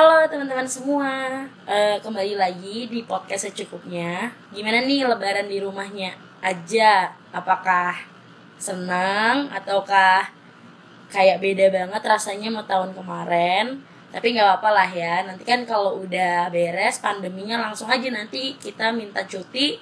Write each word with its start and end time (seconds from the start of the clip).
Halo 0.00 0.24
teman-teman 0.32 0.64
semua, 0.64 1.44
Eh, 1.68 2.00
kembali 2.00 2.32
lagi 2.32 2.88
di 2.88 3.04
podcast 3.04 3.52
secukupnya. 3.52 4.32
Gimana 4.48 4.80
nih 4.80 5.04
Lebaran 5.04 5.44
di 5.44 5.60
rumahnya 5.60 6.16
aja? 6.40 7.12
Apakah 7.28 8.00
senang 8.56 9.52
ataukah 9.52 10.24
kayak 11.12 11.44
beda 11.44 11.68
banget 11.68 12.00
rasanya 12.00 12.48
sama 12.48 12.64
tahun 12.64 12.96
kemarin? 12.96 13.84
Tapi 14.08 14.32
nggak 14.32 14.48
apa-apa 14.48 14.70
lah 14.72 14.88
ya. 14.88 15.20
Nanti 15.28 15.44
kan 15.44 15.68
kalau 15.68 16.00
udah 16.00 16.48
beres 16.48 16.96
pandeminya 17.04 17.60
langsung 17.60 17.92
aja 17.92 18.08
nanti 18.08 18.56
kita 18.56 18.96
minta 18.96 19.20
cuti, 19.28 19.76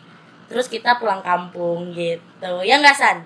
terus 0.51 0.67
kita 0.67 0.99
pulang 0.99 1.23
kampung 1.23 1.95
gitu. 1.95 2.67
Ya 2.67 2.83
nggak 2.83 2.99
San? 2.99 3.23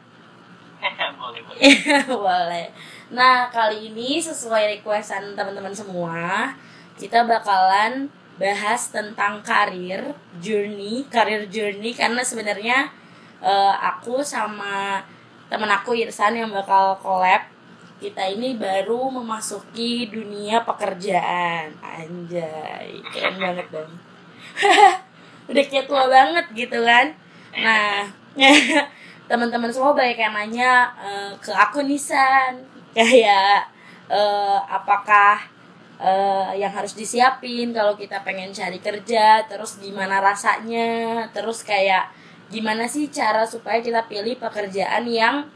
boleh 1.17 1.41
boleh 1.41 1.73
Boleh. 2.29 2.69
Nah, 3.17 3.49
kali 3.49 3.89
ini 3.89 4.21
sesuai 4.21 4.77
requestan 4.77 5.33
teman-teman 5.33 5.73
semua, 5.73 6.53
kita 6.99 7.25
bakalan 7.25 8.09
bahas 8.41 8.91
tentang 8.91 9.45
karir, 9.45 10.17
journey, 10.41 11.07
karir 11.13 11.47
journey 11.47 11.93
karena 11.93 12.25
sebenarnya 12.25 12.91
eh, 13.45 13.75
aku 13.79 14.25
sama 14.25 15.05
temen 15.53 15.69
aku 15.69 15.93
Irsan 15.93 16.39
yang 16.39 16.49
bakal 16.49 16.97
collab 16.99 17.53
kita 18.03 18.27
ini 18.27 18.59
baru 18.59 19.15
memasuki 19.15 20.11
dunia 20.11 20.67
pekerjaan. 20.67 21.71
Anjay, 21.79 22.99
keren 23.15 23.39
banget 23.39 23.67
dong. 23.71 23.93
Udah 25.53 25.65
kayak 25.71 25.87
tua 25.87 26.11
banget 26.11 26.47
gitu 26.51 26.83
kan. 26.83 27.15
Nah, 27.55 28.11
teman-teman 29.31 29.71
semua 29.71 29.95
banyak 29.95 30.19
yang 30.19 30.35
nanya 30.35 30.91
eh, 30.99 31.31
ke 31.39 31.55
aku 31.55 31.87
Nisan 31.87 32.59
kayak 32.97 33.71
eh, 34.11 34.59
apakah 34.67 35.52
eh, 36.03 36.59
yang 36.59 36.75
harus 36.75 36.99
disiapin 36.99 37.71
kalau 37.71 37.95
kita 37.95 38.27
pengen 38.27 38.51
cari 38.51 38.83
kerja 38.83 39.47
terus 39.47 39.79
gimana 39.79 40.19
rasanya 40.19 41.31
terus 41.31 41.63
kayak 41.63 42.11
gimana 42.51 42.91
sih 42.91 43.09
cara 43.09 43.47
supaya 43.47 43.79
kita 43.79 44.05
pilih 44.11 44.35
pekerjaan 44.37 45.07
yang 45.07 45.47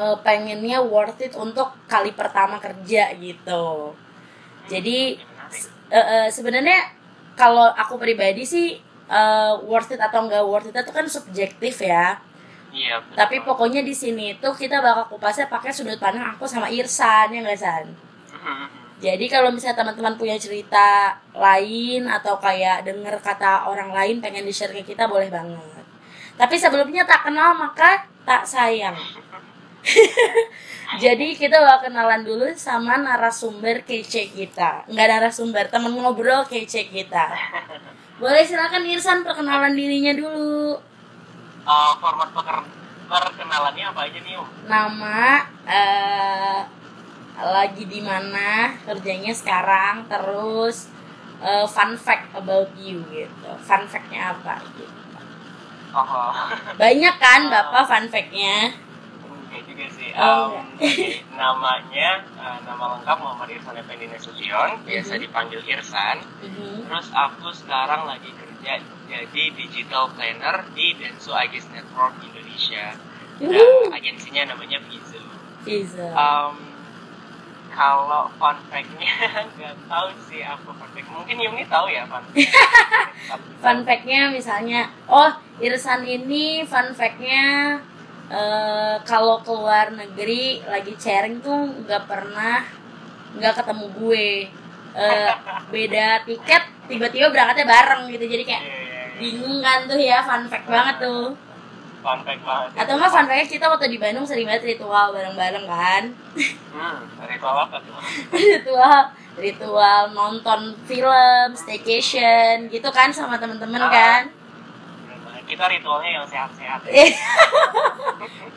eh, 0.00 0.16
pengennya 0.24 0.80
worth 0.80 1.20
it 1.20 1.36
untuk 1.36 1.76
kali 1.84 2.16
pertama 2.16 2.56
kerja 2.56 3.12
gitu 3.20 3.92
jadi 4.64 5.20
eh, 5.92 5.96
eh, 6.00 6.26
sebenarnya 6.32 6.88
kalau 7.36 7.68
aku 7.68 8.00
pribadi 8.00 8.48
sih 8.48 8.80
eh, 9.12 9.54
worth 9.68 9.92
it 9.92 10.00
atau 10.00 10.24
enggak 10.24 10.44
worth 10.48 10.72
it 10.72 10.74
itu 10.74 10.92
kan 10.92 11.04
subjektif 11.04 11.84
ya 11.84 12.16
iya 12.72 12.98
betul. 12.98 13.14
tapi 13.20 13.36
pokoknya 13.44 13.84
di 13.84 13.92
sini 13.92 14.40
tuh 14.40 14.56
kita 14.56 14.80
bakal 14.80 15.12
kupasnya 15.12 15.52
pakai 15.52 15.70
sudut 15.70 16.00
pandang 16.00 16.32
aku 16.32 16.48
sama 16.48 16.66
Irsan 16.72 17.30
ya 17.30 17.38
nggak 17.44 17.60
San. 17.60 17.86
Mhm. 18.34 18.83
Jadi 19.04 19.28
kalau 19.28 19.52
misalnya 19.52 19.84
teman-teman 19.84 20.16
punya 20.16 20.40
cerita 20.40 21.12
lain 21.36 22.08
atau 22.08 22.40
kayak 22.40 22.88
denger 22.88 23.20
kata 23.20 23.68
orang 23.68 23.92
lain 23.92 24.24
pengen 24.24 24.48
di 24.48 24.52
share 24.54 24.72
ke 24.72 24.80
kita 24.80 25.04
boleh 25.04 25.28
banget. 25.28 25.84
Tapi 26.40 26.56
sebelumnya 26.56 27.04
tak 27.04 27.28
kenal 27.28 27.52
maka 27.52 28.08
tak 28.24 28.48
sayang. 28.48 28.96
Jadi 31.04 31.36
kita 31.36 31.60
bakal 31.60 31.92
kenalan 31.92 32.24
dulu 32.24 32.48
sama 32.56 32.96
narasumber 32.96 33.84
kece 33.84 34.32
kita. 34.32 34.88
Nggak 34.88 35.08
narasumber, 35.12 35.68
temen 35.68 35.92
ngobrol 35.92 36.48
kece 36.48 36.88
kita. 36.88 37.28
Boleh 38.16 38.40
silakan 38.40 38.88
Irsan 38.88 39.20
perkenalan 39.20 39.76
dirinya 39.76 40.16
dulu. 40.16 40.80
Eh, 41.64 41.92
format 42.00 42.32
perkenalannya 43.08 43.84
apa 43.84 44.00
aja 44.08 44.18
nih 44.20 44.34
om 44.40 44.48
nama 44.64 45.44
eh 45.68 46.60
lagi 47.36 47.84
di 47.84 47.98
mana? 47.98 48.74
Kerjanya 48.82 49.32
sekarang. 49.32 50.06
Terus 50.06 50.88
eh, 51.40 51.66
fun 51.66 51.94
fact 51.96 52.30
about 52.32 52.70
you 52.76 53.02
gitu. 53.08 53.50
Fun 53.60 53.84
factnya 53.84 54.32
apa 54.32 54.62
gitu. 54.74 54.92
Oh 55.94 56.34
banyak 56.74 57.14
kan 57.18 57.46
bapak 57.46 57.86
fun 57.86 58.06
factnya? 58.08 58.74
Enggak 59.22 59.62
juga 59.62 59.86
sih. 59.88 60.10
Oh, 60.14 60.58
jadi 60.74 61.22
namanya 61.32 62.08
eh, 62.24 62.58
nama 62.66 62.98
lengkap 62.98 63.16
Muhammad 63.18 63.50
Irfan 63.50 63.78
Effendi 63.78 64.10
Nasution. 64.10 64.82
Biasa 64.82 65.12
Mhm. 65.14 65.22
dipanggil 65.22 65.60
Irsan 65.64 66.18
Mhm. 66.42 66.86
terus 66.86 67.08
aku 67.10 67.50
sekarang 67.50 68.04
lagi 68.04 68.30
kerja 68.30 68.82
jadi 69.06 69.42
digital 69.54 70.10
planner 70.10 70.66
di 70.74 70.98
Densu 70.98 71.30
Agis 71.30 71.70
Network 71.70 72.18
Indonesia. 72.20 72.98
Dan 73.38 73.90
agensinya 73.90 74.50
namanya 74.50 74.78
Vizu 74.80 75.22
Fiza. 75.62 76.10
Um, 76.10 76.73
kalau 77.74 78.30
fun 78.38 78.56
fact-nya 78.70 79.14
nggak 79.58 79.74
tahu 79.90 80.08
sih 80.30 80.40
apa 80.46 80.70
fun 80.70 80.88
fact. 80.94 81.08
Mungkin 81.10 81.36
Yumi 81.36 81.62
tahu 81.66 81.86
ya 81.90 82.06
fun 82.06 82.22
fact. 82.30 82.48
fun 83.62 83.78
fact-nya 83.82 84.30
misalnya 84.30 84.88
oh 85.10 85.30
Irsan 85.58 86.06
ini 86.06 86.62
fun 86.62 86.94
fact-nya 86.94 87.76
eh, 88.30 88.96
kalau 89.02 89.42
keluar 89.42 89.90
negeri 89.90 90.62
lagi 90.64 90.94
sharing 90.94 91.42
tuh 91.42 91.84
nggak 91.84 92.06
pernah 92.06 92.62
nggak 93.34 93.54
ketemu 93.58 93.86
gue 93.98 94.28
Eh, 94.94 95.30
beda 95.74 96.22
tiket 96.22 96.62
tiba-tiba 96.86 97.26
berangkatnya 97.34 97.66
bareng 97.66 98.06
gitu 98.14 98.30
jadi 98.30 98.44
kayak 98.46 98.62
Iya, 98.62 98.70
iya, 98.78 98.82
iya. 98.86 99.18
bingung 99.18 99.58
kan 99.58 99.90
tuh 99.90 99.98
ya 99.98 100.22
fun 100.22 100.46
fact 100.46 100.70
banget 100.70 101.02
tuh 101.02 101.34
Fun 102.04 102.20
fact 102.20 102.44
banget. 102.44 102.70
atau 102.76 102.92
enggak 102.94 103.10
fun 103.10 103.24
fact 103.24 103.48
kita 103.48 103.64
waktu 103.64 103.86
di 103.88 103.96
Bandung 103.96 104.22
sering 104.22 104.44
banget 104.44 104.68
ritual 104.68 105.08
bareng-bareng 105.10 105.64
kan 105.64 106.02
Hmm, 106.68 107.00
ritual 107.24 107.56
apa 107.58 107.80
tuh? 107.80 107.96
ritual 108.36 109.00
ritual 109.34 110.02
nonton 110.12 110.60
film 110.84 111.48
staycation 111.54 112.68
gitu 112.68 112.88
kan 112.90 113.08
sama 113.08 113.34
temen-temen 113.34 113.80
Ah. 113.80 113.88
kan. 113.88 114.22
Kita 115.44 115.64
ritualnya 115.66 116.10
yang 116.14 116.26
sehat-sehat. 116.26 116.80
Eh. 116.86 117.12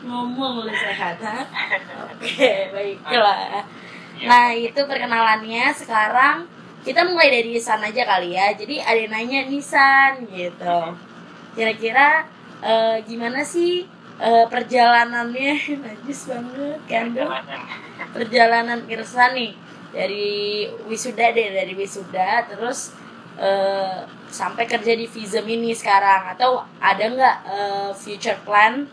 ngomong 0.00 0.62
lu 0.62 0.72
sehat 0.72 1.16
ha? 1.18 1.44
oke 2.06 2.48
baiklah 2.70 3.64
Iya. 4.14 4.24
nah 4.24 4.46
itu 4.50 4.80
perkenalannya 4.82 5.70
sekarang 5.70 6.48
kita 6.80 7.04
mulai 7.04 7.30
dari 7.30 7.52
Nisan 7.52 7.78
aja 7.78 8.02
kali 8.04 8.32
ya 8.32 8.50
jadi 8.50 8.82
ada 8.82 8.98
yang 8.98 9.12
nanya 9.12 9.40
Nisan 9.46 10.26
gitu 10.26 10.96
kira-kira 11.52 12.26
eh, 12.62 12.96
gimana 13.06 13.40
sih 13.44 13.86
eh, 14.18 14.46
perjalanannya? 14.50 15.54
Najis 15.84 16.20
banget 16.30 16.80
kan 16.90 17.06
dong 17.14 17.30
Perjalanan. 18.14 18.80
Irsan 18.88 19.34
nih 19.36 19.52
dari 19.88 20.68
wisuda 20.84 21.32
deh 21.32 21.48
dari 21.54 21.72
wisuda 21.72 22.44
terus 22.50 22.92
eh, 23.38 24.04
sampai 24.28 24.64
kerja 24.68 24.92
di 24.92 25.06
Visum 25.06 25.46
ini 25.46 25.72
sekarang. 25.74 26.34
Atau 26.34 26.62
ada 26.82 27.04
nggak 27.04 27.36
eh, 27.46 27.90
future 27.94 28.38
plan 28.42 28.86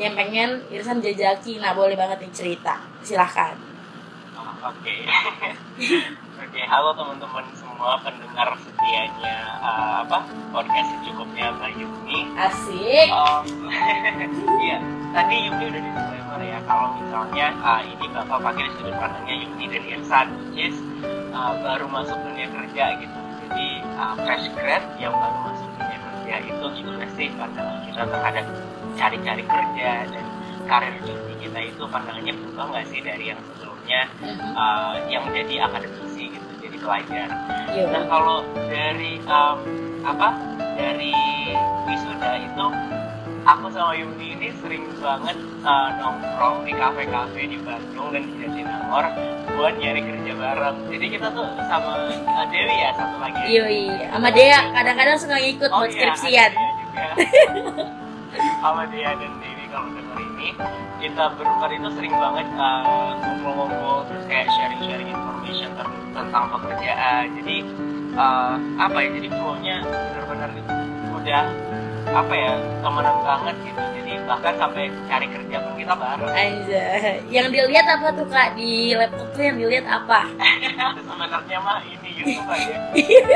yang 0.00 0.16
pengen 0.16 0.64
Irsan 0.72 1.04
jajaki? 1.04 1.60
Nah 1.60 1.76
boleh 1.76 1.94
banget 1.94 2.24
nih 2.26 2.32
cerita. 2.32 2.80
Silahkan. 3.04 3.54
Oh, 4.38 4.70
Oke. 4.70 5.06
Oke, 6.42 6.60
halo 6.68 6.92
teman-teman 6.92 7.46
semua 7.82 7.98
pendengar 7.98 8.46
setianya 8.62 9.36
eh, 9.58 9.94
apa 10.06 10.22
podcast 10.54 10.94
cukupnya 11.02 11.50
Mbak 11.50 11.82
Yumi. 11.82 12.30
asik. 12.38 13.10
Um, 13.10 13.42
Iya, 14.62 14.78
tadi 15.10 15.50
Yuni 15.50 15.64
udah 15.66 15.82
disclaimer 15.82 16.40
ya 16.46 16.62
kalau 16.62 16.94
misalnya 16.94 17.50
uh, 17.58 17.82
ini 17.82 18.06
bakal 18.14 18.38
pakai 18.38 18.70
sudut 18.78 18.94
pandangnya 19.02 19.34
Yuni 19.34 19.66
dan 19.66 19.82
Irsan, 19.98 20.26
which 20.30 20.70
is 20.70 20.76
uh, 21.34 21.58
baru 21.58 21.90
masuk 21.90 22.14
dunia 22.22 22.46
kerja 22.54 23.02
gitu. 23.02 23.18
Jadi 23.50 23.66
uh, 23.98 24.14
fresh 24.14 24.46
grad 24.54 24.86
yang 25.02 25.18
baru 25.18 25.38
masuk 25.50 25.66
dunia 25.74 25.98
kerja 25.98 26.34
itu 26.38 26.64
gimana 26.78 27.06
sih 27.18 27.34
pandangan 27.34 27.82
kita 27.82 28.02
terhadap 28.06 28.46
cari-cari 28.94 29.42
kerja 29.42 29.90
dan 30.06 30.24
karir 30.70 30.94
journey 31.02 31.34
kita 31.42 31.58
itu. 31.66 31.82
Pandangannya 31.90 32.30
berubah 32.30 32.64
nggak 32.78 32.86
sih 32.94 33.02
dari 33.02 33.34
yang 33.34 33.42
sebelumnya 33.42 34.06
uh, 34.54 34.94
yang 35.10 35.26
jadi 35.34 35.66
akademisi 35.66 36.30
gitu, 36.30 36.51
jadi 36.82 37.06
pelajar. 37.06 37.28
Yuk. 37.78 37.88
Nah 37.94 38.02
kalau 38.10 38.38
dari 38.66 39.22
um, 39.30 39.56
apa 40.02 40.28
dari 40.74 41.14
wisuda 41.86 42.30
itu 42.42 42.66
aku 43.46 43.66
sama 43.70 43.94
Yuni 43.94 44.34
ini 44.34 44.48
sering 44.58 44.82
banget 44.98 45.38
uh, 45.62 45.88
nongkrong 46.02 46.66
di 46.66 46.72
kafe-kafe 46.74 47.42
di 47.46 47.58
Bandung 47.62 48.10
dan 48.10 48.22
di 48.26 48.34
Jatinangor 48.42 49.04
buat 49.54 49.74
nyari 49.78 50.00
kerja 50.02 50.32
bareng. 50.34 50.76
Jadi 50.90 51.06
kita 51.06 51.26
tuh 51.30 51.46
sama 51.70 51.92
uh, 52.10 52.46
Dewi 52.50 52.76
ya 52.82 52.90
satu 52.98 53.16
lagi. 53.22 53.40
Yoi, 53.46 53.82
sama 54.10 54.28
Dea 54.34 54.60
kadang-kadang 54.74 55.16
suka 55.18 55.36
ngikut 55.38 55.70
Oh 55.70 55.86
buat 55.86 55.90
iya, 55.94 55.98
skripsian. 56.02 56.50
ada 56.50 56.58
Dea 56.58 56.72
juga. 56.82 57.08
sama 58.62 58.82
Dea 58.90 59.10
dan 59.14 59.32
Dewi 59.38 59.51
ini 60.42 60.58
kita 60.98 61.38
berempat 61.38 61.70
itu 61.70 61.88
sering 61.94 62.14
banget 62.18 62.46
uh, 62.58 63.14
ngumpul-ngumpul 63.22 64.10
terus 64.10 64.24
kayak 64.26 64.50
sharing-sharing 64.58 65.10
information 65.10 65.70
tentang 66.10 66.44
pekerjaan. 66.50 67.30
Jadi 67.38 67.56
uh, 68.18 68.58
apa 68.82 68.98
ya? 68.98 69.08
Jadi 69.14 69.28
flow-nya 69.30 69.76
benar-benar 69.86 70.50
udah 71.22 71.42
apa 72.12 72.34
ya 72.34 72.52
temenan 72.82 73.16
banget 73.22 73.56
gitu. 73.62 73.82
Jadi 74.02 74.12
bahkan 74.26 74.54
sampai 74.58 74.84
cari 75.06 75.26
kerja 75.30 75.56
pun 75.62 75.72
kita 75.78 75.94
bareng. 75.94 76.34
Aja 76.34 76.84
yang 77.30 77.46
dilihat 77.54 77.86
apa 77.86 78.06
tuh 78.18 78.26
kak? 78.26 78.58
Di 78.58 78.98
laptop 78.98 79.28
tuh 79.30 79.42
yang 79.46 79.56
dilihat 79.62 79.86
apa? 79.86 80.26
Sebenarnya 81.06 81.58
mah 81.62 81.78
ini 81.86 82.10
YouTube 82.18 82.50
aja. 82.50 82.76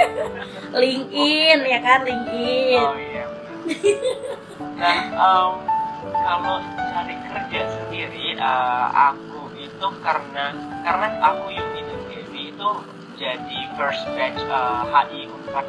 LinkedIn 0.82 1.58
ya 1.70 1.78
kan? 1.78 1.98
LinkedIn. 2.02 2.82
Oh 2.82 2.98
iya 2.98 3.24
nah 4.76 4.96
em, 5.08 5.52
kalau 6.26 6.58
cari 6.74 7.14
kerja 7.30 7.60
sendiri 7.70 8.34
eh, 8.34 8.86
aku 8.90 9.54
itu 9.54 9.86
karena 10.02 10.50
karena 10.82 11.06
aku 11.22 11.54
Yuni 11.54 11.80
dan 11.86 12.00
Dewi 12.10 12.42
itu 12.50 12.70
jadi 13.14 13.58
first 13.78 14.02
batch 14.18 14.42
eh, 14.42 14.82
HI 14.90 15.30
Unpad 15.30 15.66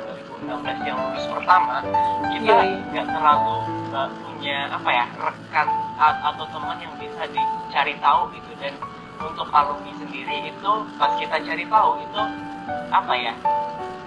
2016 0.50 0.90
yang 0.90 0.98
lulus 0.98 1.26
pertama 1.30 1.86
kita 2.34 2.54
Yoi. 2.58 2.74
nggak 2.90 3.06
terlalu 3.06 3.56
eh, 3.94 4.10
punya 4.26 4.58
apa 4.74 4.90
ya 4.90 5.06
rekan 5.22 5.68
atau 5.98 6.46
teman 6.50 6.78
yang 6.82 6.94
bisa 6.98 7.30
dicari 7.30 7.94
tahu 8.02 8.34
gitu 8.34 8.52
dan 8.58 8.74
untuk 9.18 9.50
alumni 9.54 9.94
sendiri 9.98 10.50
itu 10.50 10.72
pas 10.98 11.14
kita 11.22 11.38
cari 11.42 11.66
tahu 11.70 12.02
itu 12.02 12.22
apa 12.94 13.14
ya 13.14 13.34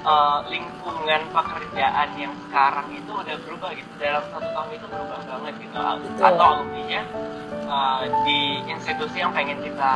eh, 0.02 0.38
lingkungan 0.48 1.20
pekerjaan 1.30 2.08
yang 2.16 2.32
sekarang 2.46 2.88
itu 2.90 3.10
udah 3.10 3.36
berubah 3.42 3.70
gitu 3.72 3.90
dalam 3.96 4.24
satu 4.28 4.48
tahun 4.48 4.70
itu 4.72 4.86
berubah 4.86 5.20
banget 5.22 5.54
gitu 5.60 5.76
Betul. 5.76 6.24
atau 6.24 6.44
alumninya 6.56 7.02
eh, 7.50 8.02
di 8.24 8.40
institusi 8.66 9.16
yang 9.18 9.32
pengen 9.32 9.60
kita 9.60 9.92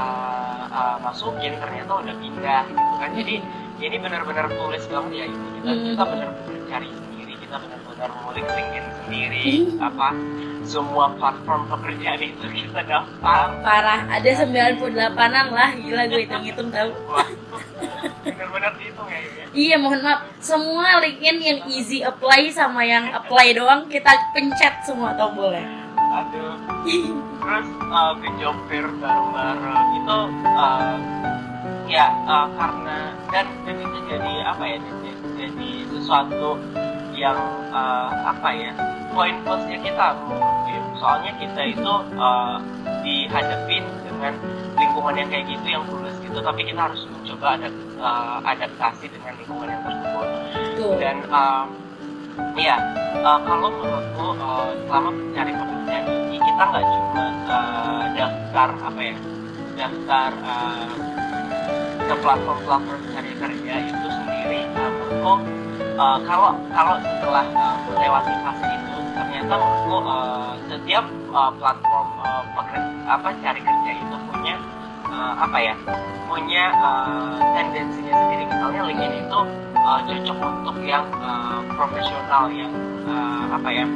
eh, 0.68 0.96
masukin 1.00 1.52
ternyata 1.56 1.92
udah 1.98 2.14
pindah 2.14 2.62
gitu 2.66 2.94
kan 2.98 3.10
jadi 3.12 3.36
ini 3.74 3.96
benar-benar 3.98 4.46
tulis 4.48 4.84
banget 4.86 5.12
ya 5.12 5.24
ini 5.26 5.46
kita 5.58 5.70
Hmm. 5.74 5.84
kita 5.90 6.04
benar-benar 6.06 6.60
cari 6.68 6.88
sendiri 6.88 7.32
kita 7.36 7.56
benar-benar 7.58 8.08
ngulik 8.14 8.46
LinkedIn 8.46 8.86
sendiri 9.02 9.46
Hmm. 9.74 9.80
apa 9.82 10.08
semua 10.64 11.12
platform 11.20 11.68
pekerjaan 11.68 12.20
itu 12.20 12.46
kita 12.48 12.80
daftar. 12.88 13.46
Parah 13.60 14.00
ada 14.08 14.30
98an 14.32 15.46
lah. 15.52 15.70
Gila 15.76 16.02
gue 16.08 16.20
hitung-hitung 16.24 16.68
tahu. 16.72 16.90
Wah, 17.12 17.28
benar-benar 18.24 18.72
dihitung 18.80 19.08
ya 19.08 19.20
ya. 19.20 19.44
Iya 19.54 19.76
mohon 19.78 20.00
maaf. 20.02 20.24
Semua 20.40 20.98
LinkedIn 21.04 21.38
yang 21.38 21.60
easy 21.70 22.00
apply 22.02 22.50
sama 22.50 22.82
yang 22.82 23.12
apply 23.12 23.54
doang 23.54 23.86
kita 23.86 24.10
pencet 24.32 24.82
semua 24.82 25.14
tombolnya. 25.14 25.84
aduh. 25.94 26.56
Terus 27.44 27.68
uh, 27.90 28.12
ke 28.18 28.28
job 28.40 28.56
fair 28.66 28.86
bareng-bareng. 28.88 29.86
Itu 30.00 30.18
uh, 30.48 30.96
ya 31.84 32.08
uh, 32.24 32.48
karena 32.56 33.12
dan 33.28 33.46
dan 33.68 33.76
itu 33.76 33.98
jadi 34.08 34.32
apa 34.48 34.64
ya 34.64 34.76
jadi, 34.80 35.10
jadi 35.36 35.70
sesuatu 35.92 36.56
yang 37.14 37.38
uh, 37.70 38.10
apa 38.26 38.48
ya 38.50 38.72
poin 39.14 39.34
plusnya 39.46 39.78
kita 39.78 40.06
ya. 40.66 40.80
soalnya 40.98 41.32
kita 41.38 41.62
itu 41.70 41.92
uh, 42.18 42.58
dihadapin 43.06 43.86
dengan 44.02 44.34
lingkungan 44.74 45.14
yang 45.14 45.28
kayak 45.30 45.46
gitu 45.46 45.66
yang 45.70 45.84
tulus 45.86 46.14
gitu 46.18 46.38
tapi 46.42 46.66
kita 46.66 46.80
harus 46.90 47.06
mencoba 47.06 47.46
ada 47.58 47.68
uh, 48.02 48.38
adaptasi 48.42 49.06
dengan 49.10 49.32
lingkungan 49.38 49.68
yang 49.70 49.82
tersebut 49.86 50.28
Tuh. 50.74 50.94
dan 50.98 51.16
um, 51.30 51.66
ya 52.58 52.76
uh, 53.22 53.38
kalau 53.46 53.70
menurutku 53.70 54.26
uh, 54.34 54.68
selama 54.90 55.10
mencari 55.14 55.52
pekerjaan 55.54 56.04
ini 56.10 56.38
kita 56.42 56.62
nggak 56.66 56.84
cuma 56.84 57.24
uh, 57.46 58.04
daftar 58.18 58.68
apa 58.82 59.00
ya 59.00 59.16
daftar 59.74 60.30
uh, 60.42 60.94
ke 62.04 62.14
platform-platform 62.20 63.00
cari 63.14 63.32
kerja 63.38 63.74
itu 63.86 64.06
sendiri 64.10 64.60
uh, 64.74 64.90
menurutku 64.90 65.63
uh, 65.98 66.18
kalau 66.26 66.50
kalau 66.74 66.94
setelah 67.00 67.44
uh, 67.54 67.76
melewati 67.90 68.34
fase 68.42 68.66
itu 68.66 68.94
ternyata 69.14 69.52
menurutku 69.54 69.98
uh, 70.04 70.52
setiap 70.66 71.04
uh, 71.30 71.52
platform 71.58 72.08
uh, 72.22 72.42
pekerja, 72.58 73.00
apa 73.06 73.28
cari 73.42 73.60
kerja 73.62 73.90
itu 73.94 74.16
punya 74.30 74.54
uh, 75.08 75.34
apa 75.38 75.58
ya 75.58 75.74
punya 76.26 76.64
uh, 76.82 77.36
tendensinya 77.54 78.14
sendiri. 78.14 78.44
Misalnya 78.50 78.80
LinkedIn 78.90 79.14
itu 79.26 79.40
uh, 79.78 80.00
cocok 80.02 80.38
untuk 80.42 80.76
yang 80.82 81.06
uh, 81.22 81.60
profesional 81.78 82.50
yang 82.50 82.72
uh, 83.06 83.44
apa 83.54 83.68
ya 83.70 83.86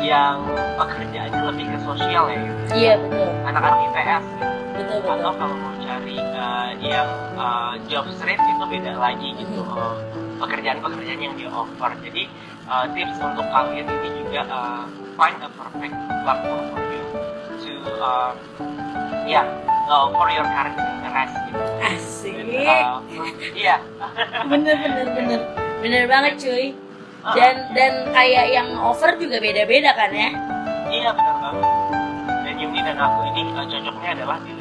yang 0.00 0.36
pekerjaannya 0.80 1.42
lebih 1.54 1.66
ke 1.70 1.78
sosial 1.84 2.24
ya. 2.26 2.38
Gitu. 2.40 2.62
Iya 2.74 2.92
betul. 2.98 3.28
Anak-anak 3.46 3.78
IPS 3.90 4.24
gitu. 4.26 4.46
Betul 4.80 4.98
atau 5.04 5.14
betul. 5.14 5.32
kalau 5.36 5.56
mau 5.60 5.74
cari 5.84 6.16
uh, 6.18 6.70
yang 6.80 7.08
uh, 7.36 7.74
job 7.86 8.04
street 8.18 8.40
itu 8.40 8.64
beda 8.64 8.92
lagi 8.96 9.28
gitu. 9.36 9.60
Uh, 9.62 9.94
pekerjaan-pekerjaan 10.40 11.20
yang 11.20 11.34
di 11.36 11.44
offer 11.46 11.92
jadi 12.00 12.22
uh, 12.66 12.84
tips 12.96 13.16
untuk 13.20 13.46
kalian 13.52 13.84
ini 13.86 14.08
juga 14.24 14.40
uh, 14.48 14.82
find 15.14 15.36
a 15.44 15.50
perfect 15.52 15.94
platform 16.24 16.62
for 16.72 16.82
you 16.88 17.04
to 17.60 17.72
uh, 18.00 18.32
ya 19.28 19.44
uh, 19.86 20.08
for 20.10 20.26
your 20.32 20.46
current 20.48 20.76
interest 20.80 21.34
gitu 21.46 21.60
Asik. 21.80 22.34
Dan, 22.40 22.66
uh, 22.66 22.98
iya 23.52 23.76
Bener 24.48 24.74
bener 24.80 25.06
bener 25.12 25.40
bener 25.80 26.02
banget 26.08 26.32
cuy. 26.40 26.66
Uh, 27.20 27.36
Dan 27.36 27.54
dan 27.76 27.92
kayak 28.16 28.46
yang 28.48 28.68
offer 28.80 29.12
juga 29.20 29.36
beda-beda 29.44 29.92
kan 29.92 30.08
ya? 30.08 30.32
iya 30.88 31.12
benar 31.12 31.36
banget 31.38 31.66
dan 32.40 32.54
Yumi 32.56 32.80
dan 32.80 32.96
aku 32.96 33.20
ini 33.30 33.42
uh, 33.52 33.64
cocoknya 33.68 34.10
adalah 34.16 34.38
di 34.40 34.52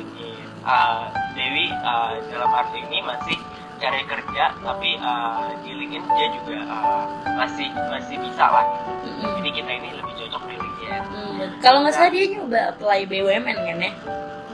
Uh, 0.59 1.07
Dewi 1.33 1.71
uh, 1.81 2.19
dalam 2.29 2.51
arti 2.53 2.83
ini 2.83 3.01
masih 3.01 3.33
cari 3.79 4.03
kerja 4.03 4.43
tapi 4.59 4.89
uh, 4.99 5.55
di 5.59 5.71
LinkedIn 5.73 6.03
dia 6.05 6.27
juga 6.33 6.57
uh, 6.67 7.03
masih 7.33 7.67
masih 7.87 8.15
bisa 8.19 8.45
lah 8.45 8.65
gitu. 8.67 9.07
Mm-mm. 9.09 9.31
jadi 9.39 9.49
kita 9.55 9.71
ini 9.73 9.89
lebih 9.93 10.13
cocok 10.17 10.41
di 10.43 10.55
LinkedIn 10.55 10.67
Hmm, 10.89 11.61
Kalau 11.61 11.79
nggak 11.79 11.93
salah 11.93 12.09
dia 12.09 12.25
nyoba 12.27 12.73
apply 12.73 13.05
BUMN 13.05 13.57
kan 13.57 13.77
ya? 13.79 13.91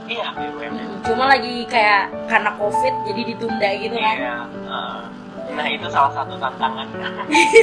iya 0.05 0.27
BUMN 0.31 0.73
Mm, 0.75 0.97
Cuma 1.01 1.25
lagi 1.25 1.63
kayak 1.65 2.01
karena 2.25 2.51
covid 2.55 2.93
jadi 3.03 3.21
ditunda 3.25 3.69
gitu 3.73 3.95
kan? 3.95 4.15
iya 4.15 4.35
uh, 4.65 5.01
nah 5.51 5.65
itu 5.65 5.87
salah 5.87 6.11
satu 6.11 6.35
tantangan 6.35 6.85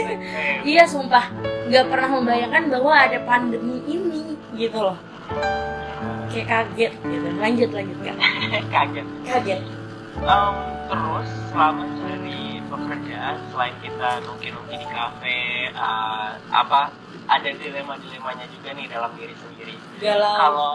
Iya 0.65 0.83
sumpah 0.85 1.29
nggak 1.69 1.85
pernah 1.87 2.09
membayangkan 2.11 2.63
bahwa 2.71 2.93
ada 2.97 3.19
pandemi 3.23 3.83
ini 3.85 4.23
gitu 4.55 4.79
loh. 4.83 4.97
Kayak 6.29 6.47
kaget 6.49 6.93
gitu. 7.03 7.29
Lanjut 7.37 7.71
lanjut 7.71 7.99
kak. 8.01 8.17
kaget 8.75 9.07
Kaget. 9.25 9.61
Um, 10.21 10.57
terus 10.93 11.29
selama 11.49 11.89
cari 11.97 12.61
pekerjaan 12.69 13.37
selain 13.49 13.73
kita 13.81 14.21
nongki-nongki 14.29 14.77
di 14.77 14.89
kafe 14.93 15.41
uh, 15.73 16.37
apa 16.53 16.93
ada 17.33 17.49
dilema-dilemanya 17.49 18.45
juga 18.53 18.77
nih 18.77 18.87
dalam 18.93 19.09
diri 19.17 19.33
sendiri. 19.33 19.75
Galau. 20.05 20.37
kalau 20.37 20.75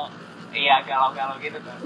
iya 0.57 0.81
galau-galau 0.81 1.37
gitu 1.37 1.59
kan 1.61 1.77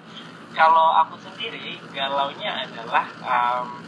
kalau 0.58 0.90
aku 1.06 1.22
sendiri 1.22 1.78
galaunya 1.94 2.66
adalah 2.66 3.06
um, 3.22 3.78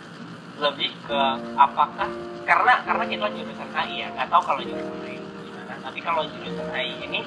lebih 0.62 0.94
ke 1.02 1.20
apakah 1.58 2.06
karena 2.46 2.78
karena 2.86 3.04
kita 3.10 3.26
jurusan 3.34 3.70
AI 3.74 4.06
ya 4.06 4.08
nggak 4.14 4.28
tahu 4.30 4.42
kalau 4.54 4.62
jurusan 4.62 4.96
AI 5.02 5.18
gimana. 5.18 5.74
Tapi 5.82 5.98
kalau 5.98 6.22
jurusan 6.30 6.68
AI 6.70 6.94
ini 7.10 7.20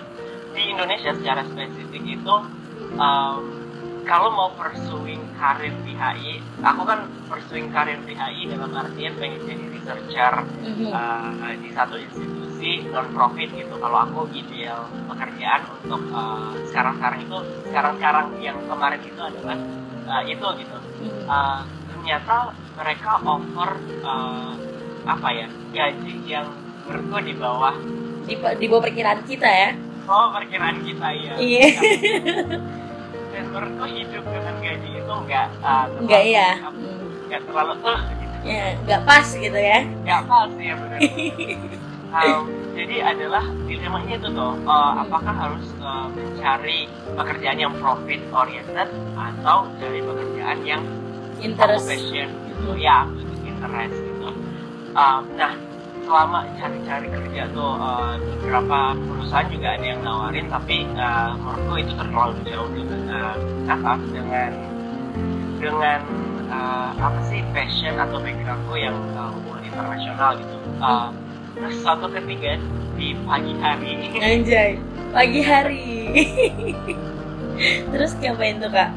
di 0.56 0.62
Indonesia 0.72 1.12
secara 1.12 1.44
spesifik 1.44 2.04
itu 2.08 2.36
um, 2.96 3.42
kalau 4.04 4.30
mau 4.36 4.50
pursuing 4.54 5.24
karir 5.44 5.76
di 5.84 5.92
HI 5.94 6.34
aku 6.64 6.82
kan 6.84 7.00
pursuing 7.28 7.68
karir 7.68 8.00
di 8.02 8.16
HI 8.16 8.48
dalam 8.48 8.72
artian 8.72 9.12
pengen 9.14 9.44
jadi 9.44 9.66
researcher 9.70 10.34
Mhm. 10.64 10.88
uh, 10.90 11.52
di 11.60 11.70
satu 11.70 12.00
institusi 12.00 12.88
non 12.88 13.12
profit 13.12 13.52
gitu 13.52 13.76
kalau 13.76 13.98
aku 14.02 14.32
ideal 14.32 14.88
pekerjaan 15.06 15.62
untuk 15.78 16.00
uh, 16.10 16.56
sekarang-sekarang 16.66 17.20
itu 17.22 17.38
sekarang-sekarang 17.68 18.26
yang 18.40 18.56
kemarin 18.64 19.04
itu 19.04 19.20
adalah 19.22 19.58
uh, 20.08 20.24
itu 20.24 20.48
gitu. 20.58 20.78
Uh, 21.26 21.60
ternyata 21.86 22.36
mereka 22.74 23.12
offer 23.22 23.70
uh, 24.02 24.56
apa 25.04 25.28
ya 25.30 25.48
gaji 25.70 26.14
yang 26.26 26.48
menurutku 26.82 27.20
di 27.22 27.34
bawah 27.34 27.76
Di, 28.24 28.34
di 28.40 28.66
bawah 28.66 28.82
perkiraan 28.82 29.20
kita 29.28 29.50
ya. 29.52 29.70
oh 30.06 30.32
perkiraan 30.32 30.80
kita 30.80 31.08
ya 31.12 31.34
Iya. 31.36 31.68
dan 33.44 33.52
menurutku 33.52 33.86
hidup 33.86 34.24
dengan 34.24 34.56
gaji 34.58 34.90
itu 34.96 35.14
enggak 35.20 35.48
uh, 35.60 35.84
terlalu- 35.84 36.00
Enggak 36.00 36.24
ya. 36.26 36.50
Hmm. 36.56 36.76
enggak 37.22 37.42
terlalu 37.44 37.74
uh, 37.84 38.00
gitu 38.08 38.36
Ya 38.44 38.66
nggak 38.78 39.02
pas 39.04 39.28
gitu 39.30 39.56
ya. 39.58 39.80
nggak 40.00 40.22
pas 40.26 40.50
ya 40.58 40.74
benar 40.74 41.00
Um, 42.14 42.46
jadi 42.78 43.02
adalah 43.10 43.42
dilemanya 43.66 44.22
itu 44.22 44.30
tuh 44.30 44.54
uh, 44.64 45.02
apakah 45.02 45.34
harus 45.34 45.66
uh, 45.82 46.06
mencari 46.08 46.86
pekerjaan 47.10 47.58
yang 47.58 47.74
profit 47.74 48.22
oriented 48.30 48.86
atau 49.18 49.66
cari 49.74 49.98
pekerjaan 49.98 50.58
yang 50.62 50.86
Interest. 51.42 51.90
passion 51.90 52.30
gitu 52.30 52.78
ya 52.78 53.10
interest 53.44 53.98
gitu 53.98 54.30
Um, 54.94 55.26
nah 55.34 55.58
selama 56.04 56.46
cari-cari 56.60 57.08
kerja 57.08 57.42
tuh 57.56 57.72
uh, 57.80 58.16
beberapa 58.20 58.94
perusahaan 58.96 59.48
juga 59.50 59.68
ada 59.80 59.86
yang 59.86 60.02
nawarin 60.04 60.48
tapi 60.52 60.86
uh, 61.00 61.34
menurutku 61.40 61.74
itu 61.80 61.94
terlalu 61.96 62.36
jauh 62.48 62.70
dengan 62.76 63.02
uh, 63.10 63.36
apa 63.72 63.92
dengan 64.12 64.52
dengan 65.58 66.00
uh, 66.52 66.90
apa 67.00 67.20
sih 67.32 67.40
passion 67.56 67.96
atau 67.96 68.20
backgroundku 68.20 68.76
yang 68.76 68.96
uh, 69.16 69.32
hubungan 69.32 69.64
internasional 69.64 70.32
gitu 70.36 70.56
uh, 70.84 71.10
satu 71.82 72.12
ketiga 72.12 72.60
di 73.00 73.16
pagi 73.26 73.54
hari 73.64 73.94
Anjay, 74.26 74.72
pagi 75.10 75.42
hari. 75.42 75.86
Terus 77.94 78.12
ngapain 78.18 78.58
tuh 78.58 78.70
kak? 78.74 78.90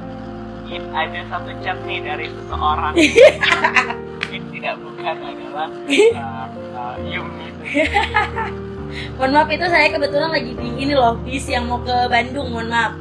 Ada 0.67 1.21
satu 1.31 1.51
chat 1.63 1.79
nih 1.87 2.03
dari 2.03 2.27
seseorang 2.27 2.95
ini 4.35 4.43
tidak 4.51 4.75
bukan 4.83 5.17
adalah 5.23 5.69
uh, 5.71 6.36
uh, 6.77 6.97
Yumi 7.01 7.49
Mohon 9.19 9.31
maaf 9.35 9.51
itu 9.51 9.67
saya 9.67 9.91
kebetulan 9.91 10.31
lagi 10.31 10.55
di 10.57 10.69
ini 10.79 10.95
loh 10.95 11.19
bis 11.27 11.51
yang 11.51 11.67
mau 11.69 11.83
ke 11.83 12.07
Bandung. 12.07 12.55
Mohon 12.55 12.71
maaf, 12.71 12.95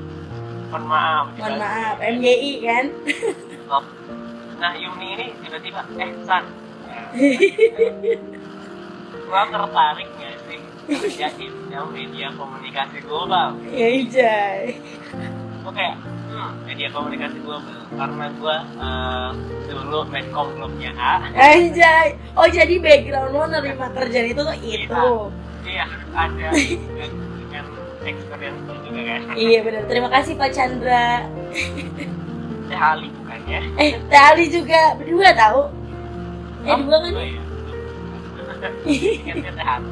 mohon 0.73 0.83
maaf 0.89 1.25
mohon 1.37 1.55
maaf. 1.61 1.95
MGI 2.01 2.51
kan? 2.63 2.85
Oh. 3.65 3.81
nah 4.61 4.77
Yumi 4.77 5.17
ini 5.17 5.33
tiba-tiba 5.41 5.81
eh 5.97 6.13
San 6.21 6.45
gua 9.25 9.41
tertarik 9.49 10.05
nggak 10.05 10.37
sih 10.45 10.61
kerja 10.85 11.33
di 11.33 11.49
media 11.89 12.29
komunikasi 12.37 13.01
global 13.01 13.57
Ya 13.73 13.89
hmm, 13.89 14.05
media 16.65 16.87
komunikasi 16.89 17.37
global 17.41 17.79
karena 17.89 18.25
gue 18.31 18.57
uh, 18.77 19.31
dulu 19.65 19.99
medcom 20.07 20.47
klubnya 20.53 20.91
A 20.95 21.23
Anjay. 21.31 22.19
Oh 22.35 22.47
jadi 22.47 22.75
background 22.77 23.31
lo 23.31 23.45
nerima 23.47 23.87
kerjaan 23.91 24.27
itu 24.27 24.41
tuh 24.41 24.57
itu. 24.59 25.07
iya 25.65 25.85
ada 26.13 26.47
dengan, 26.53 27.65
experience 28.05 28.61
juga 28.61 29.01
kan 29.01 29.21
Iya 29.33 29.59
benar. 29.65 29.83
Terima 29.89 30.09
kasih 30.09 30.33
Pak 30.35 30.49
Chandra. 30.53 31.25
Teh 32.65 32.79
Ali 32.79 33.07
bukannya 33.13 33.59
Eh, 33.77 33.91
Teh 34.09 34.21
Ali 34.21 34.45
juga 34.49 34.93
berdua 34.95 35.29
tahu. 35.33 35.61
Eh 36.65 36.73
Oh, 36.73 36.79
dua 36.81 36.97
kan? 36.99 37.11
dua 37.13 37.25
ya 37.25 37.41
ingatnya 39.21 39.51
Teh 39.53 39.67
Ali 39.67 39.89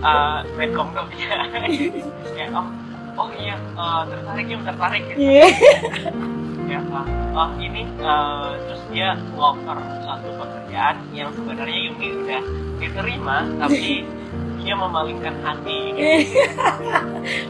uh, 0.00 0.38
medcom 0.56 0.88
klubnya 0.90 1.46
kayak 1.50 2.50
oh 2.58 2.66
oh 3.16 3.30
iya 3.34 3.56
uh, 3.74 4.02
tertarik 4.06 4.46
ya 4.46 4.58
tertarik 4.62 5.02
gitu 5.10 5.18
Iya. 5.20 5.46
ya 6.70 6.78
uh, 6.86 7.06
oh 7.34 7.50
ini 7.58 7.82
uh, 7.98 8.54
terus 8.62 8.82
dia 8.94 9.18
offer 9.34 9.78
satu 10.06 10.28
pekerjaan 10.38 10.96
yang 11.10 11.30
sebenarnya 11.34 11.78
Yumi 11.90 12.08
udah 12.22 12.42
diterima 12.78 13.36
tapi 13.58 14.06
dia 14.60 14.74
memalingkan 14.76 15.34
hati 15.40 15.78
gitu. 15.96 16.36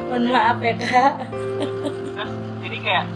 Mohon 0.07 0.25
maaf 0.31 0.59
ya 0.63 0.75
kak. 0.79 1.13
terus 2.15 2.33
jadi 2.63 2.77
kayak 2.81 3.07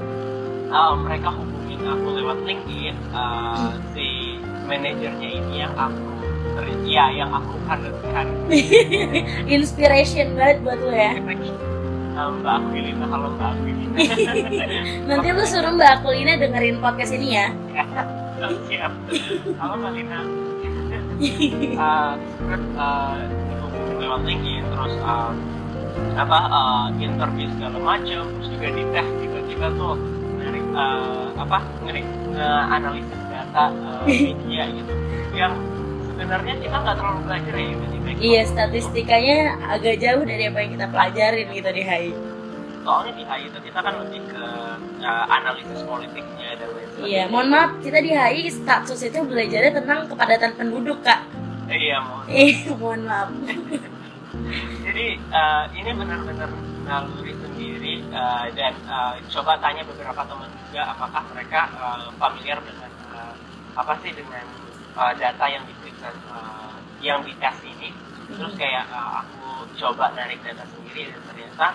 uh, 0.69 0.93
mereka 0.99 1.29
hubungin 1.31 1.79
aku 1.87 2.07
lewat 2.19 2.39
LinkedIn 2.43 2.97
uh, 3.15 3.71
si 3.95 4.37
manajernya 4.67 5.31
ini 5.31 5.63
yang 5.63 5.75
aku 5.79 6.03
ya 6.85 7.11
yang 7.11 7.31
aku 7.33 7.55
haruskan 7.67 8.27
Inspiration 9.57 10.37
banget 10.37 10.59
buat 10.63 10.79
lo 10.79 10.93
ya. 10.93 11.13
Uh, 12.15 12.31
Mbak 12.41 12.55
Aquilina 12.63 13.07
kalau 13.11 13.29
Mbak 13.35 13.49
Aquilina. 13.59 13.97
Nanti 15.11 15.29
lu 15.35 15.45
suruh 15.45 15.73
Mbak 15.75 15.91
Akulina 16.01 16.33
dengerin 16.39 16.79
podcast 16.79 17.13
ini 17.15 17.29
ya. 17.37 17.47
siap 18.71 18.93
kalau 19.59 19.75
Mbak 19.79 19.93
Lina. 19.99 20.21
Uh, 21.15 22.19
uh, 22.75 23.15
dihubungin 23.47 23.97
lewat 24.03 24.21
LinkedIn 24.27 24.67
terus 24.67 24.95
uh, 25.07 25.31
apa 26.19 26.39
uh, 26.51 26.87
interview 26.99 27.47
segala 27.55 27.79
macam 27.79 28.27
terus 28.35 28.49
juga 28.51 28.67
dites 28.75 29.07
tiba-tiba 29.23 29.67
tuh 29.79 29.95
dari 30.43 30.61
uh, 30.75 31.31
apa 31.39 31.63
ngeri 31.87 32.03
analisis 32.75 33.21
data 33.31 33.71
uh, 33.71 34.03
media 34.27 34.67
gitu. 34.75 34.93
Yang 35.35 35.55
sebenarnya 36.15 36.55
kita 36.63 36.77
nggak 36.79 36.97
terlalu 36.97 37.21
belajar 37.27 37.55
ya 37.59 37.67
di 37.67 37.75
Background. 37.75 38.23
Iya, 38.23 38.43
statistikanya 38.47 39.39
agak 39.67 39.95
jauh 39.99 40.23
dari 40.23 40.43
apa 40.47 40.59
yang 40.63 40.71
kita 40.79 40.87
pelajarin 40.87 41.47
gitu 41.51 41.71
di 41.75 41.83
HI. 41.83 42.11
soalnya 42.85 43.13
di 43.17 43.25
HI 43.25 43.45
itu 43.49 43.59
kita 43.65 43.79
kan 43.81 43.95
lebih 43.97 44.21
ke 44.29 44.45
uh, 45.01 45.25
analisis 45.33 45.81
politiknya 45.89 46.49
dan 46.61 46.69
lain 46.69 46.89
sebagainya 46.93 47.09
Iya, 47.09 47.23
mohon 47.33 47.49
maaf, 47.49 47.71
kita 47.81 47.99
di 47.99 48.11
HI 48.13 48.45
status 48.53 49.01
itu 49.01 49.19
belajarnya 49.25 49.73
tentang 49.81 49.99
kepadatan 50.05 50.53
penduduk, 50.55 51.01
Kak. 51.01 51.25
Eh, 51.73 51.81
iya 51.81 51.97
mau 52.05 52.21
Eh, 52.29 52.69
mohon 52.77 53.09
maaf. 53.09 53.33
jadi 54.85 55.07
uh, 55.33 55.65
ini 55.73 55.91
benar-benar 55.97 56.51
naluri 56.85 57.33
sendiri 57.41 58.05
uh, 58.13 58.53
dan 58.53 58.77
uh, 58.85 59.17
coba 59.33 59.57
tanya 59.65 59.81
beberapa 59.89 60.21
teman 60.21 60.53
juga 60.69 60.83
apakah 60.93 61.23
mereka 61.33 61.61
uh, 61.81 62.13
familiar 62.21 62.61
dengan 62.61 62.93
uh, 63.17 63.33
apa 63.81 63.97
sih 64.05 64.13
dengan 64.13 64.45
uh, 64.93 65.17
data 65.17 65.45
yang 65.49 65.65
diberikan 66.05 66.37
uh, 66.37 66.77
yang 67.01 67.21
dites 67.25 67.59
ini 67.65 67.89
terus 68.35 68.53
kayak 68.61 68.85
uh, 68.93 69.25
aku 69.25 69.69
coba 69.81 70.13
narik 70.13 70.41
data 70.45 70.65
sendiri 70.69 71.13
dan 71.13 71.21
ternyata 71.33 71.67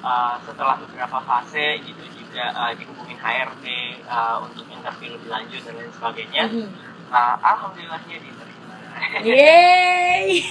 uh, 0.00 0.36
setelah 0.44 0.76
beberapa 0.80 1.18
fase 1.24 1.80
gitu 1.84 2.04
juga 2.16 2.52
uh, 2.52 2.72
dihubungin 2.76 3.20
HRD 3.20 3.66
uh, 4.08 4.40
untuk 4.44 4.64
interview 4.72 5.16
lebih 5.16 5.28
lanjut 5.28 5.60
dan 5.64 5.74
lain 5.76 5.92
sebagainya 5.92 6.42
Mhm. 6.48 6.66
uh, 7.12 7.36
alhamdulillahnya 7.40 8.16
diterima 8.20 8.52
Yeay. 9.26 10.44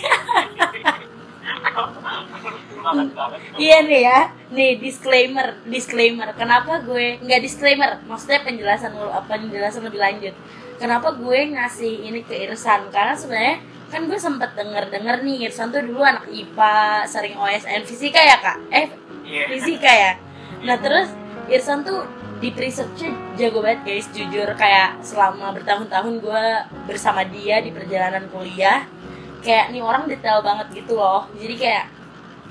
Iya 3.55 3.77
nih 3.87 4.01
ya, 4.03 4.19
nih 4.51 4.75
disclaimer, 4.75 5.55
disclaimer. 5.63 6.27
Kenapa 6.35 6.83
gue 6.83 7.23
nggak 7.23 7.39
disclaimer? 7.39 8.03
Maksudnya 8.03 8.43
penjelasan 8.43 8.91
apa 8.91 9.23
penjelasan 9.39 9.87
lebih 9.87 10.03
lanjut. 10.03 10.35
Kenapa 10.81 11.13
gue 11.15 11.39
ngasih 11.53 12.09
ini 12.09 12.21
ke 12.25 12.33
Irsan? 12.49 12.89
Karena 12.89 13.13
sebenarnya 13.13 13.57
kan 13.93 14.09
gue 14.09 14.17
sempet 14.17 14.57
denger 14.57 14.89
denger 14.89 15.21
nih 15.21 15.47
Irsan 15.49 15.69
tuh 15.69 15.85
dulu 15.85 16.01
anak 16.01 16.25
IPA, 16.29 17.05
sering 17.05 17.37
OSN 17.37 17.81
fisika 17.85 18.19
ya 18.19 18.37
kak? 18.41 18.57
Eh 18.73 18.87
Iya. 19.23 19.45
fisika 19.55 19.87
ya. 19.91 20.13
Nah 20.67 20.77
terus 20.81 21.09
Irsan 21.47 21.87
tuh 21.87 22.03
di 22.43 22.51
researchnya 22.51 23.15
jago 23.39 23.63
banget 23.63 23.87
guys 23.87 24.07
jujur 24.11 24.51
kayak 24.59 24.99
selama 24.99 25.55
bertahun-tahun 25.55 26.19
gue 26.19 26.45
bersama 26.91 27.23
dia 27.23 27.63
di 27.63 27.71
perjalanan 27.71 28.27
kuliah 28.27 28.83
kayak 29.39 29.71
nih 29.71 29.79
orang 29.79 30.11
detail 30.11 30.43
banget 30.43 30.83
gitu 30.83 30.99
loh 30.99 31.23
jadi 31.39 31.55
kayak 31.55 31.85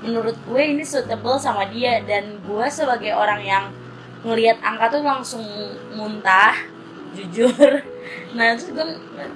menurut 0.01 0.33
gue 0.49 0.61
ini 0.65 0.81
suitable 0.81 1.37
sama 1.37 1.69
dia 1.69 2.01
dan 2.09 2.41
gue 2.41 2.65
sebagai 2.73 3.13
orang 3.13 3.45
yang 3.45 3.65
ngelihat 4.25 4.57
angka 4.65 4.97
tuh 4.97 5.05
langsung 5.05 5.45
muntah 5.93 6.57
jujur. 7.15 7.73
Nah 8.33 8.57
terus 8.57 8.73
gue 8.73 8.87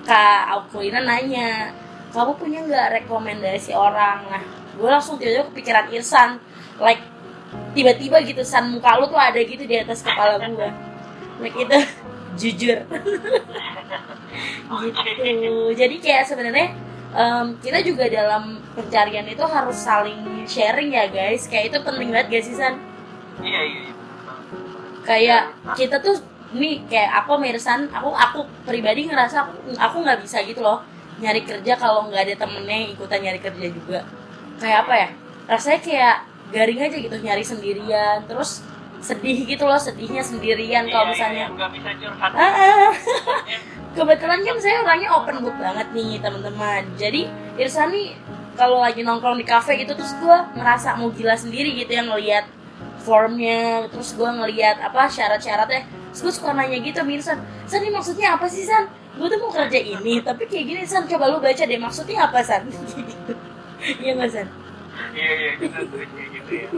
kak 0.03 0.41
Aukulina 0.51 0.99
nanya 1.05 1.71
kamu 2.11 2.33
punya 2.35 2.59
nggak 2.65 2.87
rekomendasi 3.05 3.71
orang? 3.77 4.25
Nah 4.27 4.43
gue 4.73 4.89
langsung 4.89 5.21
tiba-tiba 5.21 5.45
kepikiran 5.53 5.87
Irsan. 5.93 6.41
Like 6.81 7.05
tiba-tiba 7.77 8.19
gitu 8.25 8.41
san 8.41 8.73
muka 8.73 8.97
lu 8.97 9.05
tuh 9.07 9.21
ada 9.21 9.37
gitu 9.37 9.63
di 9.63 9.77
atas 9.77 10.01
kepala 10.01 10.41
gue 10.41 10.69
like 11.41 11.57
itu 11.57 11.77
jujur. 12.41 12.79
Gitu. 14.67 15.73
Jadi 15.73 15.95
kayak 15.97 16.29
sebenarnya 16.29 16.75
em, 17.15 17.57
kita 17.57 17.81
juga 17.81 18.05
dalam 18.05 18.61
pencarian 18.77 19.25
itu 19.25 19.41
harus 19.41 19.73
saling 19.79 20.45
sharing 20.45 20.93
ya 20.93 21.09
guys. 21.09 21.49
Kayak 21.49 21.73
itu 21.73 21.77
penting 21.81 22.13
banget 22.13 22.27
guys 22.29 22.45
sih 22.45 22.53
san? 22.53 22.77
Iya 23.41 23.61
iya 23.63 23.81
iya. 23.81 23.93
kayak 25.07 25.43
kita 25.79 26.03
tuh 26.03 26.19
nih 26.55 26.79
kayak 26.87 27.11
aku 27.23 27.35
Mirsan 27.41 27.91
aku 27.91 28.09
aku 28.15 28.39
pribadi 28.63 29.07
ngerasa 29.07 29.43
aku 29.43 29.75
aku 29.75 29.95
nggak 29.99 30.19
bisa 30.23 30.39
gitu 30.47 30.63
loh 30.63 30.79
nyari 31.17 31.43
kerja 31.43 31.73
kalau 31.75 32.07
nggak 32.07 32.23
ada 32.29 32.35
temennya 32.45 32.77
yang 32.87 32.91
ikutan 32.93 33.19
nyari 33.19 33.39
kerja 33.41 33.67
juga. 33.73 33.99
Kayak 34.61 34.77
apa 34.85 34.93
ya? 34.93 35.09
Rasanya 35.49 35.79
kayak 35.81 36.15
garing 36.53 36.79
aja 36.79 36.95
gitu 36.95 37.15
nyari 37.19 37.43
sendirian 37.43 38.23
terus 38.29 38.63
sedih 38.97 39.45
gitu 39.45 39.65
loh 39.67 39.77
sedihnya 39.77 40.23
sendirian 40.23 40.85
kalau 40.89 41.11
misalnya. 41.11 41.49
nggak 41.51 41.71
bisa 41.73 41.89
curhat. 41.97 42.31
Kebetulan 43.97 44.39
kan 44.45 44.57
saya 44.61 44.85
orangnya 44.85 45.09
open 45.09 45.41
book 45.41 45.57
banget 45.57 45.87
nih 45.91 46.21
teman-teman. 46.21 46.85
Jadi 47.01 47.25
Irsan 47.57 47.89
nih 47.89 48.13
kalau 48.53 48.81
lagi 48.81 49.01
nongkrong 49.01 49.37
di 49.41 49.45
cafe 49.45 49.81
gitu 49.81 49.93
terus 49.93 50.13
gue 50.17 50.37
ngerasa 50.57 50.97
mau 50.97 51.09
gila 51.13 51.37
sendiri 51.37 51.77
gitu 51.77 51.93
yang 51.93 52.09
ngelihat 52.09 52.45
formnya 53.07 53.87
terus 53.87 54.11
gue 54.11 54.27
ngelihat 54.27 54.83
apa 54.83 55.07
syarat-syaratnya. 55.07 55.87
Terus 56.11 56.19
gue 56.19 56.33
suka 56.35 56.51
nanya 56.51 56.75
gitu 56.83 56.99
sama 56.99 57.11
Irsan 57.15 57.37
San 57.63 57.79
ini 57.79 57.91
maksudnya 57.95 58.35
apa 58.35 58.45
sih 58.51 58.67
San? 58.67 58.91
Gue 59.15 59.31
tuh 59.31 59.39
mau 59.39 59.49
kerja 59.49 59.79
ini 59.79 60.19
tapi 60.19 60.43
kayak 60.45 60.65
gini 60.67 60.81
San. 60.83 61.07
Coba 61.07 61.31
lu 61.31 61.39
baca 61.39 61.63
deh 61.63 61.79
maksudnya 61.79 62.27
apa 62.27 62.43
San? 62.43 62.67
Gitu 62.67 63.31
iya 64.03 64.11
nggak 64.13 64.31
San? 64.35 64.47
Iya 65.13 65.31
iya 65.31 65.51
kita 65.57 65.77
setuju 65.85 66.17
gitu 66.35 66.51
ya. 66.51 66.69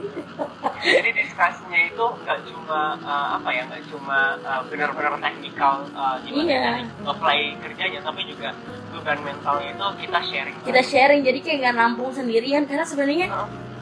Jadi 0.80 1.10
diskusinya 1.12 1.80
itu 1.84 2.06
nggak 2.24 2.40
cuma 2.48 2.80
uh, 3.00 3.28
apa 3.36 3.50
ya 3.52 3.64
nggak 3.68 3.84
cuma 3.92 4.20
uh, 4.40 4.62
benar-benar 4.68 5.20
teknikal 5.20 5.84
uh, 5.92 6.16
gimana 6.24 6.48
Iya. 6.48 6.60
cari 6.64 6.82
apply 7.04 7.40
kerjanya 7.60 8.00
tapi 8.00 8.22
juga 8.28 8.50
beban 8.92 9.20
mentalnya 9.24 9.72
itu 9.72 9.86
kita 10.04 10.20
sharing. 10.24 10.56
Kita 10.64 10.82
sharing 10.84 11.22
jadi 11.24 11.40
kayak 11.40 11.58
nggak 11.64 11.76
nampung 11.76 12.12
sendirian 12.12 12.64
karena 12.68 12.84
sebenarnya. 12.84 13.28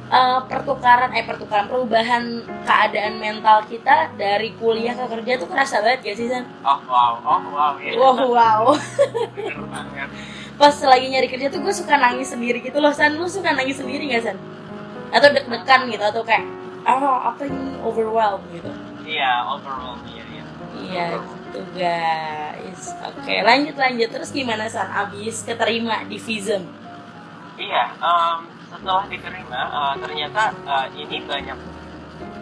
Eh, 0.07 0.39
pertukaran 0.47 1.11
eh 1.11 1.23
pertukaran 1.27 1.67
perubahan 1.67 2.23
keadaan 2.63 3.19
mental 3.19 3.63
kita 3.67 4.15
dari 4.15 4.55
kuliah 4.55 4.95
ke 4.95 5.05
kerja 5.07 5.31
tuh 5.39 5.47
kerasa 5.51 5.83
banget 5.83 5.99
gak 6.03 6.15
sih 6.15 6.27
San? 6.31 6.45
oh 6.63 6.79
wow. 6.87 7.13
Oh 7.23 7.41
wow 7.51 7.73
ya. 7.79 7.91
Wow 7.95 8.17
wow. 8.31 8.63
Banget. 9.67 10.09
Pas 10.57 10.73
lagi 10.73 11.05
nyari 11.13 11.27
kerja 11.29 11.47
tuh 11.53 11.61
gue 11.61 11.73
suka 11.75 12.01
nangis 12.01 12.33
sendiri 12.33 12.63
gitu 12.65 12.81
loh 12.81 12.89
san. 12.89 13.13
Lu 13.13 13.29
suka 13.29 13.53
nangis 13.53 13.77
sendiri 13.77 14.09
gak 14.09 14.31
san? 14.31 14.37
Atau 15.13 15.29
deg-degan 15.31 15.87
gitu 15.91 16.03
atau 16.03 16.23
kayak 16.25 16.43
oh 16.87 17.19
apa 17.27 17.43
ini 17.43 17.75
overwhelmed 17.83 18.47
gitu? 18.55 18.71
Iya 19.03 19.43
overwhelmed 19.43 20.07
iya 20.07 20.23
iya. 20.23 20.43
Iya 20.77 21.05
gitu 21.19 21.59
guys 21.75 22.81
oke 23.05 23.33
lanjut 23.43 23.75
lanjut. 23.75 24.09
Terus 24.09 24.29
gimana 24.31 24.65
san? 24.71 24.87
Abis 24.87 25.43
keterima 25.43 26.07
di 26.07 26.17
Vism? 26.17 26.63
Iya 27.57 27.91
um, 28.01 28.56
setelah 28.67 29.05
diterima 29.07 29.61
uh, 29.71 29.93
ternyata 29.99 30.51
uh, 30.67 30.87
ini 30.91 31.23
banyak 31.23 31.57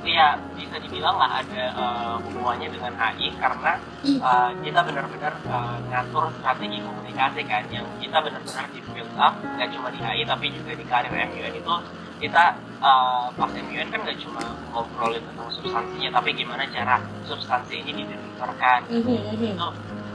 ya 0.06 0.38
bisa 0.54 0.78
dibilang 0.78 1.18
lah 1.18 1.42
ada 1.42 1.64
uh, 1.74 2.16
hubungannya 2.22 2.70
dengan 2.70 2.94
AI 2.94 3.34
karena 3.42 3.74
uh, 4.22 4.54
kita 4.62 4.80
benar-benar 4.86 5.34
uh, 5.50 5.82
ngatur 5.90 6.30
strategi 6.38 6.78
komunikasi 6.86 7.42
kan 7.50 7.66
yang 7.74 7.86
kita 7.98 8.22
benar-benar 8.22 8.66
di 8.70 8.80
build 8.86 9.10
up 9.18 9.34
nggak 9.42 9.70
cuma 9.74 9.90
di 9.90 10.00
AI 10.06 10.22
tapi 10.30 10.54
juga 10.54 10.78
di 10.78 10.86
karir 10.86 11.10
MUN 11.10 11.54
itu 11.58 11.74
kita 12.22 12.44
uh, 12.86 13.34
pas 13.34 13.50
MUN 13.50 13.88
kan 13.90 14.00
nggak 14.06 14.20
cuma 14.22 14.42
ngobrolin 14.70 15.26
tentang 15.26 15.50
substansinya 15.50 16.10
tapi 16.22 16.30
gimana 16.38 16.64
cara 16.70 17.02
substansi 17.26 17.82
ini 17.82 18.06
dideliverkan 18.06 18.80
itu 18.94 19.68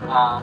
uh, 0.06 0.38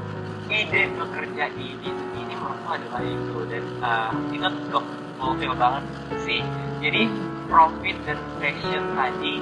ide 0.48 0.82
bekerja 0.96 1.46
di 1.56 1.76
ini 1.84 2.34
menurutku 2.36 2.70
adalah 2.72 3.02
itu 3.04 3.38
dan 3.52 3.64
uh, 3.84 4.12
itu 4.32 4.48
cukup 4.68 4.84
fulfill 5.20 5.54
banget 5.56 5.84
sih. 6.24 6.42
Jadi 6.80 7.10
profit 7.48 7.98
dan 8.06 8.20
passion 8.40 8.84
tadi 8.96 9.36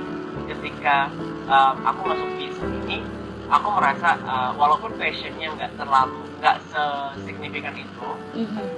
ketika 0.51 1.09
uh, 1.49 1.73
aku 1.83 2.01
masuk 2.13 2.29
bisnis 2.37 2.73
ini 2.85 2.97
aku 3.49 3.67
merasa 3.77 4.17
uh, 4.25 4.51
walaupun 4.57 4.97
passionnya 4.97 5.53
nggak 5.53 5.71
terlalu 5.77 6.21
nggak 6.41 6.57
sesignifikan 6.69 7.73
itu 7.77 8.09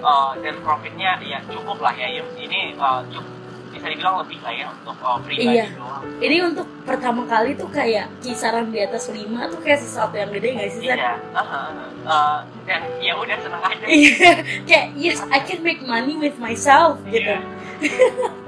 uh, 0.03 0.35
dan 0.43 0.55
profitnya 0.63 1.19
ya 1.23 1.39
cukup 1.47 1.79
lah 1.79 1.95
ya. 1.95 2.23
Ini 2.23 2.75
uh, 2.75 3.01
cukup 3.11 3.36
bisa 3.77 3.87
dibilang 3.93 4.15
lebih 4.25 4.39
lah 4.41 4.53
ya 4.53 4.65
untuk 4.73 4.97
uh, 4.99 5.19
pribadi 5.21 5.55
iya. 5.61 5.65
doang. 5.77 6.03
Ini 6.17 6.37
untuk 6.49 6.67
pertama 6.83 7.21
kali 7.29 7.53
tuh 7.53 7.69
kayak 7.69 8.09
kisaran 8.25 8.73
di 8.73 8.81
atas 8.81 9.07
5 9.13 9.21
tuh 9.53 9.59
kayak 9.61 9.79
sesuatu 9.85 10.15
yang 10.17 10.29
gede 10.33 10.49
gak 10.57 10.69
sih? 10.73 10.89
Iya. 10.89 11.13
Uh, 11.31 11.39
uh, 11.39 11.69
uh, 12.09 12.37
dan 12.65 12.81
ya 12.97 13.13
udah 13.15 13.37
seneng 13.37 13.63
aja. 13.63 13.85
Iya. 13.97 14.31
kayak 14.65 14.87
yes 14.97 15.19
I 15.29 15.39
can 15.45 15.61
make 15.61 15.85
money 15.85 16.17
with 16.17 16.35
myself 16.41 16.97
gitu. 17.07 17.37
Iya. 17.37 17.39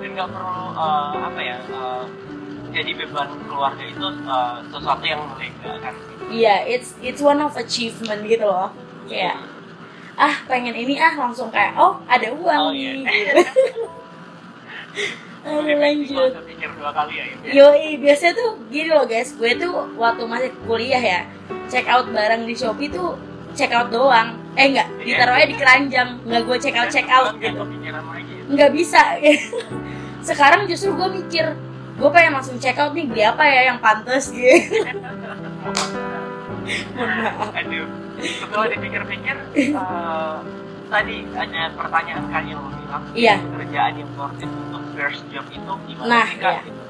dan 0.01 0.09
nggak 0.17 0.29
perlu 0.33 0.65
uh, 0.73 1.13
apa 1.29 1.37
ya 1.37 1.57
uh, 1.69 2.01
jadi 2.73 2.91
beban 2.97 3.29
keluarga 3.45 3.83
itu 3.85 4.05
uh, 4.25 4.57
sesuatu 4.69 5.05
yang 5.05 5.21
melegakan. 5.33 5.93
Iya, 6.29 6.45
yeah, 6.45 6.59
it's 6.65 6.93
it's 7.01 7.21
one 7.21 7.41
of 7.41 7.57
achievement 7.57 8.21
gitu 8.25 8.45
loh. 8.45 8.69
Kayak 9.09 9.41
ah 10.19 10.35
pengen 10.45 10.75
ini 10.75 10.99
ah 10.99 11.15
langsung 11.15 11.49
kayak 11.49 11.73
oh 11.79 11.97
ada 12.05 12.29
uang 12.29 12.61
oh, 12.69 12.71
nih. 12.73 13.05
Iya. 13.05 13.09
Gitu. 13.09 13.35
Lanjut. 15.49 16.31
Ya, 16.35 17.25
Yo, 17.55 17.71
biasanya 18.03 18.33
tuh 18.35 18.49
gini 18.67 18.91
loh 18.91 19.07
guys, 19.07 19.31
gue 19.33 19.51
tuh 19.55 19.87
waktu 19.95 20.23
masih 20.27 20.51
kuliah 20.67 20.99
ya, 20.99 21.19
check 21.71 21.87
out 21.87 22.11
barang 22.11 22.43
di 22.43 22.53
Shopee 22.53 22.91
tuh 22.91 23.15
check 23.55 23.71
out 23.71 23.89
doang. 23.89 24.35
Eh 24.59 24.67
enggak, 24.75 24.91
iya. 24.99 25.15
ditaruhnya 25.15 25.47
di 25.47 25.55
keranjang, 25.55 26.09
nggak 26.27 26.41
gue 26.43 26.57
check 26.59 26.75
out 26.75 26.89
check 26.91 27.07
out 27.07 27.33
gitu. 27.39 27.63
Nggak 28.51 28.71
bisa. 28.75 28.99
Sekarang 30.27 30.67
justru 30.67 30.91
gue 30.93 31.07
mikir, 31.23 31.55
gue 31.95 32.09
pengen 32.11 32.35
langsung 32.35 32.59
check 32.59 32.75
out 32.75 32.91
nih 32.91 33.07
beli 33.07 33.23
apa 33.23 33.43
ya 33.47 33.71
yang 33.71 33.79
pantas 33.79 34.29
gitu. 34.35 34.83
Aduh, 37.55 37.87
setelah 38.19 38.67
dipikir-pikir, 38.69 39.35
uh, 39.73 40.43
tadi 40.89 41.17
ada 41.37 41.61
pertanyaan 41.77 42.25
kan 42.33 42.43
yang 42.49 42.59
lo 42.65 42.69
bilang 42.73 43.03
iya. 43.13 43.37
kerjaan 43.37 43.93
yang 44.01 44.09
worth 44.17 44.41
it 44.41 44.49
untuk 44.49 44.83
first 44.97 45.21
job 45.29 45.45
itu 45.53 45.73
gimana 45.85 46.09
nah, 46.09 46.25
sih 46.25 46.41
iya. 46.41 46.59
gitu. 46.65 46.83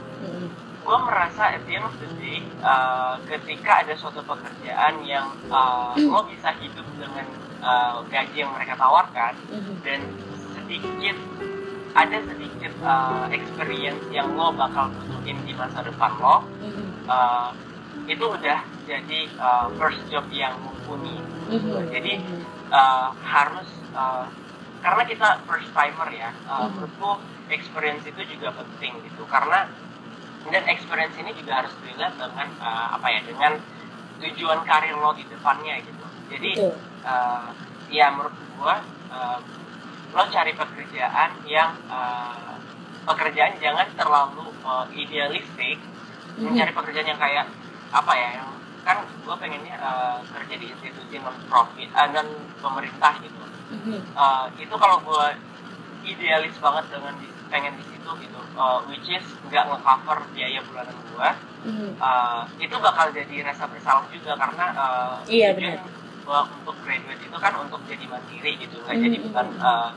Gue 0.80 0.98
merasa 1.06 1.54
at 1.54 1.62
the 1.70 1.78
end 1.78 1.86
of 1.86 1.94
the 2.02 2.10
day 2.18 2.42
uh, 2.66 3.20
ketika 3.30 3.86
ada 3.86 3.94
suatu 3.94 4.26
pekerjaan 4.26 5.06
yang 5.06 5.28
uh, 5.52 5.94
lo 6.00 6.26
bisa 6.26 6.50
hidup 6.58 6.88
dengan 6.98 7.28
uh, 7.62 8.02
gaji 8.10 8.42
yang 8.42 8.50
mereka 8.56 8.74
tawarkan 8.80 9.38
dan 9.86 10.00
sedikit 10.58 11.18
ada 11.94 12.18
sedikit 12.26 12.74
uh, 12.82 13.28
experience 13.30 14.02
yang 14.10 14.34
lo 14.34 14.50
bakal 14.56 14.90
butuhin 14.90 15.38
di 15.46 15.54
masa 15.54 15.86
depan 15.86 16.10
lo 16.18 16.42
uh, 17.06 17.54
itu 18.10 18.26
udah 18.26 18.66
jadi 18.90 19.30
uh, 19.38 19.70
first 19.78 20.02
job 20.10 20.26
yang 20.34 20.58
mumpuni. 20.66 21.22
Jadi 21.94 22.18
uh, 22.74 23.14
harus 23.22 23.70
uh, 23.96 24.26
karena 24.80 25.04
kita 25.04 25.28
first 25.44 25.70
timer 25.76 26.10
ya 26.12 26.32
uh, 26.48 26.66
mm-hmm. 26.66 26.70
menurutku 26.76 27.12
experience 27.52 28.04
itu 28.08 28.22
juga 28.38 28.56
penting 28.56 28.94
gitu. 29.06 29.24
Karena 29.28 29.68
dan 30.50 30.64
experience 30.72 31.16
ini 31.20 31.36
juga 31.36 31.64
harus 31.64 31.74
dilihat 31.84 32.16
dengan 32.16 32.48
uh, 32.64 32.96
apa 32.96 33.08
ya 33.12 33.20
dengan 33.28 33.54
tujuan 34.20 34.60
karir 34.64 34.96
lo 34.96 35.12
di 35.16 35.24
depannya 35.28 35.84
gitu. 35.84 36.06
Jadi 36.32 36.52
uh, 37.04 37.52
ya 37.92 38.08
menurut 38.14 38.36
gua 38.56 38.80
uh, 39.12 39.40
lo 40.16 40.24
cari 40.32 40.56
pekerjaan 40.56 41.30
yang 41.46 41.76
uh, 41.92 42.58
pekerjaan 43.06 43.58
jangan 43.60 43.88
terlalu 43.96 44.48
uh, 44.64 44.88
idealistik. 44.96 45.78
Mm-hmm. 46.40 46.56
mencari 46.56 46.72
pekerjaan 46.72 47.10
yang 47.10 47.20
kayak 47.20 47.46
apa 47.92 48.14
ya 48.16 48.30
yang 48.40 48.50
kan 48.88 49.04
gue 49.04 49.36
pengennya 49.36 49.76
uh, 49.76 50.24
kerja 50.24 50.56
di 50.56 50.72
institusi 50.72 51.20
non 51.20 51.36
profit 51.52 51.90
uh, 51.92 52.08
non 52.16 52.28
pemerintah 52.64 53.20
gitu 53.20 53.44
uh, 54.18 54.46
itu 54.58 54.76
kalau 54.76 54.98
gue 55.06 55.26
idealis 56.06 56.56
banget 56.58 56.86
dengan 56.90 57.14
di, 57.22 57.28
pengen 57.52 57.74
di 57.78 57.86
situ 57.86 58.10
gitu. 58.24 58.40
Uh, 58.60 58.84
which 58.92 59.08
is 59.08 59.24
nggak 59.48 59.66
ngecover 59.72 60.20
biaya 60.36 60.60
bulanan 60.68 60.98
gue 61.00 61.30
mm-hmm. 61.64 61.92
uh, 62.02 62.44
itu 62.60 62.76
bakal 62.76 63.08
jadi 63.14 63.36
rasa 63.48 63.72
bersalah 63.72 64.04
juga 64.12 64.36
karena 64.36 64.66
uh, 64.76 65.16
iya 65.32 65.56
benar. 65.56 65.80
gua 66.28 66.46
untuk 66.46 66.76
graduate 66.84 67.24
itu 67.24 67.38
kan 67.40 67.54
untuk 67.58 67.80
jadi 67.88 68.04
mandiri 68.06 68.60
gitu 68.60 68.84
nggak 68.84 68.96
mm-hmm. 69.00 69.06
jadi 69.06 69.18
bukan 69.32 69.48
uh, 69.64 69.90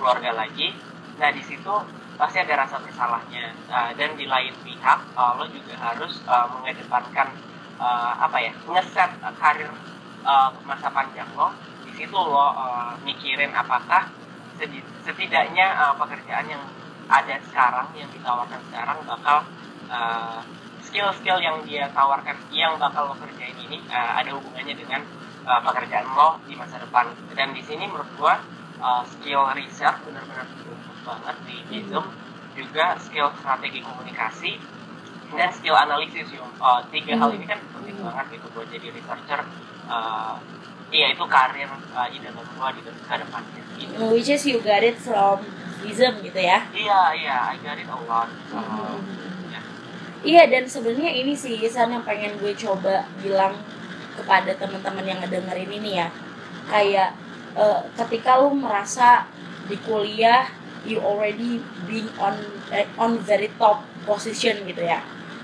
keluarga 0.00 0.30
lagi. 0.32 0.72
Nah 1.20 1.28
di 1.32 1.42
situ 1.44 1.74
pasti 2.16 2.40
ada 2.40 2.64
rasa 2.64 2.80
bersalahnya. 2.80 3.52
Uh, 3.68 3.90
dan 3.96 4.16
di 4.16 4.24
lain 4.24 4.52
pihak 4.64 5.00
uh, 5.12 5.36
lo 5.36 5.44
juga 5.48 5.76
harus 5.76 6.24
uh, 6.24 6.48
mengedepankan 6.56 7.28
uh, 7.76 8.12
apa 8.24 8.36
ya 8.40 8.52
ngeset 8.64 9.10
karir 9.40 9.72
uh, 10.24 10.48
masa 10.64 10.88
panjang 10.88 11.28
lo 11.36 11.52
itu 12.00 12.16
lo 12.16 12.56
uh, 12.56 12.96
mikirin 13.04 13.52
apakah 13.52 14.08
setidaknya 15.04 15.66
uh, 15.76 15.94
pekerjaan 15.96 16.48
yang 16.48 16.62
ada 17.10 17.36
sekarang 17.48 17.88
yang 17.96 18.08
ditawarkan 18.12 18.60
sekarang 18.70 18.98
bakal 19.04 19.38
uh, 19.90 20.40
skill-skill 20.80 21.38
yang 21.38 21.60
dia 21.68 21.86
tawarkan 21.92 22.36
yang 22.50 22.80
bakal 22.80 23.12
lo 23.12 23.14
kerjain 23.20 23.56
ini 23.60 23.84
uh, 23.92 24.20
ada 24.20 24.32
hubungannya 24.32 24.74
dengan 24.74 25.04
uh, 25.44 25.60
pekerjaan 25.60 26.06
lo 26.16 26.40
di 26.48 26.56
masa 26.56 26.80
depan. 26.80 27.12
Dan 27.36 27.52
di 27.52 27.62
sini 27.64 27.84
menurut 27.86 28.08
gua 28.16 28.40
uh, 28.80 29.02
skill 29.06 29.44
research 29.54 30.00
benar-benar 30.08 30.46
bagus 30.48 31.00
banget 31.04 31.36
di 31.46 31.56
Bizum 31.68 32.06
juga 32.56 32.98
skill 32.98 33.30
strategi 33.38 33.80
komunikasi 33.80 34.58
dan 35.30 35.54
skill 35.54 35.78
analisis 35.78 36.26
yung 36.34 36.50
uh, 36.58 36.82
tiga 36.90 37.14
hal 37.14 37.30
ini 37.30 37.46
kan 37.46 37.62
penting 37.70 37.94
banget 38.02 38.38
gitu 38.38 38.46
buat 38.50 38.66
jadi 38.66 38.90
researcher 38.90 39.40
uh, 39.86 40.34
iya 40.90 41.06
itu 41.14 41.24
karir 41.26 41.70
uh, 41.70 42.06
idaman 42.10 42.44
gua 42.58 42.74
di 42.74 42.82
ke 42.82 42.90
depannya 42.90 43.62
gitu. 43.78 43.94
which 44.10 44.30
is 44.30 44.42
you 44.46 44.58
got 44.60 44.82
it 44.82 44.98
from 44.98 45.40
Ism 45.80 46.20
gitu 46.20 46.40
ya? 46.40 46.60
Iya 46.76 47.00
iya 47.16 47.36
I 47.52 47.56
got 47.64 47.80
it 47.80 47.88
a 47.88 47.98
lot. 48.04 48.28
Uh, 48.52 49.00
yeah. 49.48 49.64
iya 50.20 50.42
dan 50.48 50.68
sebenarnya 50.68 51.08
ini 51.08 51.32
sih 51.32 51.56
Isan 51.56 51.92
yang 51.92 52.04
pengen 52.04 52.36
gue 52.36 52.52
coba 52.52 53.08
bilang 53.24 53.56
kepada 54.16 54.52
teman-teman 54.60 55.04
yang 55.08 55.18
ngedengerin 55.24 55.70
ini 55.72 55.90
ya. 56.04 56.08
Kayak 56.68 57.16
uh, 57.56 57.80
ketika 57.96 58.38
lu 58.44 58.52
merasa 58.52 59.24
di 59.66 59.76
kuliah 59.80 60.52
you 60.84 61.00
already 61.00 61.60
being 61.88 62.08
on 62.20 62.36
uh, 62.72 62.86
on 63.00 63.16
very 63.24 63.48
top 63.56 63.80
position 64.04 64.60
gitu 64.68 64.84
ya. 64.84 65.00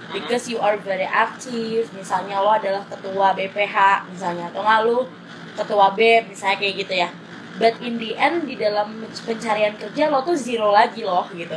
Because 0.06 0.46
you 0.46 0.62
are 0.62 0.78
very 0.78 1.09
active 1.09 1.90
misalnya 1.96 2.38
lo 2.38 2.54
adalah 2.54 2.87
ketua 2.87 3.35
BPH 3.35 4.06
misalnya 4.12 4.52
atau 4.52 4.62
nggak 4.62 4.80
lo 4.87 5.09
ketua 5.57 5.97
BEM 5.97 6.31
misalnya 6.31 6.57
kayak 6.61 6.75
gitu 6.85 6.95
ya. 6.95 7.09
But 7.57 7.81
in 7.81 7.97
the 7.97 8.12
end 8.21 8.45
di 8.45 8.61
dalam 8.61 9.01
pencarian 9.25 9.75
kerja 9.81 10.12
lo 10.12 10.21
tuh 10.21 10.37
zero 10.37 10.71
lagi 10.71 11.03
loh 11.03 11.25
gitu. 11.33 11.57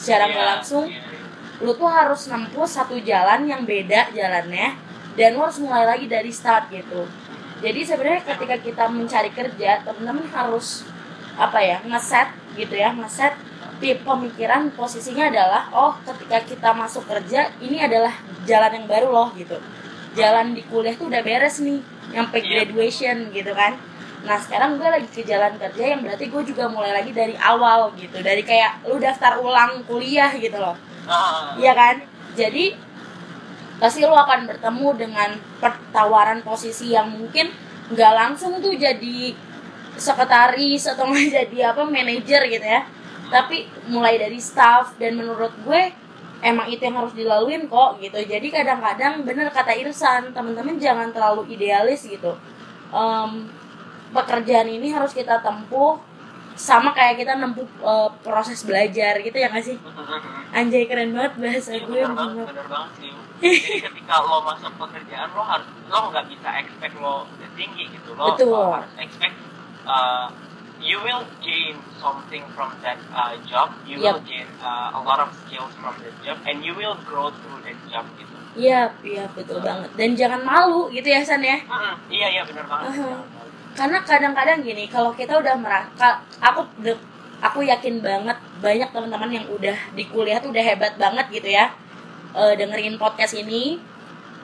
Secara 0.00 0.32
nggak 0.32 0.40
yeah, 0.40 0.52
langsung 0.56 0.84
yeah. 0.88 1.60
lo 1.60 1.76
tuh 1.76 1.86
harus 1.86 2.24
nempuh 2.26 2.64
satu 2.64 2.96
jalan 3.04 3.44
yang 3.44 3.68
beda 3.68 4.10
jalannya 4.16 4.74
dan 5.14 5.36
lo 5.36 5.44
harus 5.44 5.60
mulai 5.60 5.84
lagi 5.84 6.08
dari 6.08 6.32
start 6.32 6.72
gitu. 6.72 7.04
Jadi 7.60 7.80
sebenarnya 7.84 8.24
ketika 8.24 8.56
kita 8.60 8.84
mencari 8.88 9.30
kerja 9.30 9.84
teman-teman 9.84 10.26
harus 10.32 10.88
apa 11.34 11.60
ya 11.60 11.78
ngeset 11.84 12.30
gitu 12.56 12.74
ya 12.78 12.94
ngeset 12.94 13.34
pemikiran 13.84 14.72
posisinya 14.72 15.28
adalah 15.28 15.68
oh 15.76 15.92
ketika 16.08 16.40
kita 16.40 16.70
masuk 16.72 17.04
kerja 17.04 17.52
ini 17.60 17.84
adalah 17.84 18.16
jalan 18.48 18.80
yang 18.80 18.86
baru 18.88 19.12
loh 19.12 19.28
gitu. 19.36 19.60
Jalan 20.16 20.56
di 20.56 20.64
kuliah 20.64 20.96
tuh 20.96 21.12
udah 21.12 21.20
beres 21.20 21.60
nih 21.60 21.84
sampai 22.12 22.40
iya. 22.42 22.48
graduation 22.66 23.32
gitu 23.32 23.52
kan 23.54 23.78
nah 24.24 24.40
sekarang 24.40 24.80
gue 24.80 24.88
lagi 24.88 25.08
ke 25.12 25.20
jalan 25.24 25.52
kerja 25.60 25.84
yang 25.96 26.00
berarti 26.00 26.32
gue 26.32 26.42
juga 26.48 26.64
mulai 26.68 26.96
lagi 26.96 27.12
dari 27.12 27.36
awal 27.36 27.92
gitu 27.96 28.24
dari 28.24 28.40
kayak 28.40 28.88
lu 28.88 28.96
daftar 28.96 29.36
ulang 29.36 29.84
kuliah 29.84 30.32
gitu 30.32 30.56
loh 30.56 30.76
Ah, 31.04 31.56
Iya 31.60 31.72
kan? 31.76 31.96
Jadi 32.34 32.74
pasti 33.76 34.00
lo 34.06 34.16
akan 34.16 34.48
bertemu 34.48 34.88
dengan 34.96 35.30
pertawaran 35.60 36.40
posisi 36.40 36.94
yang 36.94 37.12
mungkin 37.12 37.52
nggak 37.92 38.12
langsung 38.16 38.56
tuh 38.64 38.72
jadi 38.72 39.36
sekretaris 39.94 40.88
atau 40.88 41.06
nggak 41.10 41.28
jadi 41.44 41.74
apa 41.74 41.82
manajer 41.84 42.48
gitu 42.48 42.64
ya. 42.64 42.88
Tapi 43.28 43.68
mulai 43.88 44.20
dari 44.20 44.40
staff 44.40 44.96
dan 45.00 45.16
menurut 45.16 45.52
gue 45.64 45.92
emang 46.44 46.68
itu 46.68 46.84
yang 46.84 47.00
harus 47.00 47.16
dilaluin 47.16 47.64
kok 47.66 47.96
gitu. 48.04 48.20
Jadi 48.20 48.52
kadang-kadang 48.52 49.24
bener 49.24 49.48
kata 49.48 49.72
Irsan, 49.80 50.36
teman-teman 50.36 50.76
jangan 50.76 51.08
terlalu 51.08 51.48
idealis 51.56 52.04
gitu. 52.04 52.36
Em, 52.92 53.48
pekerjaan 54.12 54.68
ini 54.68 54.92
harus 54.92 55.16
kita 55.16 55.40
tempuh 55.40 55.96
sama 56.54 56.94
kayak 56.94 57.18
kita 57.18 57.34
nempuh 57.34 57.66
eh, 57.66 58.10
proses 58.22 58.62
belajar 58.62 59.18
gitu 59.24 59.34
ya 59.34 59.50
nggak 59.50 59.64
sih? 59.64 59.76
Anjay 60.54 60.86
keren 60.86 61.10
banget 61.10 61.34
bahasa 61.40 61.74
Iya 61.74 61.82
gue 61.82 61.98
bener 61.98 62.14
banget, 62.14 62.46
bener 62.46 62.66
banget 62.70 62.90
sih. 63.00 63.10
Jadi 63.42 63.78
ketika 63.82 64.14
lo 64.22 64.38
masuk 64.46 64.72
pekerjaan 64.78 65.28
lo 65.34 65.42
harus 65.42 65.66
lo 65.90 65.98
nggak 66.14 66.24
bisa 66.30 66.48
expect 66.62 66.94
lo 67.02 67.26
tinggi 67.58 67.90
gitu 67.90 68.14
lo, 68.14 68.36
Betul. 68.36 68.54
lo 68.54 68.62
harus 68.78 68.92
expect 69.02 69.34
uh, 69.82 70.30
you 70.84 71.00
will 71.00 71.24
gain 71.40 71.80
something 71.96 72.44
from 72.52 72.76
that 72.84 73.00
uh, 73.10 73.32
job, 73.48 73.72
you 73.88 73.96
will 73.96 74.20
gain 74.28 74.44
uh, 74.60 74.92
a 74.92 75.00
lot 75.00 75.16
of 75.16 75.32
skills 75.44 75.72
from 75.80 75.96
that 76.04 76.14
job, 76.20 76.36
and 76.44 76.60
you 76.60 76.76
will 76.76 76.94
grow 77.08 77.32
through 77.32 77.64
that 77.64 77.78
job 77.88 78.04
gitu. 78.20 78.36
Iya, 78.54 78.92
iya 79.02 79.24
betul 79.34 79.58
banget. 79.64 79.90
Dan 79.98 80.14
jangan 80.14 80.44
malu 80.44 80.86
gitu 80.92 81.08
ya 81.10 81.24
San 81.24 81.42
ya. 81.42 81.58
Mm-mm, 81.64 81.94
iya 82.12 82.26
iya 82.38 82.42
bener 82.46 82.68
banget. 82.68 83.00
Aha. 83.02 83.18
Karena 83.74 83.98
kadang-kadang 84.06 84.62
gini, 84.62 84.86
kalau 84.86 85.10
kita 85.10 85.34
udah 85.40 85.58
merasa 85.58 86.22
aku 86.38 86.62
aku 87.42 87.58
yakin 87.66 87.98
banget 87.98 88.38
banyak 88.62 88.88
teman-teman 88.94 89.30
yang 89.34 89.46
udah 89.50 89.74
di 89.98 90.06
kuliah 90.06 90.38
tuh 90.38 90.54
udah 90.54 90.62
hebat 90.62 90.94
banget 90.94 91.26
gitu 91.32 91.50
ya. 91.50 91.74
eh, 92.34 92.54
dengerin 92.58 92.98
podcast 92.98 93.34
ini. 93.34 93.78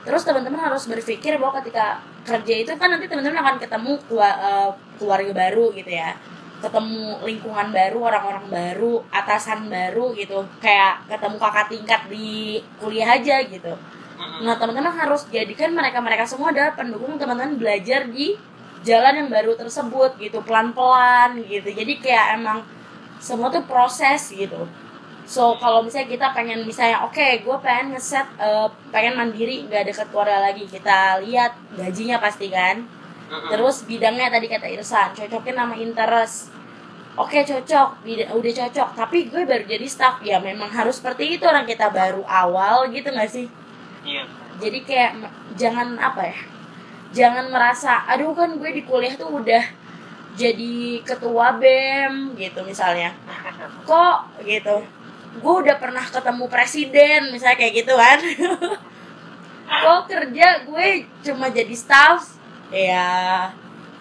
Terus 0.01 0.23
teman-teman 0.25 0.61
harus 0.61 0.89
berpikir 0.89 1.37
bahwa 1.37 1.61
ketika 1.61 2.01
kerja 2.25 2.55
itu 2.65 2.73
kan 2.81 2.89
nanti 2.89 3.07
teman-teman 3.09 3.41
akan 3.45 3.57
ketemu 3.61 3.93
eh, 4.17 4.71
keluarga 4.97 5.33
baru 5.33 5.73
gitu 5.77 5.93
ya. 5.93 6.17
Ketemu 6.61 7.25
lingkungan 7.25 7.73
baru, 7.73 7.99
orang-orang 8.05 8.47
baru, 8.53 9.01
atasan 9.09 9.73
baru 9.73 10.13
gitu. 10.13 10.45
Kayak 10.61 11.09
ketemu 11.09 11.37
kakak 11.41 11.67
tingkat 11.73 12.01
di 12.13 12.61
kuliah 12.77 13.17
aja 13.17 13.41
gitu. 13.45 13.73
Nah, 14.45 14.57
teman-teman 14.57 14.93
harus 14.93 15.25
jadikan 15.33 15.73
mereka-mereka 15.73 16.29
semua 16.29 16.53
adalah 16.53 16.77
pendukung 16.77 17.17
teman-teman 17.17 17.57
belajar 17.57 18.05
di 18.09 18.37
jalan 18.85 19.25
yang 19.25 19.29
baru 19.29 19.57
tersebut 19.57 20.17
gitu, 20.21 20.41
pelan-pelan 20.45 21.41
gitu. 21.45 21.69
Jadi 21.69 22.01
kayak 22.01 22.41
emang 22.41 22.65
semua 23.21 23.53
tuh 23.53 23.65
proses 23.65 24.33
gitu. 24.33 24.65
So, 25.31 25.43
kalau 25.57 25.81
misalnya 25.81 26.11
kita 26.11 26.27
pengen 26.35 26.67
misalnya, 26.67 27.07
oke, 27.07 27.23
gue 27.47 27.57
pengen 27.63 27.87
ngeset, 27.95 28.27
eh, 28.37 28.67
pengen 28.91 29.15
mandiri, 29.15 29.63
nggak 29.63 29.85
deket 29.87 30.07
keluarga 30.11 30.39
lagi. 30.43 30.65
Kita 30.67 30.99
lihat 31.23 31.53
gajinya 31.79 32.19
pasti 32.19 32.51
kan. 32.51 32.77
Terus 33.47 33.77
bidangnya 33.87 34.27
tadi 34.29 34.47
kata 34.51 34.67
Irsan, 34.67 35.09
cocokin 35.15 35.55
nama 35.55 35.75
interest. 35.79 36.51
Oke 37.15 37.39
cocok, 37.43 37.89
bida- 38.03 38.31
udah 38.33 38.53
cocok. 38.59 38.89
Tapi 38.97 39.19
gue 39.31 39.43
baru 39.45 39.65
jadi 39.65 39.87
staff, 39.87 40.19
ya 40.23 40.39
memang 40.41 40.67
harus 40.69 40.99
seperti 40.99 41.39
itu 41.39 41.45
orang 41.47 41.63
kita 41.63 41.87
baru 41.91 42.23
awal 42.27 42.91
gitu 42.91 43.09
nggak 43.09 43.31
sih? 43.31 43.47
Iya. 44.03 44.25
jadi 44.57 44.79
kayak 44.83 45.13
jangan 45.57 45.89
apa 46.01 46.23
ya 46.27 46.39
jangan 47.13 47.47
merasa 47.49 48.05
aduh 48.05 48.33
kan 48.33 48.57
gue 48.57 48.71
di 48.73 48.83
kuliah 48.85 49.13
tuh 49.13 49.29
udah 49.31 49.61
jadi 50.35 50.75
ketua 51.03 51.57
bem 51.57 52.33
gitu 52.35 52.61
misalnya 52.65 53.13
kok 53.89 54.19
gitu 54.43 54.81
gue 55.33 55.55
udah 55.61 55.77
pernah 55.77 56.03
ketemu 56.03 56.45
presiden 56.47 57.31
misalnya 57.31 57.57
kayak 57.57 57.75
gitu 57.77 57.95
kan 57.95 58.19
kok 59.81 60.03
kerja 60.07 60.47
gue 60.65 60.87
cuma 61.23 61.47
jadi 61.49 61.71
staff 61.73 62.35
ya 62.69 63.47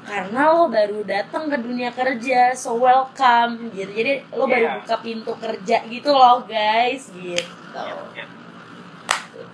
karena 0.01 0.41
lo 0.49 0.65
baru 0.67 1.05
datang 1.05 1.45
ke 1.45 1.57
dunia 1.59 1.89
kerja 1.91 2.49
so 2.51 2.77
welcome 2.77 3.69
gitu 3.69 3.85
jadi 3.87 4.25
lo 4.31 4.43
baru 4.43 4.65
Iya. 4.65 4.75
buka 4.81 4.95
pintu 4.99 5.31
kerja 5.35 5.77
gitu 5.85 6.09
loh 6.09 6.41
guys 6.43 7.11
gitu 7.11 7.45
Iya, 7.69 7.93
iya. 8.15 8.25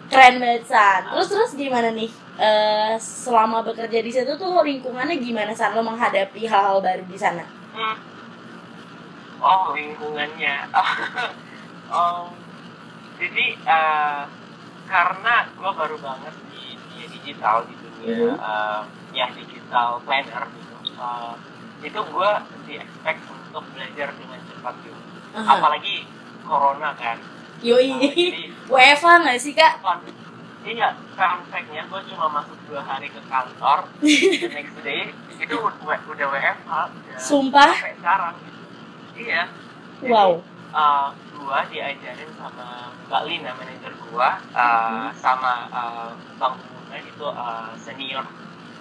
keren 0.07 0.39
banget 0.39 0.63
san 0.65 1.03
terus 1.09 1.27
terus 1.27 1.51
gimana 1.53 1.91
nih 1.91 2.11
Eh, 2.35 2.99
selama 2.99 3.63
bekerja 3.63 4.03
di 4.03 4.11
situ 4.11 4.27
tuh 4.35 4.59
lingkungannya 4.59 5.15
gimana 5.17 5.51
san 5.51 5.71
lo 5.71 5.79
menghadapi 5.79 6.43
hal-hal 6.43 6.79
baru 6.79 7.03
di 7.03 7.15
sana 7.15 7.43
Hmm. 7.71 7.95
Oh 9.37 9.71
lingkungannya. 9.71 10.67
oh, 11.87 12.29
jadi 13.15 13.45
eh, 13.57 14.23
karena 14.85 15.35
gue 15.49 15.71
baru 15.71 15.97
banget 15.97 16.33
di, 16.47 16.63
di 16.87 16.99
digital 17.09 17.65
di 17.65 17.75
dunia 17.75 18.05
Mhm. 18.05 18.35
eh, 18.37 18.81
ya 19.13 19.27
digital 19.31 19.97
planner 20.01 20.43
gitu. 20.51 20.75
Eh, 20.93 21.33
itu 21.81 21.99
gue 22.01 22.31
di 22.63 22.73
expect 22.77 23.21
untuk 23.27 23.63
belajar 23.71 24.09
dengan 24.13 24.39
cepat 24.43 24.73
gitu. 24.81 24.99
Aha. 25.33 25.51
Apalagi 25.53 25.95
corona 26.41 26.93
kan. 26.93 27.17
yoi 27.59 27.87
jadi 27.97 28.41
WFA 28.69 29.13
nggak 29.21 29.39
sih 29.39 29.53
kak. 29.53 29.79
Iya, 30.65 30.97
fun 31.13 31.45
fact-nya 31.47 31.85
gue 31.85 32.01
cuma 32.09 32.25
masuk 32.31 32.57
dua 32.65 32.81
hari 32.81 33.05
ke 33.05 33.21
kantor, 33.25 33.85
the 34.01 34.49
next 34.49 34.73
day 34.81 35.13
itu 35.31 35.55
udah, 35.55 35.77
udah 36.09 36.25
WFH, 36.27 36.71
udah 36.89 37.17
Sumpah? 37.21 37.69
sampai 37.69 37.93
sekarang. 37.95 38.33
Gitu. 38.35 38.61
Iya. 39.23 39.41
Jadi, 40.01 40.09
Wow. 40.09 40.41
Uh, 40.75 41.09
gua 41.39 41.63
diajarin 41.71 42.31
sama 42.35 42.91
Mbak 43.07 43.21
Lina, 43.31 43.51
manajer 43.55 43.93
gua, 44.11 44.35
uh, 44.51 45.07
sama 45.15 45.71
uh, 45.71 46.11
Bang 46.35 46.59
Buna 46.59 46.97
itu 46.99 47.25
uh, 47.25 47.71
senior 47.79 48.27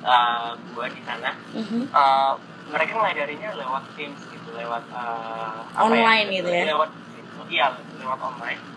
uh, 0.03 0.59
gua 0.75 0.87
di 0.91 1.01
sana. 1.07 1.31
Mhm. 1.55 1.89
Uh, 1.95 2.35
mereka 2.75 2.97
ngajarinya 2.99 3.55
lewat 3.55 3.85
Teams 3.95 4.21
gitu, 4.27 4.49
lewat 4.57 4.83
uh, 4.91 5.63
Online 5.79 6.27
gitu 6.33 6.51
ya? 6.51 6.75
Lewat 6.75 6.91
iya, 7.49 7.69
lewat 8.01 8.21
online 8.25 8.75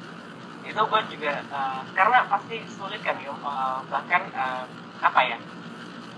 itu 0.68 0.82
gue 0.84 1.02
juga 1.16 1.32
uh, 1.48 1.80
karena 1.96 2.28
pasti 2.28 2.60
sulit 2.68 3.00
kan 3.00 3.16
Yum 3.24 3.40
Uh, 3.40 3.80
bahkan 3.88 4.28
uh, 4.36 4.68
apa 5.00 5.22
ya 5.24 5.38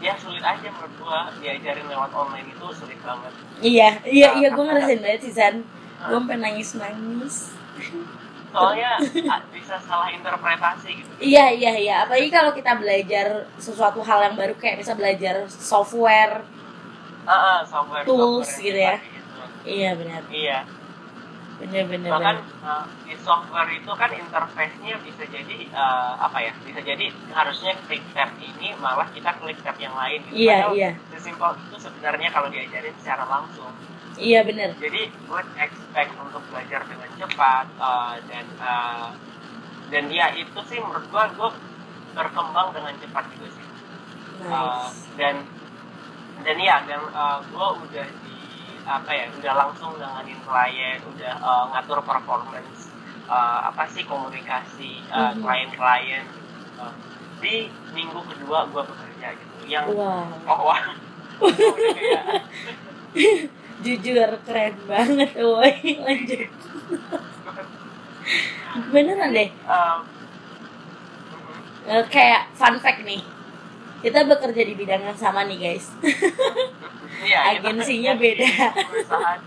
ya 0.01 0.17
sulit 0.17 0.41
aja 0.41 0.65
menurut 0.65 0.89
gue 0.97 1.19
diajarin 1.45 1.85
lewat 1.85 2.09
online 2.09 2.49
itu 2.49 2.65
sulit 2.73 2.97
banget 3.05 3.29
iya 3.61 4.01
iya 4.01 4.27
Nah, 4.33 4.37
iya 4.41 4.47
gue 4.49 4.57
apa- 4.57 4.67
ngerasain 4.73 4.99
banget 5.05 5.21
sih 5.29 5.33
san 5.37 5.55
gue 5.99 6.15
sampai 6.15 6.37
nangis 6.39 6.69
nangis 6.79 7.35
soalnya 8.49 8.97
uh, 9.29 9.41
bisa 9.53 9.75
salah 9.83 10.09
interpretasi 10.09 10.89
gitu 11.03 11.11
iya 11.21 11.53
iya 11.53 11.73
iya 11.77 11.95
apalagi 12.07 12.29
kalau 12.33 12.51
kita 12.55 12.73
belajar 12.79 13.45
sesuatu 13.61 14.01
hal 14.01 14.25
yang 14.31 14.35
baru 14.39 14.57
kayak 14.57 14.81
bisa 14.81 14.97
belajar 14.97 15.45
software 15.51 16.41
Ah, 17.29 17.37
ah, 17.37 17.59
software 17.61 18.09
Tools 18.09 18.49
software 18.49 18.65
gitu 18.65 18.79
ya. 18.81 18.95
gitu. 18.97 19.41
iya 19.69 19.89
benar 19.93 20.21
iya 20.33 20.59
benar 21.59 21.83
benar 21.91 22.09
bahkan 22.15 22.37
uh, 22.63 22.85
di 23.03 23.13
software 23.19 23.69
itu 23.75 23.91
kan 23.91 24.09
interface-nya 24.15 24.95
bisa 25.03 25.23
jadi 25.27 25.57
uh, 25.75 26.15
apa 26.25 26.37
ya 26.39 26.51
bisa 26.63 26.79
jadi 26.79 27.11
harusnya 27.35 27.75
klik 27.85 28.01
tab 28.15 28.31
ini 28.39 28.71
malah 28.79 29.11
kita 29.11 29.35
klik 29.43 29.59
tab 29.59 29.75
yang 29.75 29.91
lain 29.91 30.23
gitu. 30.31 30.47
Iya, 30.47 30.55
Padahal 30.55 30.73
iya. 30.79 30.91
sesimpel 31.11 31.51
itu 31.59 31.75
sebenarnya 31.83 32.29
kalau 32.31 32.47
diajarin 32.47 32.95
secara 32.95 33.27
langsung 33.27 33.75
iya 34.19 34.43
benar 34.43 34.75
jadi 34.77 35.01
gue 35.09 35.41
expect 35.57 36.11
untuk 36.19 36.43
belajar 36.51 36.83
dengan 36.85 37.09
cepat 37.15 37.65
uh, 37.79 38.15
dan 38.27 38.45
uh, 38.59 39.09
dan 39.89 40.05
ya 40.11 40.29
itu 40.37 40.59
sih 40.69 40.77
menurut 40.77 41.07
gue 41.07 41.23
gue 41.33 41.49
berkembang 42.13 42.73
dengan 42.75 42.93
cepat 42.99 43.25
juga 43.33 43.47
sih. 43.53 43.65
Uh, 44.39 44.85
nice 44.85 45.07
dan 45.17 45.35
dan 46.45 46.57
ya 46.57 46.83
dan 46.85 47.01
uh, 47.11 47.39
gue 47.41 47.67
udah 47.89 48.07
di 48.23 48.37
apa 48.85 49.11
ya 49.11 49.25
udah 49.33 49.53
langsung 49.55 49.97
nanganin 49.97 50.39
klien 50.45 50.99
udah 51.03 51.33
uh, 51.41 51.63
ngatur 51.73 51.99
performance 52.01 52.89
uh, 53.27 53.67
apa 53.69 53.89
sih 53.89 54.05
komunikasi 54.05 55.03
uh, 55.09 55.33
Mhm. 55.33 55.41
klien-klien. 55.41 56.25
Uh, 56.79 56.93
di 57.39 57.71
minggu 57.95 58.19
kedua 58.27 58.67
gue 58.67 58.83
bekerja 58.83 59.27
gitu. 59.31 59.55
Yang 59.67 59.85
wow. 59.95 60.27
Oh 60.47 60.61
wah 60.69 60.83
kayak 61.95 62.23
jujur 63.79 64.29
keren 64.43 64.75
banget 64.85 65.31
woi. 65.39 65.73
Lanjut. 65.99 66.49
Beneran 68.91 69.31
deh. 69.31 69.49
Um, 69.65 69.99
Eh, 71.89 72.05
kayak 72.05 72.53
fun 72.53 72.77
fact 72.77 73.01
nih. 73.01 73.17
Kita 74.05 74.21
bekerja 74.21 74.61
di 74.61 74.77
bidang 74.77 75.01
yang 75.01 75.17
sama 75.17 75.49
nih 75.49 75.57
guys. 75.57 75.89
Iya, 77.19 77.57
kita- 77.57 77.65
Agensinya 77.65 78.13
beda. 78.13 78.45
perusahaan 78.85 79.41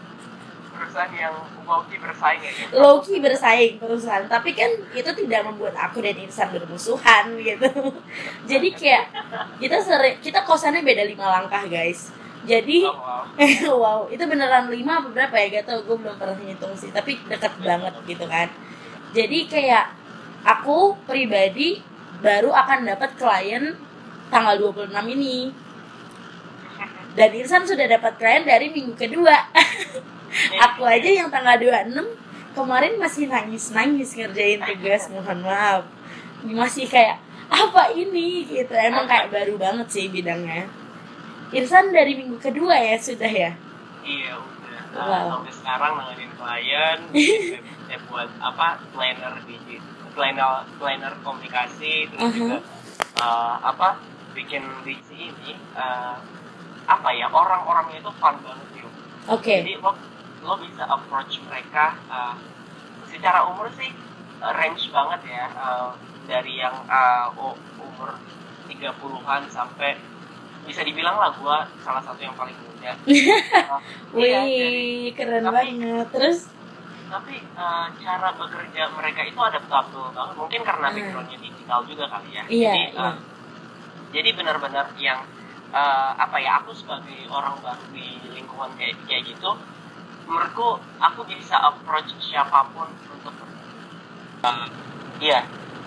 perusahaan 0.73 1.12
yang 1.14 1.37
low-key 1.62 2.03
bersaing 2.03 2.42
ya. 2.42 2.51
Low 2.75 2.99
key 2.99 3.23
bersaing 3.23 3.79
perusahaan. 3.79 4.27
Tapi 4.27 4.51
kan 4.53 4.66
itu 4.90 5.07
tidak 5.14 5.40
membuat 5.47 5.79
aku 5.79 6.03
dan 6.03 6.18
Insan 6.18 6.51
bermusuhan 6.51 7.31
gitu. 7.38 7.68
Jadi 8.51 8.68
kayak 8.75 9.05
kita 9.62 9.79
sering 9.79 10.18
kita 10.18 10.42
kosannya 10.42 10.83
beda 10.83 11.07
lima 11.07 11.31
langkah 11.31 11.62
guys 11.71 12.11
jadi 12.43 12.79
Oh, 12.91 12.99
wow. 12.99 13.79
wow. 13.83 14.01
Itu 14.11 14.27
beneran 14.27 14.67
lima 14.67 14.99
apa 15.03 15.09
berapa 15.15 15.35
ya? 15.39 15.63
Gak 15.63 15.65
tau 15.71 15.79
gue 15.87 15.97
belum 15.97 16.17
pernah 16.19 16.37
ngitung 16.39 16.75
sih. 16.75 16.91
Tapi 16.91 17.19
deket 17.31 17.55
banget 17.63 17.95
gitu 18.07 18.27
kan. 18.27 18.51
Jadi 19.15 19.39
kayak 19.47 19.95
aku 20.43 20.99
pribadi 21.07 21.79
baru 22.19 22.51
akan 22.51 22.87
dapat 22.87 23.15
klien 23.15 23.79
tanggal 24.33 24.59
26 24.59 24.91
ini. 25.15 25.55
Dan 27.17 27.31
Irsan 27.39 27.63
sudah 27.63 27.87
dapat 27.87 28.19
klien 28.19 28.43
dari 28.43 28.75
minggu 28.75 28.99
kedua. 28.99 29.37
Aku 30.65 30.89
aja 30.89 31.11
yang 31.13 31.29
tanggal 31.29 31.61
26 31.61 32.57
kemarin 32.57 32.97
masih 32.97 33.29
nangis-nangis 33.29 34.17
ngerjain 34.17 34.65
tugas 34.65 35.13
mohon 35.13 35.45
maaf. 35.45 35.85
Masih 36.41 36.89
kayak 36.89 37.21
apa 37.53 37.93
ini? 37.93 38.49
Gitu. 38.49 38.73
Emang 38.73 39.05
kayak 39.05 39.29
baru 39.29 39.61
banget 39.61 39.93
sih 39.93 40.09
bidangnya 40.09 40.82
Irsan 41.53 41.93
dari 41.93 42.17
minggu 42.17 42.37
kedua 42.38 42.75
ya 42.75 42.97
sudah 42.97 43.29
ya 43.29 43.53
Iya 44.03 44.33
udah. 44.35 44.81
Nah, 44.93 45.05
Wow. 45.05 45.29
Sampai 45.38 45.53
sekarang 45.55 45.93
nanganin 45.95 46.31
klien, 46.35 46.99
saya 47.87 47.99
buat 48.09 48.29
apa 48.38 48.67
planner 48.91 49.35
di 49.47 49.57
planner 50.12 50.69
planner 50.77 51.15
komunikasi 51.23 52.09
terus 52.09 52.21
Uh-huh. 52.21 52.37
juga 52.37 52.59
uh, 53.17 53.57
apa 53.62 53.97
bikin 54.33 54.61
di 54.83 54.97
ini 55.12 55.57
uh, 55.73 56.17
apa 56.85 57.09
ya 57.12 57.29
orang-orangnya 57.29 58.01
itu 58.01 58.12
fun 58.19 58.37
banget 58.43 58.69
yuk. 58.77 58.93
oke 59.31 59.55
Jadi 59.62 59.73
lo 59.79 59.93
lo 60.43 60.55
bisa 60.59 60.85
approach 60.85 61.41
mereka 61.47 61.97
uh, 62.09 62.35
secara 63.07 63.47
umur 63.47 63.73
sih 63.73 63.88
uh, 64.41 64.53
range 64.53 64.91
banget 64.91 65.21
ya 65.31 65.47
uh, 65.55 65.97
dari 66.27 66.59
yang 66.59 66.75
uh, 66.85 67.33
umur 67.79 68.19
30-an 68.69 69.49
sampai 69.49 69.97
bisa 70.62 70.81
dibilang 70.81 71.14
lah 71.14 71.31
gua 71.35 71.64
salah 71.79 72.01
satu 72.01 72.18
yang 72.18 72.35
paling 72.35 72.55
muda. 72.57 72.92
Uh, 74.12 74.20
iya, 74.20 74.42
wih 74.42 74.53
jadi- 74.53 75.12
keren 75.14 75.42
tapi- 75.42 75.57
banget 75.72 76.09
terus 76.11 76.38
tapi 77.09 77.37
uh, 77.55 77.88
cara 77.94 78.29
bekerja 78.33 78.83
mereka 78.90 79.20
itu 79.22 79.37
adaptable 79.38 80.09
banget 80.11 80.35
mungkin 80.35 80.61
karena 80.62 80.87
Hmm. 80.87 80.96
backgroundnya 80.98 81.38
digital 81.38 81.81
juga 81.83 82.05
kali 82.09 82.29
ya 82.31 82.42
Iya, 82.44 82.68
jadi 82.68 82.83
iya. 82.87 83.01
uh, 83.03 83.16
jadi 84.11 84.31
benar-benar 84.33 84.87
yang 84.96 85.20
uh, 85.70 86.11
apa 86.14 86.37
ya 86.38 86.59
aku 86.59 86.72
sebagai 86.72 87.25
orang 87.27 87.57
baru 87.59 87.85
di 87.90 88.05
lingkungan 88.29 88.72
kayak 88.75 88.96
kayak 89.03 89.22
gitu 89.27 89.51
menurutku 90.22 90.68
aku 90.98 91.20
bisa 91.25 91.57
approach 91.62 92.12
siapa 92.18 92.68
pun 92.68 92.88
untuk 93.09 93.33
uh, 94.42 94.66
iya 95.18 95.44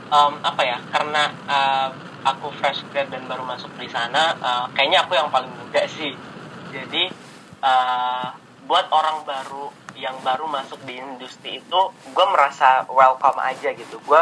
um, 0.08 0.38
apa 0.40 0.62
ya 0.62 0.78
karena 0.88 1.24
uh, 1.46 1.90
aku 2.26 2.50
fresh 2.58 2.82
grad 2.90 3.14
dan 3.14 3.30
baru 3.30 3.46
masuk 3.46 3.70
di 3.78 3.86
sana 3.86 4.34
uh, 4.42 4.66
kayaknya 4.74 5.06
aku 5.06 5.14
yang 5.14 5.30
paling 5.30 5.54
muda 5.54 5.86
sih. 5.86 6.12
Jadi 6.74 7.08
uh, 7.62 8.28
buat 8.66 8.90
orang 8.90 9.22
baru 9.24 9.70
yang 9.96 10.18
baru 10.26 10.50
masuk 10.50 10.82
di 10.84 11.00
industri 11.00 11.62
itu 11.64 11.80
gue 12.12 12.26
merasa 12.34 12.84
welcome 12.90 13.40
aja 13.40 13.72
gitu. 13.78 14.02
Gue 14.04 14.20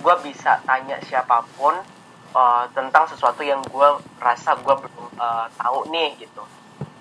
gue 0.00 0.14
bisa 0.24 0.58
tanya 0.64 0.98
siapa 1.04 1.44
pun 1.54 1.76
uh, 2.34 2.64
tentang 2.72 3.04
sesuatu 3.06 3.44
yang 3.44 3.60
gue 3.68 3.88
rasa 4.18 4.56
gue 4.58 4.74
belum 4.74 5.06
uh, 5.20 5.46
tahu 5.60 5.92
nih 5.92 6.16
gitu. 6.18 6.42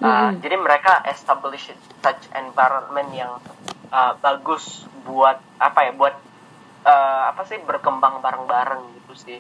Uh, 0.03 0.35
Mm. 0.35 0.43
jadi 0.43 0.59
mereka 0.59 0.99
establish 1.07 1.71
such 2.03 2.23
environment 2.35 3.07
yang 3.15 3.39
uh, 3.87 4.11
bagus 4.19 4.83
buat 5.07 5.39
apa 5.63 5.79
ya 5.87 5.91
buat 5.95 6.11
uh, 6.83 7.31
apa 7.31 7.47
sih 7.47 7.55
berkembang 7.63 8.19
bareng-bareng 8.19 8.83
gitu 8.99 9.13
sih 9.15 9.39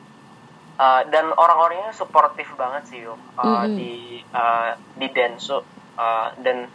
Uh, 0.73 1.05
dan 1.13 1.29
orang-orangnya 1.37 1.93
suportif 1.93 2.49
banget 2.57 2.83
sih 2.89 3.01
uh, 3.05 3.13
Mm-mm. 3.37 3.77
di 3.77 3.93
uh, 4.33 4.73
di 4.97 5.07
Denso 5.13 5.61
Uh, 5.93 6.33
dan 6.41 6.65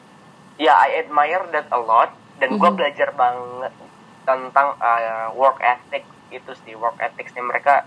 ya 0.54 0.78
I 0.78 1.02
admire 1.02 1.50
that 1.50 1.66
a 1.74 1.80
lot 1.82 2.14
dan 2.38 2.54
gue 2.54 2.70
Mhm. 2.70 2.78
belajar 2.78 3.10
banget 3.18 3.74
tentang 4.22 4.78
uh, 4.78 5.26
work 5.34 5.58
ethic 5.58 6.06
itu 6.30 6.54
sih 6.62 6.78
work 6.78 6.94
ethicsnya 7.02 7.42
mereka 7.42 7.82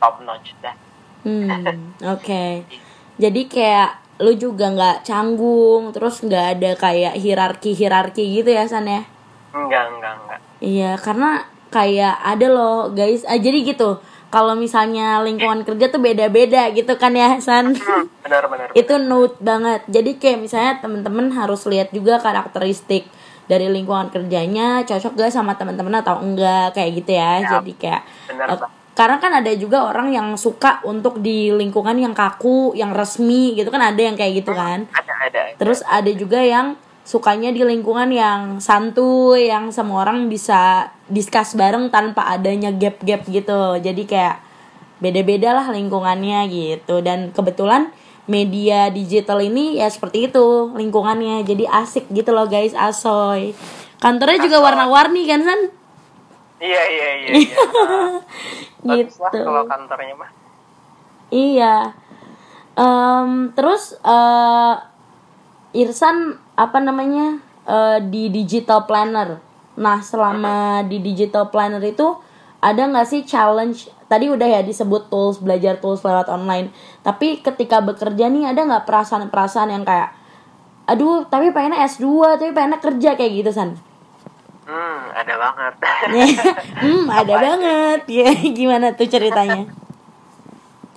top 0.00 0.24
notch 0.24 0.56
dah 0.64 0.72
Hmm, 1.22 1.92
oke. 2.16 2.64
Jadi 3.20 3.40
kayak 3.46 3.90
lu 4.18 4.32
juga 4.34 4.72
nggak 4.72 5.04
canggung, 5.04 5.92
terus 5.92 6.24
nggak 6.24 6.46
ada 6.56 6.70
kayak 6.74 7.14
hierarki-hierarki 7.20 8.40
gitu 8.40 8.48
ya 8.48 8.64
San 8.64 8.88
ya? 8.88 9.04
enggak 9.52 9.92
enggak 9.92 10.14
enggak 10.24 10.40
Iya, 10.64 10.96
karena 10.96 11.44
kayak 11.68 12.16
ada 12.16 12.46
loh 12.48 12.88
guys. 12.90 13.28
Ah, 13.28 13.36
jadi 13.36 13.60
gitu. 13.62 14.00
Kalau 14.32 14.56
misalnya 14.56 15.20
lingkungan 15.20 15.60
kerja 15.60 15.92
tuh 15.92 16.00
beda-beda 16.00 16.72
gitu 16.72 16.96
kan 16.96 17.12
ya 17.12 17.36
San? 17.36 17.76
Hmm, 17.76 18.08
benar-benar 18.24 18.72
itu 18.72 18.94
note 18.96 19.36
banget. 19.44 19.84
Jadi 19.92 20.16
kayak 20.16 20.38
misalnya 20.40 20.72
temen-temen 20.80 21.28
harus 21.36 21.68
lihat 21.68 21.92
juga 21.92 22.16
karakteristik 22.16 23.04
dari 23.44 23.68
lingkungan 23.68 24.08
kerjanya 24.08 24.88
cocok 24.88 25.12
gak 25.20 25.32
sama 25.34 25.52
teman-teman 25.60 26.00
atau 26.00 26.24
enggak 26.24 26.72
kayak 26.72 27.04
gitu 27.04 27.12
ya. 27.12 27.44
Ya, 27.44 27.60
Jadi 27.60 27.72
kayak 27.76 28.02
benar 28.32 28.46
eh, 28.48 28.56
Bang. 28.56 28.70
karena 28.96 29.16
kan 29.20 29.32
ada 29.44 29.52
juga 29.52 29.78
orang 29.84 30.08
yang 30.16 30.28
suka 30.40 30.80
untuk 30.88 31.20
di 31.20 31.52
lingkungan 31.52 32.00
yang 32.00 32.16
kaku, 32.16 32.72
yang 32.72 32.96
resmi 32.96 33.52
gitu 33.52 33.68
kan 33.68 33.84
ada 33.84 34.00
yang 34.00 34.16
kayak 34.16 34.40
gitu 34.40 34.56
kan. 34.56 34.88
ada 34.96 35.12
ada 35.28 35.38
ada. 35.52 35.60
Terus 35.60 35.84
ada 35.84 36.08
juga 36.08 36.40
yang 36.40 36.80
sukanya 37.02 37.50
di 37.50 37.66
lingkungan 37.66 38.08
yang 38.14 38.62
santuy, 38.62 39.50
yang 39.50 39.74
semua 39.74 40.06
orang 40.06 40.30
bisa 40.30 40.88
discuss 41.12 41.52
bareng 41.52 41.92
tanpa 41.92 42.24
adanya 42.32 42.72
gap-gap 42.72 43.28
gitu. 43.28 43.76
Jadi 43.78 44.08
kayak 44.08 44.40
beda-beda 44.98 45.52
lah 45.52 45.68
lingkungannya 45.68 46.48
gitu. 46.48 47.04
Dan 47.04 47.36
kebetulan 47.36 47.92
media 48.24 48.88
digital 48.88 49.44
ini 49.44 49.76
ya 49.76 49.92
seperti 49.92 50.32
itu 50.32 50.72
lingkungannya. 50.72 51.44
Jadi 51.44 51.68
asik 51.68 52.08
gitu 52.08 52.32
loh 52.32 52.48
guys, 52.48 52.72
asoy. 52.72 53.52
Kantornya 54.00 54.40
juga 54.40 54.58
warna-warni 54.64 55.28
kan 55.28 55.44
San? 55.44 55.60
Iya 56.58 56.82
iya 56.88 57.08
iya. 57.20 57.30
iya. 57.36 57.56
Lah 58.88 58.96
Gitu. 58.98 59.14
kalau 59.30 59.62
kantornya 59.68 60.14
mah. 60.18 60.30
Iya. 61.30 61.74
Em, 62.72 63.52
terus 63.52 63.94
eh 64.00 64.74
Irsan 65.72 66.36
apa 66.52 66.78
namanya 66.78 67.40
eh, 67.64 67.98
di 68.04 68.28
digital 68.28 68.84
planner. 68.84 69.51
Nah 69.76 70.04
selama 70.04 70.84
di 70.84 71.00
digital 71.00 71.48
planner 71.48 71.80
itu 71.80 72.18
ada 72.62 72.82
nggak 72.86 73.08
sih 73.08 73.20
challenge? 73.24 73.88
Tadi 74.06 74.28
udah 74.28 74.44
ya 74.44 74.60
disebut 74.60 75.08
tools 75.08 75.40
belajar 75.40 75.80
tools 75.80 76.04
lewat 76.04 76.28
online. 76.28 76.70
Tapi 77.00 77.40
ketika 77.40 77.80
bekerja 77.80 78.28
nih 78.28 78.52
ada 78.52 78.62
nggak 78.62 78.84
perasaan-perasaan 78.84 79.72
yang 79.72 79.84
kayak, 79.88 80.12
aduh 80.84 81.24
tapi 81.26 81.50
pengennya 81.50 81.82
S2 81.88 82.36
tapi 82.36 82.52
pengennya 82.52 82.78
kerja 82.78 83.16
kayak 83.16 83.32
gitu 83.32 83.50
san? 83.50 83.74
Hmm, 84.62 85.10
ada 85.10 85.34
banget. 85.34 85.74
hmm 86.86 87.06
ada 87.10 87.34
banget 87.34 88.00
ya 88.06 88.28
gimana 88.58 88.94
tuh 88.94 89.08
ceritanya? 89.10 89.66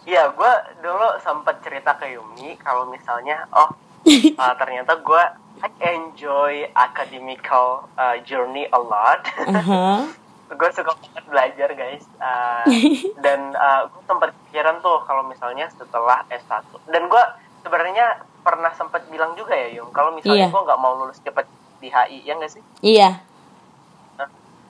Iya, 0.06 0.30
gue 0.38 0.54
dulu 0.86 1.18
sempat 1.18 1.66
cerita 1.66 1.98
ke 1.98 2.14
Yumi 2.14 2.62
kalau 2.62 2.86
misalnya, 2.94 3.42
oh 3.50 3.74
uh, 4.42 4.54
ternyata 4.54 5.02
gue 5.02 5.24
I 5.64 5.70
enjoy 5.96 6.68
academical 6.76 7.88
uh, 7.96 8.20
journey 8.24 8.68
a 8.72 8.80
lot. 8.80 9.24
Aha. 9.50 10.12
gue 10.46 10.70
suka 10.78 10.94
banget 10.94 11.26
belajar 11.26 11.70
guys. 11.74 12.06
Uh, 12.22 12.64
dan 13.26 13.56
uh, 13.56 13.90
gue 13.90 14.04
sempat 14.06 14.30
pikiran 14.48 14.78
tuh 14.84 15.02
kalau 15.08 15.26
misalnya 15.26 15.68
setelah 15.74 16.22
S1. 16.30 16.64
Dan 16.92 17.08
gue 17.08 17.24
sebenarnya 17.66 18.24
pernah 18.46 18.70
sempat 18.78 19.10
bilang 19.10 19.34
juga 19.34 19.58
ya 19.58 19.82
Yung, 19.82 19.90
kalau 19.90 20.14
misalnya 20.14 20.54
gue 20.54 20.62
nggak 20.70 20.80
mau 20.80 21.02
lulus 21.02 21.18
cepet 21.26 21.50
di 21.82 21.90
HI, 21.90 22.24
ya 22.24 22.34
nggak 22.38 22.52
sih? 22.52 22.64
Iya. 22.86 23.10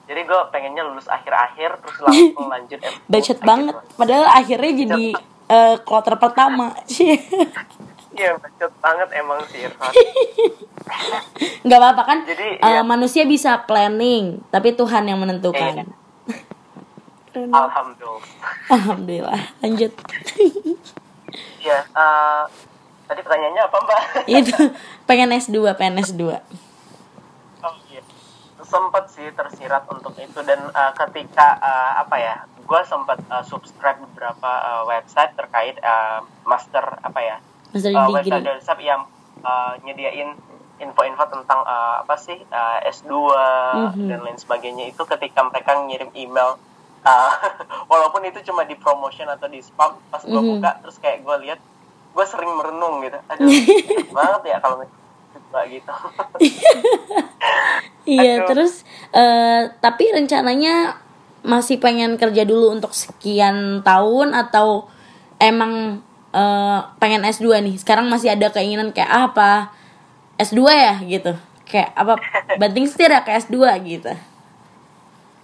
Jadi 0.06 0.20
gue 0.22 0.40
pengennya 0.54 0.86
lulus 0.86 1.10
akhir-akhir 1.10 1.82
terus 1.82 1.98
langsung 1.98 2.46
lanjut 2.46 2.78
S2. 2.78 3.02
Bacot 3.10 3.26
Kayak 3.26 3.42
banget. 3.42 3.74
gitu. 3.74 3.94
Padahal 3.98 4.26
akhirnya 4.30 4.72
jadi 4.86 5.04
eh, 5.50 5.76
kloter 5.82 6.14
pertama. 6.16 6.66
Iya, 8.16 8.32
bacot 8.40 8.72
banget 8.80 9.08
emang 9.12 9.40
sih 9.46 9.60
Irfan. 9.60 9.92
nggak 11.66 11.78
apa-apa 11.78 12.02
kan? 12.02 12.18
Jadi, 12.24 12.56
Eh, 12.56 12.64
iya. 12.64 12.80
manusia 12.80 13.28
bisa 13.28 13.60
planning, 13.62 14.40
tapi 14.48 14.72
Tuhan 14.72 15.04
yang 15.04 15.20
menentukan. 15.20 15.84
Banget. 15.84 15.88
Alhamdulillah. 17.36 18.24
Alhamdulillah. 18.72 19.40
Lanjut. 19.60 19.92
Iya, 21.58 21.82
eh, 21.82 22.42
tadi 23.04 23.20
pertanyaannya 23.20 23.62
apa 23.66 23.76
Mbak? 23.76 24.02
Itu 24.38 24.54
pengen 25.02 25.34
S2, 25.34 25.74
pengen 25.74 25.98
S2. 25.98 26.22
Oh 27.60 27.74
iya. 27.90 28.00
Sempat 28.62 29.10
sih 29.10 29.26
tersirat 29.34 29.82
untuk 29.90 30.14
itu 30.14 30.38
dan 30.40 30.62
eh, 30.62 30.92
ketika 30.94 31.58
eh, 31.58 31.92
apa 31.98 32.16
ya, 32.16 32.34
gue 32.62 32.80
sempat 32.86 33.18
eh, 33.18 33.42
subscribe 33.42 33.98
beberapa 34.00 34.46
eh, 34.62 34.82
website 34.86 35.34
terkait 35.34 35.74
eh, 35.76 36.18
master 36.46 37.02
apa 37.02 37.18
ya, 37.20 37.36
Master 37.78 37.90
eh, 37.90 37.92
degree. 37.92 38.14
website 38.32 38.46
website 38.50 38.82
yang 38.82 39.02
eh, 39.38 39.72
nyediain 39.82 40.30
info-info 40.76 41.24
tentang 41.26 41.60
eh, 41.62 41.94
apa 42.00 42.14
sih 42.16 42.36
eh, 42.36 42.78
S2 42.86 43.12
Mhm. 43.12 44.06
dan 44.06 44.18
lain 44.22 44.36
sebagainya 44.36 44.84
itu 44.86 45.02
ketika 45.04 45.40
mereka 45.42 45.76
ngirim 45.78 46.10
email 46.12 46.56
eh, 47.02 47.32
walaupun 47.90 48.24
itu 48.24 48.40
cuma 48.42 48.62
di 48.62 48.74
promotion 48.74 49.26
atau 49.26 49.46
di 49.46 49.60
spam 49.60 49.96
pas 50.06 50.20
gue 50.20 50.32
Mhm. 50.32 50.48
buka 50.52 50.70
terus 50.80 50.96
kayak 50.96 51.20
gue 51.20 51.36
lihat 51.42 51.60
gue 52.12 52.24
sering 52.24 52.48
merenung 52.50 53.00
gitu 53.00 53.16
aduh 53.30 53.48
banget 54.10 54.42
ya 54.46 54.56
kalau 54.58 54.84
gitu 55.66 55.92
Iya, 58.06 58.46
terus 58.46 58.86
eh 59.10 59.66
tapi 59.76 60.04
rencananya 60.08 60.94
masih 61.42 61.78
pengen 61.78 62.14
kerja 62.14 62.42
dulu 62.42 62.70
untuk 62.70 62.90
sekian 62.90 63.82
tahun 63.82 64.30
atau 64.30 64.86
emang 65.38 66.02
eh, 66.36 66.78
pengen 67.00 67.24
S2 67.24 67.48
nih? 67.58 67.74
Sekarang 67.76 68.06
masih 68.06 68.28
ada 68.30 68.52
keinginan 68.52 68.92
kayak 68.92 69.08
ah, 69.08 69.24
apa? 69.26 69.50
S2 70.36 70.60
ya 70.68 70.94
gitu. 71.02 71.32
Kayak 71.64 71.96
apa 71.96 72.14
banting 72.60 72.86
setir 72.86 73.08
ya 73.08 73.20
ke 73.20 73.32
S2 73.34 73.56
gitu. 73.82 74.12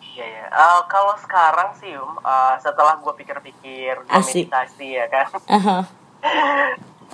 Iya 0.05 0.27
ya. 0.29 0.45
Eh, 0.47 0.81
kalau 0.87 1.17
sekarang 1.17 1.73
sih, 1.75 1.97
um, 1.97 2.21
eh, 2.21 2.55
setelah 2.59 3.01
gue 3.01 3.13
pikir-pikir, 3.17 4.05
meditasi 4.05 4.89
ya 4.93 5.07
kan, 5.09 5.27
Aha. 5.57 5.79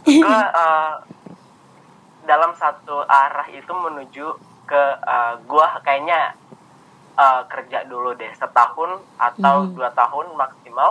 gue 0.02 0.18
eh, 0.42 0.92
dalam 2.24 2.52
satu 2.54 3.06
arah 3.06 3.46
itu 3.48 3.70
menuju 3.70 4.26
ke 4.66 4.82
eh, 4.98 5.34
gue 5.40 5.66
kayaknya 5.80 6.34
eh, 7.14 7.42
kerja 7.46 7.86
dulu 7.86 8.12
deh 8.14 8.30
setahun 8.34 8.90
atau 9.16 9.56
Mhm. 9.64 9.72
dua 9.72 9.90
tahun 9.92 10.26
maksimal. 10.34 10.90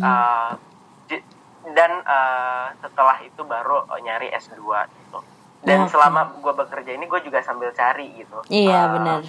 Eh, 0.00 0.52
j- 0.54 0.69
dan 1.66 2.00
eh, 2.00 2.66
setelah 2.78 3.20
itu 3.20 3.42
baru 3.42 3.84
eh, 3.88 4.00
nyari 4.00 4.28
S2 4.30 4.60
gitu. 4.90 5.18
Dan 5.60 5.84
Oke. 5.84 5.92
selama 5.92 6.32
gue 6.34 6.52
bekerja 6.54 6.90
ini 6.90 7.04
gue 7.04 7.20
juga 7.20 7.40
sambil 7.40 7.68
cari 7.70 8.16
gitu. 8.16 8.40
Iya, 8.46 8.80
Eh, 8.80 8.86
benar. 8.90 9.20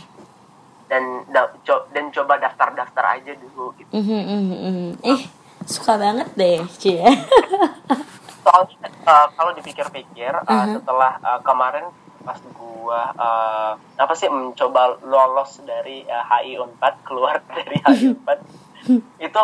Dan 0.88 1.04
da- 1.28 1.52
co- 1.58 1.88
dan 1.90 2.08
coba 2.10 2.36
daftar-daftar 2.38 3.06
aja 3.14 3.32
dulu 3.34 3.76
gitu. 3.76 3.92
Mhm, 3.92 4.22
mhm, 4.22 4.58
mhm. 4.62 4.90
Ih, 5.06 5.22
suka 5.66 5.96
banget 5.96 6.32
deh, 6.34 6.64
Cie. 6.74 7.04
soalnya 8.42 8.74
uh, 9.06 9.28
kalau 9.32 9.52
dipikir-pikir 9.54 10.34
uh, 10.34 10.50
Mhm. 10.66 10.74
setelah 10.76 11.14
uh, 11.22 11.40
kemarin 11.42 11.86
pas 12.22 12.38
gua 12.54 13.14
uh, 13.14 13.72
apa 13.96 14.14
sih 14.14 14.26
mencoba 14.28 14.98
lolos 15.04 15.62
dari 15.62 16.02
uh, 16.04 16.26
HI 16.28 16.58
Unpad 16.58 17.02
keluar 17.02 17.38
dari 17.50 17.78
HI 17.78 18.12
Unpad 18.12 18.40
itu 19.26 19.42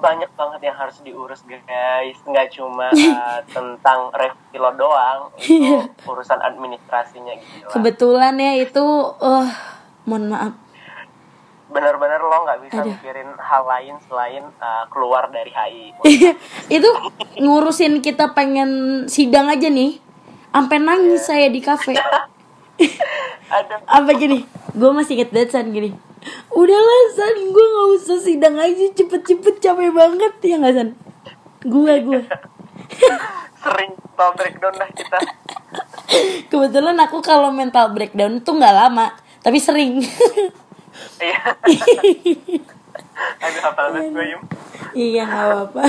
banyak 0.00 0.30
banget 0.32 0.60
yang 0.62 0.76
harus 0.76 0.96
diurus 1.00 1.44
guys. 1.44 2.16
Nggak 2.24 2.56
cuma 2.56 2.88
uh, 2.88 3.38
tentang 3.54 4.08
revisi 4.10 4.56
lo 4.56 4.72
doang. 4.74 5.28
Itu 5.36 5.60
Iya. 5.60 5.80
urusan 6.08 6.40
administrasinya 6.40 7.34
gitu 7.36 7.64
lah. 7.64 7.72
Kebetulan 7.72 8.34
ya 8.36 8.52
itu 8.58 8.84
eh 9.20 9.48
mohon 10.04 10.26
maaf. 10.28 10.54
bener-bener 11.70 12.18
lo 12.18 12.34
nggak 12.42 12.66
bisa 12.66 12.82
Aduh. 12.82 12.90
mikirin 12.90 13.30
hal 13.38 13.62
lain 13.62 13.94
selain 14.02 14.42
uh, 14.58 14.90
keluar 14.90 15.30
dari 15.30 15.54
HI 15.54 15.94
itu 16.82 16.90
ngurusin 17.38 18.02
kita 18.02 18.34
pengen 18.34 19.06
sidang 19.06 19.46
aja 19.46 19.70
nih. 19.70 20.02
Sampai 20.50 20.82
nangis 20.82 21.22
saya 21.22 21.46
di 21.46 21.62
kafe. 21.62 21.94
Apa 23.86 24.10
gini? 24.18 24.42
Gue 24.74 24.90
masih 24.90 25.14
inget 25.14 25.30
banget 25.30 25.54
san 25.54 25.70
gini 25.70 25.94
udahlah 26.52 27.00
san. 27.16 27.36
Gue 27.50 27.66
nggak 27.66 27.88
usah 28.00 28.18
sidang 28.20 28.56
aja. 28.60 28.84
Cepet-cepet 28.96 29.54
capek 29.60 29.90
banget. 29.92 30.34
Ya 30.44 30.56
nggak 30.60 30.74
san? 30.74 30.90
Gue 31.60 31.92
gue 32.00 32.22
sering 33.62 33.92
mental 33.92 34.30
breakdown 34.36 34.74
lah 34.76 34.88
kita. 34.92 35.18
Kebetulan 36.52 36.96
aku 37.00 37.24
kalau 37.24 37.48
mental 37.52 37.92
breakdown 37.96 38.40
tuh 38.44 38.56
nggak 38.56 38.76
lama 38.76 39.16
tapi 39.40 39.56
sering. 39.56 40.04
Iya. 41.20 41.40
Aduh 43.44 43.62
apa 43.64 43.82
banget 43.92 44.12
gue 44.16 44.26
Yum 44.32 44.42
iya 44.96 45.22
nggak 45.24 45.44
apa-apa. 45.48 45.82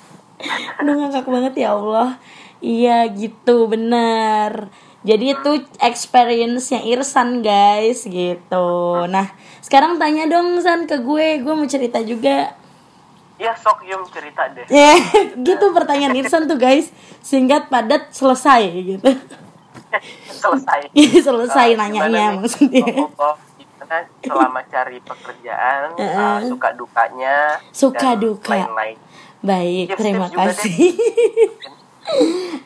Aduh 0.80 0.94
ngakak 0.96 1.26
banget 1.28 1.54
ya 1.60 1.76
Allah. 1.76 2.16
Iya 2.60 3.08
gitu. 3.12 3.68
Bener 3.68 4.68
Jadi 5.00 5.32
itu 5.32 5.50
experience-nya 5.80 6.84
Irsan 6.84 7.40
guys. 7.40 8.04
Gitu. 8.04 8.68
Nah 9.08 9.32
sekarang 9.70 10.02
tanya 10.02 10.26
dong 10.26 10.58
San 10.58 10.82
ke 10.82 10.98
gue. 10.98 11.38
Gue 11.38 11.54
mau 11.54 11.62
cerita 11.62 12.02
juga. 12.02 12.58
Iya 13.38 13.54
sok 13.54 13.86
Yum 13.86 14.02
cerita 14.10 14.50
deh. 14.50 14.66
Ya 14.74 14.98
gitu 15.38 15.70
pertanyaan 15.70 16.10
Irsan 16.12 16.50
tuh 16.50 16.58
guys. 16.58 16.90
Singkat 17.22 17.70
padat 17.70 18.10
selesai 18.10 18.66
gitu. 18.66 19.06
Selesai. 20.26 20.90
Selesai 21.26 21.68
Eh, 21.70 21.78
nanyanya 21.78 22.34
maksudnya. 22.34 22.82
Oh, 23.14 23.30
oh, 23.30 23.34
selama 24.20 24.58
cari 24.66 24.98
pekerjaan 24.98 25.94
Heeh. 26.02 26.18
uh, 26.18 26.38
suka 26.50 26.74
dukanya 26.74 27.54
Suka 27.70 28.18
dan 28.18 28.20
duka. 28.20 28.50
lain-lain. 28.58 28.98
Baik, 29.40 29.86
Tips-tips 29.94 30.00
terima 30.02 30.26
juga 30.26 30.34
deh. 30.34 30.46
kasih. 30.50 30.92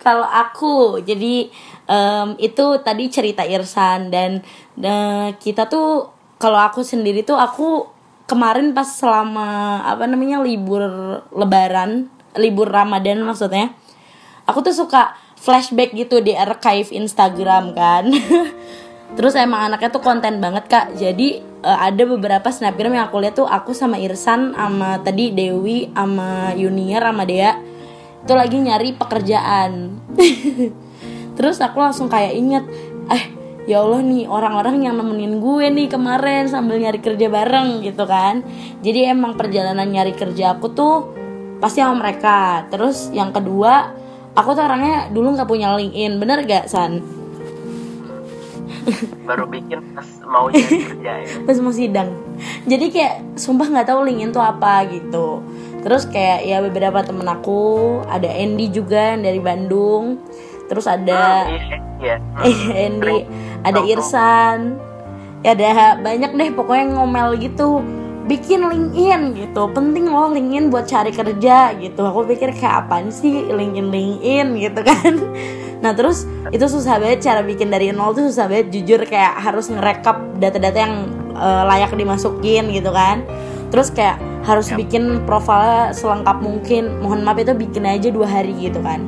Kalau 0.00 0.24
aku, 0.24 0.98
jadi 1.00 1.52
em, 1.86 2.28
itu 2.40 2.66
tadi 2.80 3.04
cerita 3.06 3.44
Irsan 3.44 4.08
dan 4.08 4.40
eh, 4.74 5.28
kita 5.38 5.68
tuh 5.68 6.10
kalau 6.38 6.60
aku 6.60 6.82
sendiri 6.82 7.22
tuh 7.22 7.38
aku 7.38 7.88
kemarin 8.24 8.72
pas 8.72 8.88
selama 8.88 9.80
apa 9.84 10.08
namanya 10.08 10.40
libur 10.40 10.82
Lebaran, 11.32 12.08
libur 12.36 12.68
Ramadan 12.68 13.22
maksudnya, 13.22 13.72
aku 14.48 14.64
tuh 14.64 14.74
suka 14.74 15.16
flashback 15.38 15.92
gitu 15.92 16.24
di 16.24 16.32
archive 16.32 16.90
Instagram 16.92 17.76
kan. 17.76 18.08
Terus 19.16 19.38
emang 19.38 19.70
anaknya 19.70 19.94
tuh 19.94 20.02
konten 20.02 20.42
banget 20.42 20.64
kak. 20.66 20.86
Jadi 20.98 21.38
eh, 21.42 21.78
ada 21.78 22.02
beberapa 22.08 22.48
snapgram 22.50 22.96
yang 22.96 23.06
aku 23.06 23.22
lihat 23.22 23.38
tuh 23.38 23.46
aku 23.46 23.76
sama 23.76 24.00
Irsan 24.00 24.56
sama 24.56 24.98
tadi 25.04 25.30
Dewi 25.30 25.92
sama 25.92 26.50
Yunier 26.56 27.04
sama 27.04 27.22
Dea 27.22 27.74
itu 28.24 28.32
lagi 28.32 28.56
nyari 28.56 28.96
pekerjaan. 28.96 30.00
Terus 31.36 31.60
aku 31.60 31.76
langsung 31.76 32.08
kayak 32.08 32.32
inget, 32.32 32.64
eh 33.12 33.24
ya 33.64 33.80
Allah 33.80 34.00
nih 34.04 34.28
orang-orang 34.28 34.84
yang 34.84 34.94
nemenin 35.00 35.40
gue 35.40 35.66
nih 35.72 35.88
kemarin 35.88 36.48
sambil 36.48 36.76
nyari 36.76 37.00
kerja 37.00 37.26
bareng 37.28 37.80
gitu 37.80 38.04
kan. 38.04 38.44
Jadi 38.84 39.08
emang 39.08 39.36
perjalanan 39.36 39.88
nyari 39.88 40.12
kerja 40.12 40.56
aku 40.56 40.72
tuh 40.72 40.94
pasti 41.58 41.80
sama 41.80 42.04
mereka. 42.04 42.68
Terus 42.68 43.08
yang 43.12 43.32
kedua, 43.32 43.92
aku 44.36 44.52
tuh 44.52 44.62
orangnya 44.64 45.08
dulu 45.08 45.34
nggak 45.34 45.48
punya 45.48 45.72
LinkedIn, 45.74 46.20
bener 46.20 46.44
gak 46.44 46.68
San? 46.68 47.24
baru 49.24 49.48
bikin 49.48 49.80
pas 49.96 50.08
mau 50.28 50.52
jadi 50.52 50.76
kerja 50.92 51.12
ya 51.24 51.28
pas 51.48 51.56
mau 51.60 51.72
sidang 51.72 52.12
jadi 52.68 52.86
kayak 52.92 53.14
sumpah 53.40 53.66
nggak 53.72 53.88
tahu 53.88 54.04
LinkedIn 54.04 54.30
tuh 54.36 54.44
apa 54.44 54.84
gitu 54.92 55.40
terus 55.84 56.08
kayak 56.08 56.44
ya 56.44 56.60
beberapa 56.64 57.00
temen 57.04 57.24
aku 57.28 58.00
ada 58.08 58.28
Andy 58.28 58.68
juga 58.72 59.16
dari 59.16 59.40
Bandung 59.40 60.20
terus 60.68 60.88
ada 60.88 61.44
Hmm, 61.44 62.00
iya, 62.00 62.16
iya. 62.44 62.74
Andy 62.88 63.24
ada 63.64 63.80
Irsan. 63.82 64.78
Ya 65.44 65.52
ada 65.52 66.00
banyak 66.00 66.30
deh 66.36 66.50
pokoknya 66.52 66.96
ngomel 66.96 67.36
gitu. 67.40 67.80
Bikin 68.24 68.64
LinkedIn 68.64 69.36
gitu. 69.36 69.68
Penting 69.72 70.08
loh 70.08 70.32
LinkedIn 70.32 70.72
buat 70.72 70.88
cari 70.88 71.12
kerja 71.12 71.76
gitu. 71.76 72.00
Aku 72.04 72.24
pikir 72.24 72.52
kayak 72.56 72.88
apaan 72.88 73.12
sih 73.12 73.48
LinkedIn 73.48 73.88
LinkedIn 73.88 74.46
gitu 74.60 74.80
kan. 74.84 75.14
Nah 75.84 75.92
terus 75.92 76.24
itu 76.48 76.64
susah 76.64 76.96
banget 76.96 77.28
cara 77.28 77.44
bikin 77.44 77.68
dari 77.68 77.92
nol 77.92 78.16
tuh 78.16 78.32
susah 78.32 78.48
banget. 78.48 78.72
Jujur 78.72 79.04
kayak 79.04 79.36
harus 79.36 79.68
ngerekap 79.68 80.16
data-data 80.40 80.78
yang 80.80 81.12
eh, 81.36 81.62
layak 81.68 81.92
dimasukin 81.92 82.72
gitu 82.72 82.88
kan. 82.88 83.20
Terus 83.68 83.92
kayak 83.92 84.16
harus 84.48 84.72
bikin 84.72 85.28
profilnya 85.28 85.92
selengkap 85.92 86.40
mungkin. 86.40 87.04
Mohon 87.04 87.28
maaf 87.28 87.36
itu 87.36 87.52
bikin 87.52 87.84
aja 87.84 88.08
dua 88.08 88.24
hari 88.24 88.56
gitu 88.56 88.80
kan. 88.80 89.04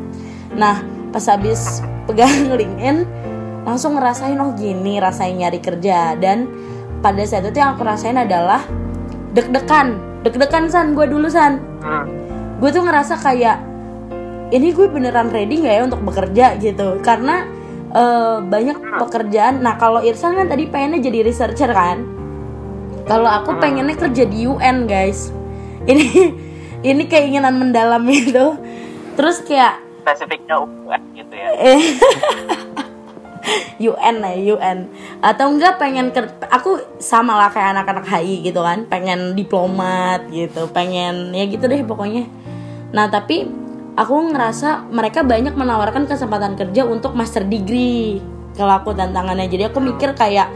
Nah 0.52 0.84
pas 1.16 1.24
habis 1.32 1.80
pegang 2.04 2.52
LinkedIn 2.60 3.08
langsung 3.66 3.98
ngerasain 3.98 4.38
oh 4.38 4.54
gini 4.54 5.02
rasanya 5.02 5.50
nyari 5.50 5.58
kerja. 5.58 6.14
Dan 6.14 6.46
pada 7.02 7.20
saat 7.26 7.44
itu 7.50 7.58
yang 7.58 7.74
aku 7.74 7.82
rasain 7.82 8.14
adalah 8.14 8.62
deg-degan. 9.34 9.98
Deg-degan 10.22 10.70
san. 10.70 10.94
Gue 10.94 11.10
dulu 11.10 11.26
san. 11.26 11.58
Hmm, 11.82 12.06
gue 12.62 12.70
tuh 12.70 12.86
ngerasa 12.86 13.18
kayak 13.18 13.58
ini 14.54 14.70
gue 14.70 14.86
beneran 14.86 15.34
ready 15.34 15.58
nggak 15.58 15.74
ya 15.74 15.82
untuk 15.82 16.00
bekerja 16.06 16.46
gitu. 16.62 17.02
Karena 17.02 17.42
eh, 17.90 18.38
banyak 18.46 19.02
pekerjaan. 19.02 19.60
Nah 19.60 19.74
kalau 19.76 19.98
Irsan 20.00 20.38
kan 20.38 20.46
tadi 20.46 20.70
pengennya 20.70 21.02
jadi 21.02 21.26
researcher 21.26 21.74
kan? 21.74 22.06
Kalau 23.06 23.26
aku 23.26 23.58
pengennya 23.58 23.98
kerja 23.98 24.24
di 24.26 24.46
UN 24.46 24.86
guys. 24.86 25.34
Ini 25.86 26.06
ini 26.94 27.02
keinginan 27.10 27.58
mendalam 27.58 28.06
itu. 28.06 28.54
Terus 29.18 29.42
kayak 29.42 29.82
spesifiknya 30.06 30.62
UN 30.62 31.02
gitu 31.18 31.34
ya. 31.34 31.50
Eh 31.58 31.82
UN 33.90 34.14
lah 34.22 34.34
UN 34.34 34.78
atau 35.22 35.46
enggak 35.50 35.78
pengen 35.78 36.10
ker 36.10 36.30
aku 36.50 36.98
sama 36.98 37.38
lah 37.38 37.48
kayak 37.50 37.78
anak-anak 37.78 38.06
HI 38.06 38.42
gitu 38.46 38.60
kan. 38.62 38.86
Pengen 38.90 39.38
diplomat 39.38 40.26
gitu 40.30 40.66
pengen 40.70 41.32
ya 41.32 41.44
gitu 41.46 41.66
deh 41.66 41.82
pokoknya. 41.86 42.26
Nah 42.90 43.06
tapi 43.10 43.46
aku 43.96 44.14
ngerasa 44.34 44.90
mereka 44.92 45.24
banyak 45.24 45.54
menawarkan 45.56 46.04
kesempatan 46.04 46.54
kerja 46.54 46.84
untuk 46.84 47.16
master 47.16 47.46
degree 47.46 48.20
kalau 48.58 48.76
aku 48.80 48.92
tantangannya. 48.96 49.48
Jadi 49.48 49.70
aku 49.70 49.78
mikir 49.80 50.12
kayak 50.16 50.48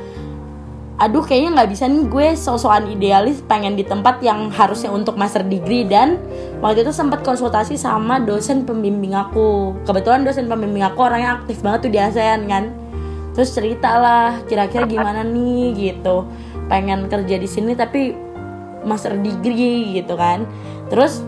aduh 1.01 1.25
kayaknya 1.25 1.51
nggak 1.57 1.71
bisa 1.73 1.89
nih 1.89 2.05
gue 2.13 2.27
sosokan 2.37 2.85
idealis 2.93 3.41
pengen 3.49 3.73
di 3.73 3.89
tempat 3.89 4.21
yang 4.21 4.53
harusnya 4.53 4.93
untuk 4.93 5.17
master 5.17 5.41
degree. 5.41 5.89
Dan 5.89 6.21
waktu 6.61 6.85
itu 6.85 6.93
sempat 6.93 7.25
konsultasi 7.25 7.81
sama 7.81 8.21
dosen 8.21 8.69
pembimbing 8.69 9.17
aku. 9.17 9.73
Kebetulan 9.89 10.29
dosen 10.29 10.45
pembimbing 10.45 10.85
aku 10.85 11.01
orangnya 11.01 11.41
aktif 11.41 11.65
banget 11.65 11.89
tuh 11.89 11.93
di 11.97 11.99
ASEAN 11.99 12.45
kan? 12.45 12.77
Terus 13.33 13.49
cerita 13.57 13.97
lah 13.97 14.45
kira-kira 14.45 14.85
gimana 14.85 15.25
nih 15.25 15.73
gitu. 15.73 16.29
Pengen 16.69 17.09
kerja 17.09 17.41
di 17.41 17.49
sini 17.49 17.73
tapi 17.73 18.13
master 18.85 19.17
degree 19.17 19.97
gitu 20.05 20.21
kan. 20.21 20.45
Terus 20.93 21.25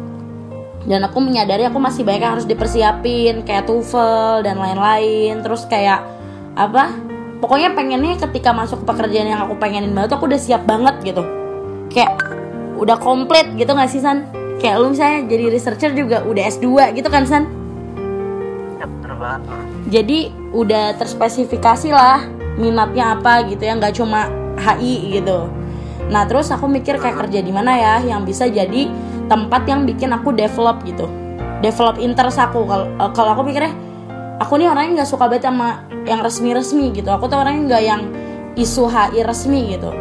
dan 0.84 1.00
aku 1.06 1.16
menyadari 1.22 1.64
aku 1.64 1.80
masih 1.80 2.04
banyak 2.04 2.20
yang 2.20 2.34
harus 2.36 2.44
dipersiapin 2.44 3.46
kayak 3.48 3.64
TOEFL 3.64 4.44
dan 4.44 4.60
lain-lain. 4.60 5.40
Terus 5.40 5.64
kayak 5.64 6.04
apa 6.52 6.92
pokoknya 7.42 7.74
pengennya 7.74 8.14
ketika 8.22 8.54
masuk 8.54 8.86
ke 8.86 8.94
pekerjaan 8.94 9.26
yang 9.26 9.42
aku 9.42 9.58
pengenin 9.58 9.90
banget 9.90 10.14
aku 10.14 10.30
udah 10.30 10.38
siap 10.38 10.62
banget 10.62 10.94
gitu. 11.02 11.26
Kayak 11.90 12.22
udah 12.78 12.94
komplit 13.02 13.50
gitu 13.58 13.74
gak 13.74 13.90
sih 13.90 13.98
San? 13.98 14.30
Kayak 14.62 14.78
lu 14.78 14.94
misalnya 14.94 15.26
jadi 15.26 15.44
researcher 15.50 15.90
juga 15.90 16.22
udah 16.22 16.42
S2 16.46 16.94
gitu 16.94 17.08
kan 17.10 17.26
San? 17.26 17.50
Ya, 18.78 18.86
bener 18.86 19.18
banget. 19.18 19.42
Jadi 19.90 20.30
udah 20.54 20.94
terspesifikasi 20.94 21.90
lah 21.90 22.22
minatnya 22.54 23.18
apa 23.18 23.42
gitu 23.50 23.64
ya 23.64 23.74
nggak 23.74 23.98
cuma 23.98 24.30
HI 24.60 25.18
gitu. 25.18 25.50
Nah 26.12 26.28
terus 26.28 26.52
aku 26.54 26.70
mikir 26.70 27.00
kayak 27.00 27.26
kerja 27.26 27.42
di 27.42 27.50
mana 27.50 27.74
ya 27.74 27.94
yang 28.04 28.22
bisa 28.22 28.46
jadi 28.46 28.86
tempat 29.26 29.66
yang 29.66 29.88
bikin 29.88 30.12
aku 30.14 30.30
develop 30.30 30.84
gitu. 30.86 31.10
Develop 31.64 31.98
interest 31.98 32.38
aku. 32.38 32.62
Kalau 32.68 32.86
kalau 33.16 33.30
aku 33.34 33.42
mikirnya 33.48 33.72
aku 34.40 34.60
nih 34.60 34.68
orangnya 34.70 35.02
nggak 35.02 35.10
suka 35.10 35.28
banget 35.28 35.50
sama 35.50 35.84
yang 36.06 36.22
resmi-resmi 36.22 36.92
gitu. 36.96 37.10
Aku 37.12 37.28
tuh 37.28 37.40
orangnya 37.40 37.76
nggak 37.76 37.82
yang 37.82 38.02
isu 38.56 38.88
HI 38.88 39.24
resmi 39.24 39.76
gitu. 39.76 39.92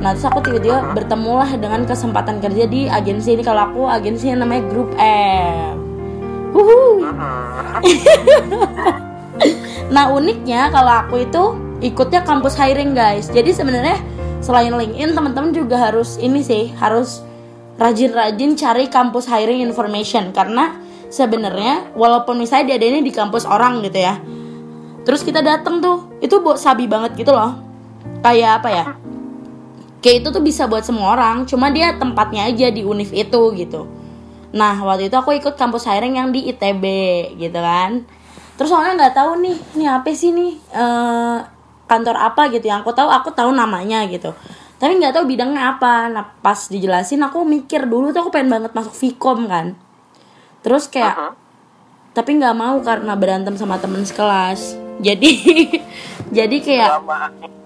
Nah 0.00 0.16
terus 0.16 0.26
aku 0.26 0.40
tiba-tiba 0.40 0.96
bertemulah 0.96 1.50
dengan 1.60 1.84
kesempatan 1.84 2.40
kerja 2.40 2.64
di 2.66 2.88
agensi 2.88 3.36
ini. 3.36 3.42
Kalau 3.44 3.70
aku 3.70 3.86
agensi 3.86 4.32
yang 4.32 4.40
namanya 4.42 4.62
Grup 4.70 4.90
M 4.98 5.78
nah 9.94 10.10
uniknya 10.10 10.66
kalau 10.74 11.06
aku 11.06 11.22
itu 11.22 11.54
ikutnya 11.80 12.26
kampus 12.26 12.58
hiring 12.58 12.92
guys. 12.92 13.30
Jadi 13.30 13.54
sebenarnya 13.54 14.02
selain 14.40 14.74
LinkedIn 14.74 15.14
teman-teman 15.14 15.54
juga 15.54 15.78
harus 15.78 16.18
ini 16.18 16.42
sih 16.42 16.74
harus 16.76 17.22
rajin-rajin 17.80 18.58
cari 18.58 18.90
kampus 18.92 19.30
hiring 19.30 19.64
information. 19.64 20.34
Karena 20.34 20.76
sebenarnya 21.10 21.92
walaupun 21.98 22.38
misalnya 22.38 22.78
dia 22.78 22.88
ini 22.88 23.02
di 23.02 23.12
kampus 23.12 23.44
orang 23.44 23.82
gitu 23.82 23.98
ya 23.98 24.16
terus 25.04 25.26
kita 25.26 25.42
dateng 25.42 25.82
tuh 25.82 26.10
itu 26.20 26.36
buat 26.44 26.60
sabi 26.60 26.84
banget 26.84 27.16
gitu 27.16 27.32
loh. 27.32 27.56
Kayak 28.20 28.62
apa 28.62 28.68
ya? 28.68 28.84
Kayak 30.00 30.16
itu 30.24 30.28
tuh 30.32 30.42
bisa 30.44 30.64
buat 30.68 30.84
semua 30.84 31.16
orang 31.16 31.44
cuma 31.44 31.72
dia 31.72 31.96
tempatnya 31.96 32.48
aja 32.48 32.68
di 32.72 32.84
univ 32.84 33.12
itu 33.12 33.42
gitu. 33.56 33.88
Nah 34.52 34.76
waktu 34.80 35.08
itu 35.12 35.16
aku 35.16 35.36
ikut 35.36 35.56
kampus 35.56 35.88
hiring 35.88 36.16
yang 36.20 36.28
di 36.32 36.48
itb 36.52 36.84
gitu 37.36 37.58
kan. 37.60 38.04
Terus 38.56 38.68
soalnya 38.68 39.08
nggak 39.08 39.14
tahu 39.16 39.30
nih 39.40 39.56
ini 39.76 39.84
apa 39.88 40.08
sih 40.12 40.30
nih 40.32 40.52
uh, 40.76 41.38
kantor 41.88 42.16
apa 42.16 42.52
gitu 42.52 42.68
yang 42.68 42.84
aku 42.84 42.92
tahu 42.92 43.08
aku 43.08 43.32
tahu 43.32 43.52
namanya 43.52 44.04
gitu. 44.08 44.32
Tapi 44.80 44.96
nggak 44.96 45.16
tahu 45.16 45.24
bidangnya 45.28 45.76
apa. 45.76 46.08
Nah 46.08 46.24
pas 46.40 46.68
dijelasin 46.68 47.20
aku 47.24 47.44
mikir 47.44 47.84
dulu 47.88 48.12
tuh 48.12 48.28
aku 48.28 48.30
pengen 48.32 48.52
banget 48.52 48.72
masuk 48.72 48.92
Vkom 48.92 49.48
kan 49.48 49.76
terus 50.60 50.88
kayak 50.88 51.14
uh 51.16 51.20
-huh. 51.30 51.32
tapi 52.12 52.36
nggak 52.36 52.56
mau 52.56 52.76
karena 52.80 53.12
berantem 53.16 53.54
sama 53.56 53.80
temen 53.80 54.04
sekelas. 54.04 54.76
Jadi 55.00 55.30
jadi 56.36 56.56
kayak 56.60 56.90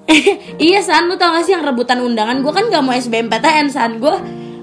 iya 0.63 0.81
san 0.85 1.09
lu 1.09 1.17
tau 1.17 1.33
gak 1.33 1.49
sih 1.49 1.57
yang 1.57 1.65
rebutan 1.65 1.99
undangan? 1.99 2.45
Gue 2.45 2.53
kan 2.55 2.69
gak 2.71 2.85
mau 2.85 2.95
SBMPTN 2.95 3.73
san. 3.73 3.99
Gue 3.99 4.15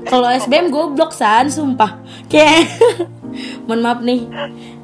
kalau 0.07 0.29
SBM 0.32 0.71
gue 0.71 0.86
blok 0.95 1.11
san 1.11 1.51
sumpah. 1.51 1.99
Kayak 2.32 2.71
mohon 3.67 3.82
maaf 3.84 3.99
nih. 4.05 4.25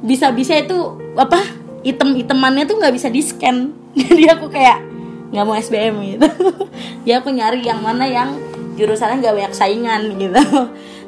Bisa 0.04 0.34
bisa 0.34 0.58
itu 0.58 0.98
apa? 1.16 1.40
Item 1.86 2.18
itemannya 2.18 2.66
tuh 2.66 2.76
nggak 2.82 2.90
bisa 2.90 3.06
di 3.06 3.22
scan 3.22 3.70
jadi 3.94 4.34
aku 4.34 4.50
kayak 4.50 4.82
nggak 5.30 5.44
mau 5.46 5.56
SBM 5.56 5.94
gitu. 6.16 6.28
Dia 7.06 7.22
aku 7.22 7.30
nyari 7.30 7.62
yang 7.62 7.80
mana 7.80 8.04
yang 8.04 8.34
jurusannya 8.78 9.18
nggak 9.18 9.34
banyak 9.34 9.54
saingan 9.54 10.02
gitu 10.22 10.42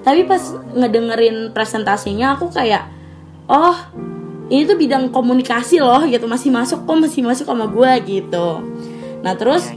tapi 0.01 0.25
pas 0.25 0.41
ngedengerin 0.75 1.53
presentasinya 1.53 2.37
aku 2.39 2.49
kayak 2.49 2.89
oh 3.51 3.77
ini 4.51 4.67
tuh 4.67 4.75
bidang 4.75 5.15
komunikasi 5.15 5.79
loh 5.79 6.03
gitu. 6.09 6.27
Masih 6.27 6.51
masuk 6.51 6.83
kok 6.83 6.97
masih 6.99 7.23
masuk 7.23 7.47
sama 7.47 7.71
gue 7.71 7.93
gitu. 8.09 8.65
Nah 9.23 9.35
terus 9.39 9.71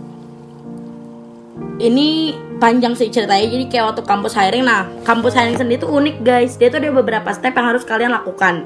ini 1.78 2.34
panjang 2.58 2.98
sih 2.98 3.14
ceritanya. 3.14 3.46
Jadi 3.46 3.66
kayak 3.70 3.94
waktu 3.94 4.04
kampus 4.08 4.34
hiring 4.34 4.66
nah 4.66 4.90
kampus 5.06 5.38
hiring 5.38 5.60
sendiri 5.60 5.84
tuh 5.84 5.92
unik 5.94 6.26
guys. 6.26 6.58
Dia 6.58 6.74
tuh 6.74 6.82
ada 6.82 6.90
beberapa 6.90 7.30
step 7.36 7.54
yang 7.54 7.68
harus 7.70 7.84
kalian 7.86 8.12
lakukan. 8.16 8.66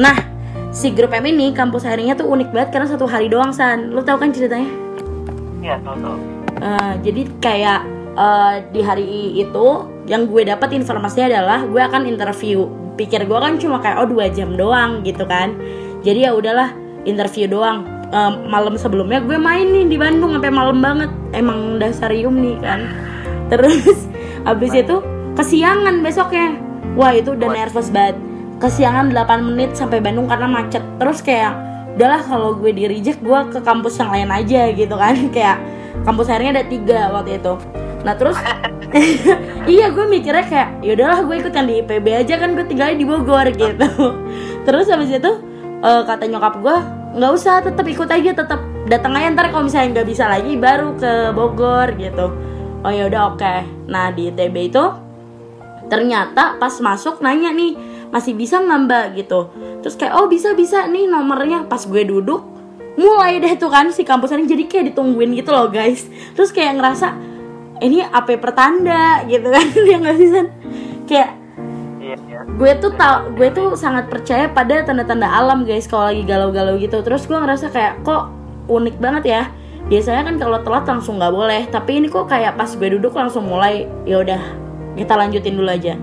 Nah 0.00 0.16
si 0.72 0.90
grup 0.94 1.12
M 1.12 1.28
ini 1.28 1.52
kampus 1.52 1.84
hiringnya 1.84 2.16
tuh 2.16 2.30
unik 2.30 2.48
banget 2.54 2.70
karena 2.72 2.88
satu 2.88 3.04
hari 3.04 3.28
doang 3.28 3.52
san. 3.52 3.92
Lo 3.92 4.00
tau 4.00 4.16
kan 4.16 4.32
ceritanya? 4.32 4.70
Iya 5.60 5.80
tau 5.84 5.96
tau 6.00 6.34
uh, 6.60 6.94
jadi 7.02 7.22
kayak 7.42 7.80
uh, 8.14 8.54
di 8.70 8.80
hari 8.84 9.36
itu 9.36 9.66
yang 10.04 10.28
gue 10.28 10.44
dapat 10.44 10.76
informasinya 10.76 11.32
adalah 11.32 11.58
gue 11.64 11.80
akan 11.80 12.02
interview. 12.04 12.68
Pikir 12.94 13.24
gue 13.24 13.38
kan 13.40 13.56
cuma 13.56 13.80
kayak 13.80 14.04
oh 14.04 14.08
dua 14.08 14.28
jam 14.30 14.54
doang 14.54 15.00
gitu 15.02 15.24
kan. 15.24 15.56
Jadi 16.04 16.28
ya 16.28 16.36
udahlah 16.36 16.76
interview 17.08 17.48
doang. 17.48 17.88
Um, 18.14 18.46
malam 18.46 18.78
sebelumnya 18.78 19.18
gue 19.24 19.34
main 19.34 19.66
nih 19.66 19.90
di 19.90 19.96
Bandung 19.96 20.36
sampai 20.36 20.52
malam 20.52 20.78
banget. 20.78 21.10
Emang 21.32 21.80
dasarium 21.80 22.36
nih 22.36 22.56
kan. 22.60 22.80
Terus 23.50 24.06
abis 24.44 24.72
itu 24.76 24.96
kesiangan 25.34 26.04
besoknya. 26.04 26.54
Wah 26.94 27.16
itu 27.16 27.32
udah 27.34 27.48
nervous 27.50 27.88
banget. 27.90 28.20
Kesiangan 28.62 29.10
8 29.10 29.48
menit 29.50 29.74
sampai 29.74 29.98
Bandung 29.98 30.30
karena 30.30 30.46
macet. 30.46 30.84
Terus 31.00 31.24
kayak 31.24 31.56
udahlah 31.96 32.22
kalau 32.22 32.54
gue 32.60 32.70
di 32.70 32.86
reject 32.86 33.24
gue 33.24 33.40
ke 33.50 33.58
kampus 33.64 33.98
yang 33.98 34.12
lain 34.12 34.30
aja 34.30 34.70
gitu 34.70 34.94
kan. 34.94 35.16
Kayak 35.34 35.58
kampus 36.06 36.26
akhirnya 36.30 36.60
ada 36.60 36.64
tiga 36.66 37.10
waktu 37.10 37.38
itu 37.38 37.54
nah 38.04 38.12
terus 38.12 38.36
iya 39.74 39.90
gue 39.90 40.04
mikirnya 40.06 40.44
kayak 40.46 40.68
yaudahlah 40.84 41.26
gue 41.26 41.36
ikut 41.42 41.52
yang 41.56 41.66
di 41.66 41.74
IPB 41.82 42.06
aja 42.14 42.34
kan 42.38 42.54
gue 42.54 42.64
tinggalnya 42.68 42.96
di 43.00 43.06
Bogor 43.06 43.46
gitu. 43.50 43.88
Terus 44.66 44.86
habis 44.88 45.10
itu 45.10 45.32
uh, 45.82 46.02
kata 46.06 46.30
nyokap 46.30 46.62
gue 46.62 46.76
nggak 47.14 47.32
usah 47.34 47.62
tetap 47.62 47.86
ikut 47.86 48.10
aja 48.10 48.30
tetap 48.34 48.60
datang 48.90 49.14
aja 49.14 49.30
ntar 49.34 49.50
kalau 49.54 49.66
misalnya 49.66 50.00
nggak 50.00 50.08
bisa 50.08 50.24
lagi 50.26 50.54
baru 50.54 50.94
ke 50.94 51.12
Bogor 51.34 51.96
gitu. 51.98 52.26
Oh 52.84 52.92
ya 52.92 53.08
udah 53.10 53.34
oke. 53.34 53.40
Okay. 53.40 53.64
nah 53.88 54.12
di 54.12 54.30
ITB 54.30 54.70
itu 54.70 54.84
ternyata 55.88 56.56
pas 56.56 56.72
masuk 56.80 57.20
nanya 57.20 57.52
nih 57.52 57.76
masih 58.08 58.36
bisa 58.36 58.62
nggak 58.62 58.80
mbak? 58.86 59.04
gitu. 59.18 59.50
Terus 59.82 59.94
kayak 59.98 60.14
oh 60.22 60.30
bisa 60.30 60.54
bisa 60.54 60.86
nih 60.86 61.10
nomornya. 61.10 61.66
Pas 61.66 61.82
gue 61.82 62.02
duduk 62.06 62.46
mulai 62.94 63.42
deh 63.42 63.58
tuh 63.58 63.74
kan 63.74 63.90
si 63.90 64.06
kampus 64.06 64.30
ini 64.38 64.46
jadi 64.46 64.64
kayak 64.70 64.84
ditungguin 64.94 65.34
gitu 65.34 65.50
loh 65.50 65.66
guys. 65.66 66.06
Terus 66.38 66.54
kayak 66.54 66.78
ngerasa 66.78 67.33
ini 67.82 68.04
apa 68.04 68.38
pertanda 68.38 69.24
gitu 69.26 69.50
kan. 69.50 69.66
Yang 69.90 70.00
nggak 70.04 70.16
sih 70.18 70.28
san? 70.30 70.46
Kayak 71.04 71.30
iya, 71.98 72.16
iya. 72.28 72.40
gue 72.46 72.72
tuh 72.78 72.92
tau 72.94 73.28
gue 73.34 73.48
tuh 73.50 73.74
sangat 73.74 74.06
percaya 74.06 74.46
pada 74.46 74.84
tanda-tanda 74.86 75.26
alam 75.26 75.66
guys 75.66 75.90
kalau 75.90 76.12
lagi 76.12 76.22
galau-galau 76.22 76.78
gitu. 76.78 77.02
Terus 77.02 77.26
gue 77.26 77.38
ngerasa 77.38 77.72
kayak 77.72 78.04
kok 78.06 78.30
unik 78.70 78.96
banget 79.02 79.24
ya? 79.26 79.42
Biasanya 79.84 80.22
kan 80.24 80.36
kalau 80.40 80.58
telat 80.64 80.84
langsung 80.88 81.20
nggak 81.20 81.34
boleh 81.34 81.62
tapi 81.68 82.00
ini 82.00 82.08
kok 82.08 82.30
kayak 82.30 82.56
pas 82.56 82.70
gue 82.72 82.88
duduk 82.96 83.12
langsung 83.12 83.44
mulai 83.44 83.84
ya 84.08 84.22
udah 84.22 84.40
kita 84.94 85.14
lanjutin 85.18 85.58
dulu 85.58 85.68
aja. 85.68 85.98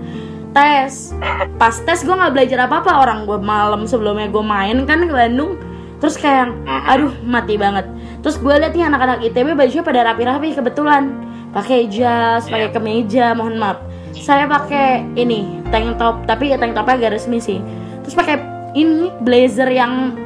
Tes. 0.52 1.16
Pas 1.56 1.72
tes 1.72 2.04
gue 2.04 2.14
nggak 2.14 2.32
belajar 2.36 2.68
apa 2.68 2.84
apa 2.84 2.92
orang 3.00 3.24
gue 3.24 3.40
malam 3.40 3.88
sebelumnya 3.88 4.28
gue 4.28 4.44
main 4.44 4.84
kan 4.84 5.08
ke 5.08 5.14
Bandung. 5.14 5.56
Terus 5.98 6.18
kayak 6.18 6.52
aduh 6.66 7.14
mati 7.24 7.56
banget. 7.56 7.88
Terus 8.22 8.38
gue 8.38 8.54
liat 8.54 8.74
nih 8.76 8.86
anak-anak 8.86 9.18
ITB 9.26 9.58
bajunya 9.58 9.82
pada 9.82 10.00
rapi-rapi 10.12 10.54
kebetulan 10.54 11.10
pakai 11.52 11.86
jas 11.92 12.48
pakai 12.48 12.68
iya. 12.68 12.74
kemeja 12.74 13.26
mohon 13.36 13.60
maaf. 13.60 13.78
Saya 14.16 14.48
pakai 14.48 15.04
ini 15.16 15.60
tank 15.68 16.00
top 16.00 16.24
tapi 16.24 16.52
ya 16.52 16.56
tank 16.56 16.72
topnya 16.72 16.96
agak 16.98 17.20
resmi 17.20 17.38
sih. 17.38 17.60
Terus 18.02 18.16
pakai 18.16 18.40
ini 18.72 19.12
blazer 19.20 19.68
yang 19.68 20.16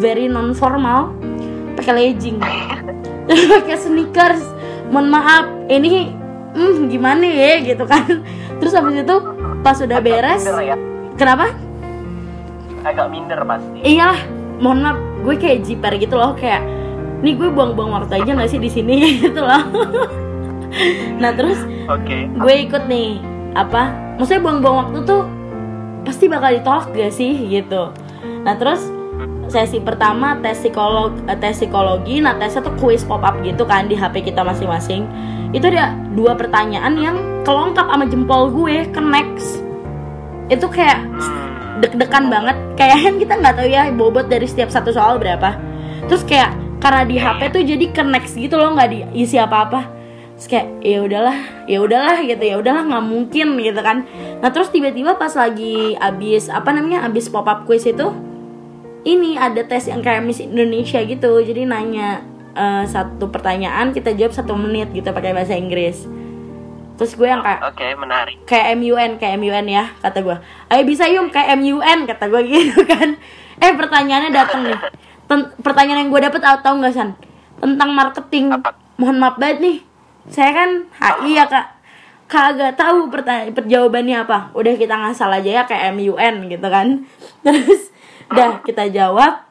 very 0.00 0.28
non 0.28 0.52
formal 0.52 1.16
pakai 1.80 1.92
legging. 1.96 2.38
Terus 3.26 3.44
pakai 3.60 3.76
sneakers 3.80 4.44
mohon 4.92 5.08
maaf. 5.08 5.48
Ini 5.66 6.12
hmm, 6.54 6.92
gimana 6.92 7.24
ya 7.24 7.64
gitu 7.64 7.84
kan. 7.88 8.04
Terus 8.60 8.72
habis 8.76 9.00
itu 9.00 9.16
pas 9.64 9.76
sudah 9.76 9.98
beres 9.98 10.44
ya. 10.44 10.76
kenapa? 11.16 11.52
Agak 12.86 13.08
minder 13.10 13.40
pasti. 13.48 13.80
Iya 13.80 14.12
mohon 14.60 14.84
maaf. 14.84 14.98
Gue 15.24 15.34
kayak 15.40 15.66
jiper 15.66 15.96
gitu 15.98 16.14
loh 16.20 16.36
kayak 16.36 16.62
nih 17.24 17.32
gue 17.32 17.48
buang-buang 17.48 17.96
waktu 17.96 18.22
aja 18.22 18.30
gak 18.36 18.50
sih 18.52 18.60
di 18.60 18.68
sini? 18.68 18.96
Gitu 19.24 19.40
loh 19.40 20.25
nah 21.22 21.32
terus 21.32 21.58
okay. 21.88 22.28
gue 22.28 22.54
ikut 22.68 22.84
nih 22.90 23.20
apa 23.56 23.88
maksudnya 24.20 24.42
buang-buang 24.44 24.76
waktu 24.88 24.98
tuh 25.08 25.22
pasti 26.06 26.30
bakal 26.30 26.54
ditolak 26.54 26.86
gak 26.94 27.12
sih 27.12 27.34
gitu. 27.50 27.90
Nah 28.46 28.54
terus 28.54 28.86
sesi 29.50 29.78
pertama 29.82 30.38
tes 30.38 30.58
psikolog 30.58 31.14
eh, 31.26 31.38
tes 31.38 31.58
psikologi 31.58 32.22
nah 32.22 32.34
tesnya 32.38 32.66
tuh 32.66 32.74
quiz 32.78 33.02
pop 33.02 33.22
up 33.26 33.38
gitu 33.42 33.66
kan 33.66 33.90
di 33.90 33.98
HP 33.98 34.22
kita 34.22 34.46
masing-masing. 34.46 35.08
Itu 35.50 35.66
ada 35.72 35.98
dua 36.14 36.38
pertanyaan 36.38 36.94
yang 36.94 37.16
kelongkap 37.42 37.90
sama 37.90 38.06
jempol 38.06 38.54
gue 38.54 38.86
ke 38.86 39.00
next. 39.02 39.66
Itu 40.46 40.70
kayak 40.70 41.02
Hmm. 41.02 41.82
deg-degan 41.82 42.32
banget. 42.32 42.56
Kayak 42.78 42.96
kan 43.02 43.14
kita 43.26 43.34
nggak 43.42 43.54
tahu 43.58 43.68
ya 43.68 43.82
bobot 43.90 44.30
dari 44.30 44.46
setiap 44.46 44.70
satu 44.70 44.94
soal 44.94 45.18
berapa. 45.18 45.58
Terus 46.06 46.22
kayak 46.22 46.54
karena 46.78 47.02
di 47.02 47.16
HP 47.18 47.40
tuh 47.50 47.62
jadi 47.66 47.86
ke 47.90 48.02
next 48.04 48.38
gitu 48.38 48.54
loh 48.54 48.76
nggak 48.78 48.88
diisi 48.92 49.40
apa-apa 49.40 49.95
terus 50.36 50.52
kayak 50.52 50.68
ya 50.84 51.00
udahlah 51.00 51.38
ya 51.64 51.78
udahlah 51.80 52.20
gitu 52.20 52.44
ya 52.44 52.60
udahlah 52.60 52.84
nggak 52.84 53.04
mungkin 53.08 53.56
gitu 53.56 53.80
kan. 53.80 54.04
Nah 54.44 54.52
terus 54.52 54.68
tiba-tiba 54.68 55.16
pas 55.16 55.32
lagi 55.32 55.96
abis 55.96 56.52
apa 56.52 56.76
namanya 56.76 57.08
abis 57.08 57.32
pop 57.32 57.48
up 57.48 57.64
quiz 57.64 57.88
itu 57.88 58.12
ini 59.08 59.40
ada 59.40 59.64
tes 59.64 59.88
yang 59.88 60.04
kayak 60.04 60.20
Miss 60.20 60.44
Indonesia 60.44 61.00
gitu. 61.00 61.40
Jadi 61.40 61.64
nanya 61.64 62.20
eh, 62.52 62.84
satu 62.84 63.32
pertanyaan 63.32 63.96
kita 63.96 64.12
jawab 64.12 64.36
satu 64.36 64.52
menit 64.52 64.92
gitu 64.92 65.08
pakai 65.08 65.32
bahasa 65.32 65.56
Inggris. 65.56 66.04
Terus 66.96 67.12
gue 67.12 67.28
yang 67.28 67.44
kayak 67.44 67.60
Oke, 67.72 67.86
menarik. 67.96 68.36
kayak 68.48 68.72
MUN 68.76 69.20
kayak 69.20 69.36
MUN 69.36 69.66
ya 69.68 69.92
kata 70.00 70.20
gue. 70.20 70.36
Ayo 70.68 70.82
bisa 70.84 71.04
yum 71.08 71.28
kayak 71.28 71.56
MUN 71.56 72.04
kata 72.04 72.28
gue 72.28 72.40
gitu 72.52 72.84
kan. 72.84 73.16
Eh 73.56 73.72
pertanyaannya 73.72 74.32
datang 74.32 74.68
nih. 74.68 74.76
Ten- 75.28 75.52
pertanyaan 75.64 76.04
yang 76.04 76.10
gue 76.12 76.20
dapet 76.20 76.40
tau 76.44 76.60
tau 76.60 76.76
nggak 76.76 76.92
san? 76.92 77.16
Tentang 77.56 77.88
marketing. 77.96 78.52
Apa? 78.52 78.84
mohon 78.96 79.20
maaf 79.20 79.36
banget 79.36 79.60
nih 79.60 79.76
saya 80.30 80.50
kan 80.52 80.70
HI 80.98 81.38
ya 81.38 81.46
kak. 81.46 81.66
Kagak 82.26 82.74
tahu 82.74 83.06
pertanyaan 83.06 83.54
perjawabannya 83.54 84.26
apa. 84.26 84.50
Udah 84.50 84.74
kita 84.74 84.98
ngasal 84.98 85.30
aja 85.30 85.50
ya 85.50 85.62
kayak 85.62 85.94
MUN 85.94 86.50
gitu 86.50 86.66
kan. 86.66 87.06
Terus 87.46 87.94
dah 88.34 88.58
kita 88.66 88.90
jawab. 88.90 89.46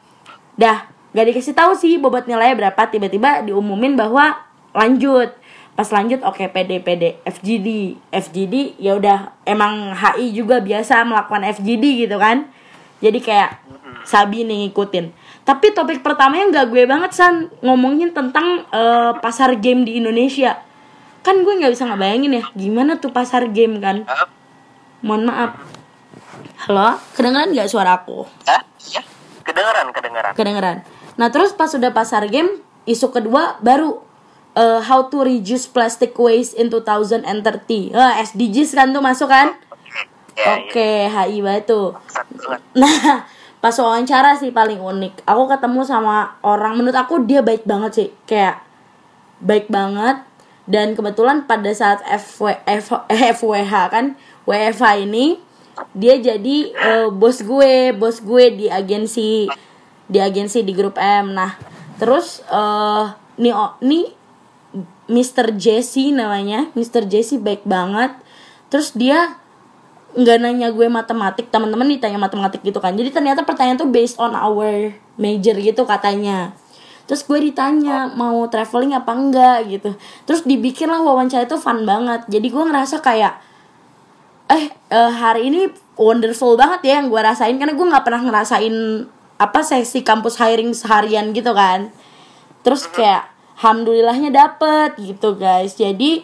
Dah 0.60 0.92
gak 1.16 1.32
dikasih 1.32 1.56
tahu 1.56 1.72
sih 1.76 1.96
bobot 1.96 2.28
nilainya 2.28 2.68
berapa. 2.68 2.82
Tiba-tiba 2.92 3.48
diumumin 3.48 3.96
bahwa 3.96 4.36
lanjut. 4.76 5.32
Pas 5.76 5.88
lanjut 5.92 6.24
oke 6.24 6.40
PD 6.56 6.80
PD 6.84 7.20
FGD 7.28 8.00
FGD 8.08 8.80
ya 8.80 8.96
udah 8.96 9.36
emang 9.44 9.92
HI 9.92 10.32
juga 10.32 10.64
biasa 10.64 11.04
melakukan 11.08 11.48
FGD 11.56 12.08
gitu 12.08 12.20
kan. 12.20 12.48
Jadi 13.00 13.20
kayak 13.24 13.60
Sabi 14.06 14.46
nih 14.46 14.70
ngikutin 14.70 15.25
tapi 15.46 15.72
topik 15.72 16.02
pertamanya 16.02 16.50
nggak 16.52 16.66
gue 16.74 16.84
banget 16.90 17.12
san 17.14 17.54
ngomongin 17.62 18.12
tentang 18.12 18.66
eh, 18.74 19.12
pasar 19.22 19.56
game 19.62 19.86
di 19.86 20.02
Indonesia 20.02 20.58
kan 21.22 21.42
gue 21.46 21.54
nggak 21.62 21.74
bisa 21.74 21.86
ngebayangin 21.86 22.42
ya 22.42 22.44
gimana 22.58 22.98
tuh 22.98 23.14
pasar 23.14 23.50
game 23.54 23.78
kan 23.78 24.04
mohon 25.06 25.30
maaf 25.30 25.58
halo 26.66 26.98
kedengeran 27.14 27.54
nggak 27.54 27.70
suara 27.70 28.02
aku 28.02 28.26
Hah? 28.50 28.66
Ya? 28.90 29.02
Kedengeran, 29.46 29.94
kedengeran. 29.94 30.34
kedengeran. 30.34 30.78
Nah 31.22 31.30
terus 31.30 31.54
pas 31.54 31.70
sudah 31.70 31.94
pasar 31.94 32.26
game, 32.28 32.66
isu 32.90 33.14
kedua 33.14 33.62
baru 33.62 34.02
uh, 34.58 34.82
how 34.82 35.06
to 35.06 35.22
reduce 35.22 35.70
plastic 35.70 36.18
waste 36.18 36.58
in 36.58 36.74
2030. 36.74 37.94
Uh, 37.94 38.14
SDGs 38.26 38.74
kan 38.74 38.90
tuh 38.90 39.06
masuk 39.06 39.30
kan? 39.30 39.54
Oke, 40.36 41.08
HI 41.08 41.40
batu. 41.40 41.96
ya. 41.96 42.22
Sangat. 42.36 42.62
Nah, 42.76 43.24
pas 43.66 43.74
wawancara 43.82 44.38
sih 44.38 44.54
paling 44.54 44.78
unik. 44.78 45.26
Aku 45.26 45.50
ketemu 45.50 45.82
sama 45.82 46.38
orang 46.46 46.78
menurut 46.78 46.94
aku 46.94 47.26
dia 47.26 47.42
baik 47.42 47.66
banget 47.66 47.92
sih. 47.98 48.10
Kayak 48.30 48.62
baik 49.42 49.74
banget 49.74 50.22
dan 50.70 50.94
kebetulan 50.94 51.50
pada 51.50 51.74
saat 51.74 52.06
FW, 52.06 52.62
F, 52.62 52.94
eh, 53.10 53.34
FWH 53.34 53.74
kan 53.90 54.14
WFH 54.46 55.10
ini 55.10 55.42
dia 55.98 56.14
jadi 56.22 56.58
eh, 56.78 57.10
bos 57.10 57.42
gue, 57.42 57.90
bos 57.98 58.22
gue 58.22 58.54
di 58.54 58.70
agensi 58.70 59.50
di 60.06 60.20
agensi 60.22 60.62
di 60.62 60.70
grup 60.78 61.02
M. 61.02 61.34
Nah, 61.34 61.58
terus 61.98 62.46
eh 62.46 63.06
nih 63.42 63.50
oh, 63.50 63.82
nih 63.82 64.14
Mr. 65.10 65.58
Jesse 65.58 66.14
namanya, 66.14 66.70
Mr. 66.78 67.10
Jesse 67.10 67.42
baik 67.42 67.66
banget. 67.66 68.14
Terus 68.70 68.94
dia 68.94 69.42
nggak 70.16 70.38
nanya 70.40 70.72
gue 70.72 70.88
matematik 70.88 71.52
teman-teman 71.52 71.92
ditanya 71.92 72.16
matematik 72.16 72.64
gitu 72.64 72.80
kan. 72.80 72.96
Jadi 72.96 73.12
ternyata 73.12 73.44
pertanyaan 73.44 73.76
tuh 73.76 73.92
based 73.92 74.16
on 74.16 74.32
our 74.32 74.96
major 75.20 75.56
gitu 75.60 75.84
katanya. 75.84 76.56
Terus 77.06 77.22
gue 77.28 77.52
ditanya 77.52 78.10
mau 78.16 78.48
traveling 78.48 78.96
apa 78.96 79.12
enggak? 79.12 79.58
gitu. 79.68 79.92
Terus 80.24 80.48
dibikin 80.48 80.88
lah 80.88 81.04
wawancara 81.04 81.44
itu 81.44 81.60
fun 81.60 81.84
banget. 81.84 82.24
Jadi 82.32 82.48
gue 82.48 82.64
ngerasa 82.64 83.04
kayak 83.04 83.34
eh 84.46 84.72
eh, 84.72 85.12
hari 85.12 85.52
ini 85.52 85.68
wonderful 86.00 86.56
banget 86.56 86.88
ya 86.88 87.04
yang 87.04 87.12
gue 87.12 87.22
rasain. 87.22 87.60
Karena 87.60 87.76
gue 87.76 87.86
nggak 87.86 88.06
pernah 88.08 88.22
ngerasain 88.24 88.76
apa 89.36 89.60
sesi 89.68 90.00
kampus 90.00 90.40
hiring 90.40 90.72
seharian 90.72 91.36
gitu 91.36 91.52
kan. 91.52 91.92
Terus 92.64 92.88
kayak 92.88 93.28
alhamdulillahnya 93.60 94.32
dapet 94.32 94.96
gitu 94.96 95.36
guys. 95.36 95.76
Jadi 95.76 96.24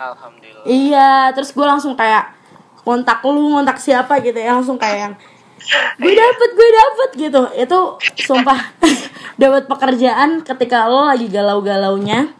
Alhamdulillah. 0.00 0.64
Iya, 0.64 1.12
terus 1.36 1.52
gue 1.52 1.66
langsung 1.66 1.92
kayak 1.92 2.39
kontak 2.82 3.20
lu, 3.24 3.54
kontak 3.54 3.78
siapa 3.78 4.18
gitu 4.20 4.36
ya, 4.36 4.56
langsung 4.56 4.76
kayak 4.80 4.98
yang 4.98 5.14
gue 6.02 6.12
dapet, 6.16 6.50
gue 6.56 6.68
dapet 6.72 7.10
gitu. 7.16 7.42
Itu 7.56 7.78
sumpah 8.24 8.72
dapat 9.42 9.68
pekerjaan 9.68 10.40
ketika 10.42 10.88
lo 10.88 11.04
lagi 11.08 11.28
galau-galaunya. 11.28 12.32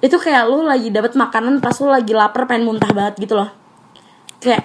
Itu 0.00 0.16
kayak 0.16 0.48
lo 0.48 0.64
lagi 0.64 0.88
dapat 0.92 1.16
makanan 1.16 1.60
pas 1.60 1.76
lo 1.80 1.92
lagi 1.92 2.12
lapar 2.12 2.44
pengen 2.48 2.68
muntah 2.68 2.92
banget 2.92 3.20
gitu 3.20 3.36
loh. 3.36 3.48
Kayak 4.40 4.64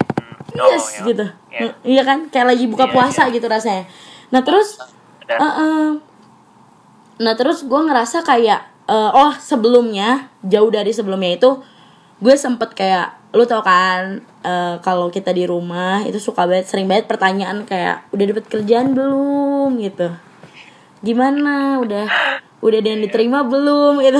Oh, 0.56 0.72
yes 0.72 1.04
ya. 1.04 1.04
gitu. 1.12 1.26
Ya. 1.52 1.68
Iya 1.84 2.02
kan? 2.08 2.20
Kayak 2.32 2.56
lagi 2.56 2.66
buka 2.72 2.88
Iya, 2.88 2.94
puasa 2.96 3.28
gitu 3.28 3.44
rasanya. 3.50 3.92
Nah, 4.32 4.40
terus 4.40 4.80
Dan 5.26 5.42
Heeh. 5.42 5.88
Nah 7.16 7.34
terus 7.34 7.64
gue 7.66 7.82
ngerasa 7.82 8.22
kayak 8.22 8.62
eh, 8.86 9.12
oh 9.12 9.34
sebelumnya 9.42 10.30
jauh 10.46 10.70
dari 10.70 10.94
sebelumnya 10.94 11.34
itu 11.34 11.50
gue 12.22 12.36
sempet 12.38 12.78
kayak 12.78 13.25
lu 13.36 13.44
tau 13.44 13.60
kan 13.60 14.24
eh, 14.48 14.76
kalau 14.80 15.12
kita 15.12 15.36
di 15.36 15.44
rumah 15.44 16.08
itu 16.08 16.16
suka 16.24 16.48
banget 16.48 16.72
sering 16.72 16.88
banget 16.88 17.12
pertanyaan 17.12 17.68
kayak 17.68 18.08
udah 18.16 18.26
dapet 18.32 18.46
kerjaan 18.48 18.96
belum? 18.96 19.76
gitu. 19.84 20.08
Gimana? 21.04 21.84
Udah 21.84 22.08
udah 22.64 22.78
ada 22.80 22.90
yang 22.90 23.04
diterima 23.04 23.44
belum? 23.44 24.00
Gitu. 24.06 24.20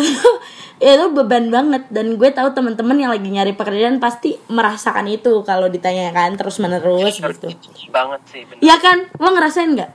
Itu 0.76 1.06
beban 1.16 1.48
banget. 1.48 1.88
Dan 1.88 2.20
gue 2.20 2.30
tahu 2.36 2.52
teman-teman 2.52 3.00
yang 3.00 3.12
lagi 3.16 3.32
nyari 3.32 3.56
pekerjaan 3.56 4.04
pasti 4.04 4.36
merasakan 4.52 5.08
itu 5.08 5.42
kalau 5.48 5.72
ditanyakan 5.72 6.36
terus 6.36 6.60
menerus 6.60 7.16
gitu. 7.16 7.48
banget 7.90 8.22
sih, 8.28 8.44
bener. 8.44 8.60
Iya 8.60 8.76
kan? 8.84 8.98
Lo 9.16 9.32
ngerasain 9.32 9.72
nggak? 9.72 9.92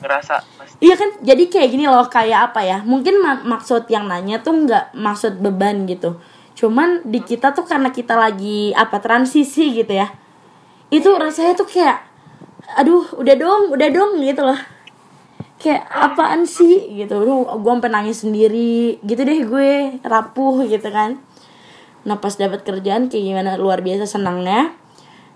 Ngerasa 0.00 0.34
pasti. 0.56 0.80
Iya 0.80 0.94
kan, 0.96 1.08
jadi 1.20 1.42
kayak 1.52 1.68
gini 1.68 1.84
loh, 1.84 2.08
kayak 2.08 2.52
apa 2.52 2.64
ya? 2.64 2.80
Mungkin 2.80 3.20
ma- 3.20 3.44
maksud 3.44 3.88
yang 3.92 4.08
nanya 4.08 4.40
tuh 4.40 4.56
nggak 4.64 4.96
maksud 4.96 5.36
beban 5.44 5.84
gitu. 5.84 6.16
Cuman 6.56 7.04
di 7.04 7.20
kita 7.20 7.52
tuh 7.52 7.68
karena 7.68 7.92
kita 7.92 8.16
lagi 8.16 8.72
apa 8.72 8.96
transisi 8.98 9.76
gitu 9.76 9.92
ya. 9.92 10.08
Itu 10.88 11.12
rasanya 11.20 11.52
tuh 11.52 11.68
kayak, 11.68 12.00
aduh, 12.80 13.04
udah 13.20 13.34
dong, 13.36 13.62
udah 13.76 13.88
dong 13.92 14.24
gitu 14.24 14.40
loh. 14.40 14.56
Kayak 15.60 15.84
apaan 15.92 16.48
sih 16.48 16.96
gitu. 16.96 17.20
Duh, 17.20 17.44
gue 17.60 17.72
sampai 17.76 17.92
nangis 17.92 18.24
sendiri, 18.24 18.96
gitu 19.04 19.20
deh 19.20 19.44
gue 19.44 20.00
rapuh 20.00 20.64
gitu 20.64 20.88
kan. 20.88 21.20
Nah 22.08 22.16
pas 22.16 22.32
dapat 22.32 22.64
kerjaan 22.64 23.12
kayak 23.12 23.24
gimana 23.28 23.60
luar 23.60 23.84
biasa 23.84 24.08
senangnya. 24.08 24.72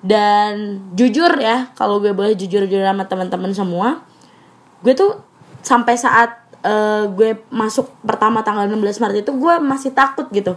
Dan 0.00 0.80
jujur 0.96 1.36
ya, 1.36 1.68
kalau 1.76 2.00
gue 2.00 2.16
boleh 2.16 2.32
jujur-jujur 2.32 2.80
sama 2.80 3.04
teman-teman 3.04 3.52
semua, 3.52 4.00
gue 4.80 4.96
tuh 4.96 5.20
sampai 5.60 6.00
saat 6.00 6.40
eh, 6.64 7.04
gue 7.12 7.44
masuk 7.52 7.92
pertama 8.08 8.40
tanggal 8.40 8.64
16 8.64 8.96
Maret 8.96 9.28
itu 9.28 9.32
gue 9.36 9.54
masih 9.60 9.92
takut 9.92 10.24
gitu 10.32 10.56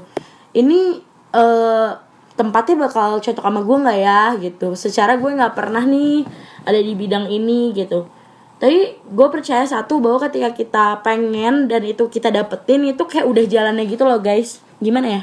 ini 0.53 1.01
eh, 1.33 1.89
tempatnya 2.33 2.89
bakal 2.89 3.21
cocok 3.21 3.45
sama 3.45 3.61
gue 3.61 3.77
nggak 3.77 3.99
ya 4.01 4.21
gitu. 4.41 4.73
Secara 4.73 5.17
gue 5.17 5.29
nggak 5.29 5.53
pernah 5.53 5.85
nih 5.85 6.25
ada 6.65 6.79
di 6.79 6.93
bidang 6.97 7.29
ini 7.29 7.73
gitu. 7.77 8.09
Tapi 8.57 8.95
gue 9.03 9.27
percaya 9.27 9.67
satu 9.67 9.99
bahwa 9.99 10.23
ketika 10.23 10.55
kita 10.55 10.85
pengen 11.03 11.67
dan 11.67 11.83
itu 11.83 12.07
kita 12.07 12.31
dapetin 12.31 12.87
itu 12.87 13.03
kayak 13.03 13.27
udah 13.27 13.43
jalannya 13.43 13.85
gitu 13.85 14.07
loh 14.07 14.23
guys. 14.23 14.63
Gimana 14.79 15.07
ya? 15.09 15.21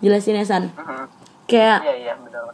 Jelasin 0.00 0.38
ya 0.38 0.46
San. 0.46 0.64
Mhm. 0.72 1.04
kayak 1.48 1.80
Iya, 1.80 1.94
iya, 1.96 2.12
benar. 2.20 2.52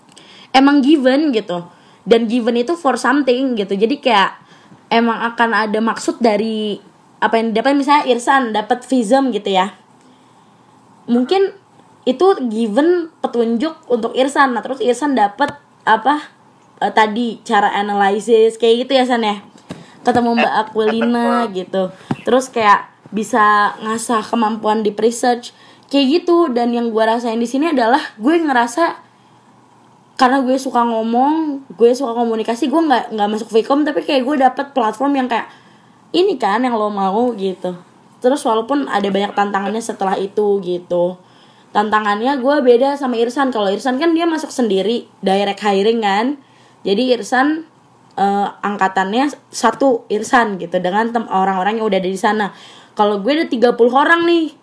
emang 0.54 0.78
given 0.82 1.34
gitu. 1.34 1.66
Dan 2.06 2.28
given 2.30 2.54
itu 2.60 2.76
for 2.76 2.94
something 2.94 3.56
gitu. 3.56 3.74
Jadi 3.74 3.98
kayak 3.98 4.38
emang 4.92 5.18
akan 5.34 5.50
ada 5.50 5.80
maksud 5.80 6.20
dari 6.20 6.78
apa 7.18 7.40
yang 7.40 7.56
dapat 7.56 7.72
misalnya 7.74 8.04
Irsan 8.12 8.52
dapat 8.52 8.84
visum 8.84 9.32
gitu 9.32 9.50
ya. 9.50 9.72
Mungkin 11.08 11.63
itu 12.04 12.26
given 12.52 13.08
petunjuk 13.24 13.72
untuk 13.88 14.12
Irsan. 14.12 14.52
Nah 14.52 14.60
terus 14.60 14.80
Irsan 14.84 15.16
dapat 15.16 15.56
apa 15.88 16.20
eh, 16.80 16.92
tadi 16.92 17.40
cara 17.44 17.72
analisis 17.72 18.60
kayak 18.60 18.88
gitu 18.88 18.92
ya 18.96 19.04
San 19.08 19.24
ya? 19.24 19.40
Ketemu 20.04 20.36
Mbak 20.36 20.54
Aquilina 20.68 21.48
gitu. 21.48 21.88
Terus 22.28 22.52
kayak 22.52 22.92
bisa 23.08 23.72
ngasah 23.80 24.20
kemampuan 24.20 24.84
di 24.84 24.92
research 24.92 25.56
kayak 25.88 26.20
gitu. 26.20 26.52
Dan 26.52 26.76
yang 26.76 26.92
gue 26.92 27.04
rasain 27.04 27.40
di 27.40 27.48
sini 27.48 27.72
adalah 27.72 28.00
gue 28.20 28.36
ngerasa 28.36 29.00
karena 30.14 30.44
gue 30.44 30.54
suka 30.60 30.86
ngomong 30.86 31.66
gue 31.74 31.90
suka 31.90 32.14
komunikasi 32.14 32.70
gue 32.70 32.82
nggak 32.86 33.18
nggak 33.18 33.28
masuk 33.34 33.48
Vcom 33.50 33.82
tapi 33.82 34.06
kayak 34.06 34.22
gue 34.22 34.36
dapet 34.38 34.70
platform 34.70 35.18
yang 35.18 35.26
kayak 35.26 35.50
ini 36.14 36.38
kan 36.38 36.60
yang 36.60 36.76
lo 36.76 36.92
mau 36.92 37.32
gitu. 37.32 37.72
Terus 38.20 38.44
walaupun 38.44 38.92
ada 38.92 39.08
banyak 39.08 39.32
tantangannya 39.32 39.80
setelah 39.80 40.20
itu 40.20 40.60
gitu 40.60 41.16
tantangannya 41.74 42.38
gue 42.38 42.56
beda 42.62 42.94
sama 42.94 43.18
Irsan. 43.18 43.50
Kalau 43.50 43.66
Irsan 43.66 43.98
kan 43.98 44.14
dia 44.14 44.24
masuk 44.30 44.54
sendiri 44.54 45.10
direct 45.18 45.58
hiring 45.58 46.00
kan. 46.06 46.38
Jadi 46.86 47.18
Irsan 47.18 47.66
eh, 48.14 48.48
angkatannya 48.62 49.34
satu 49.50 50.06
Irsan 50.06 50.62
gitu 50.62 50.78
dengan 50.78 51.10
orang-orang 51.26 51.82
yang 51.82 51.90
udah 51.90 51.98
ada 51.98 52.08
di 52.08 52.16
sana. 52.16 52.54
Kalau 52.94 53.18
gue 53.18 53.34
ada 53.34 53.46
30 53.50 53.74
orang 53.90 54.22
nih. 54.24 54.46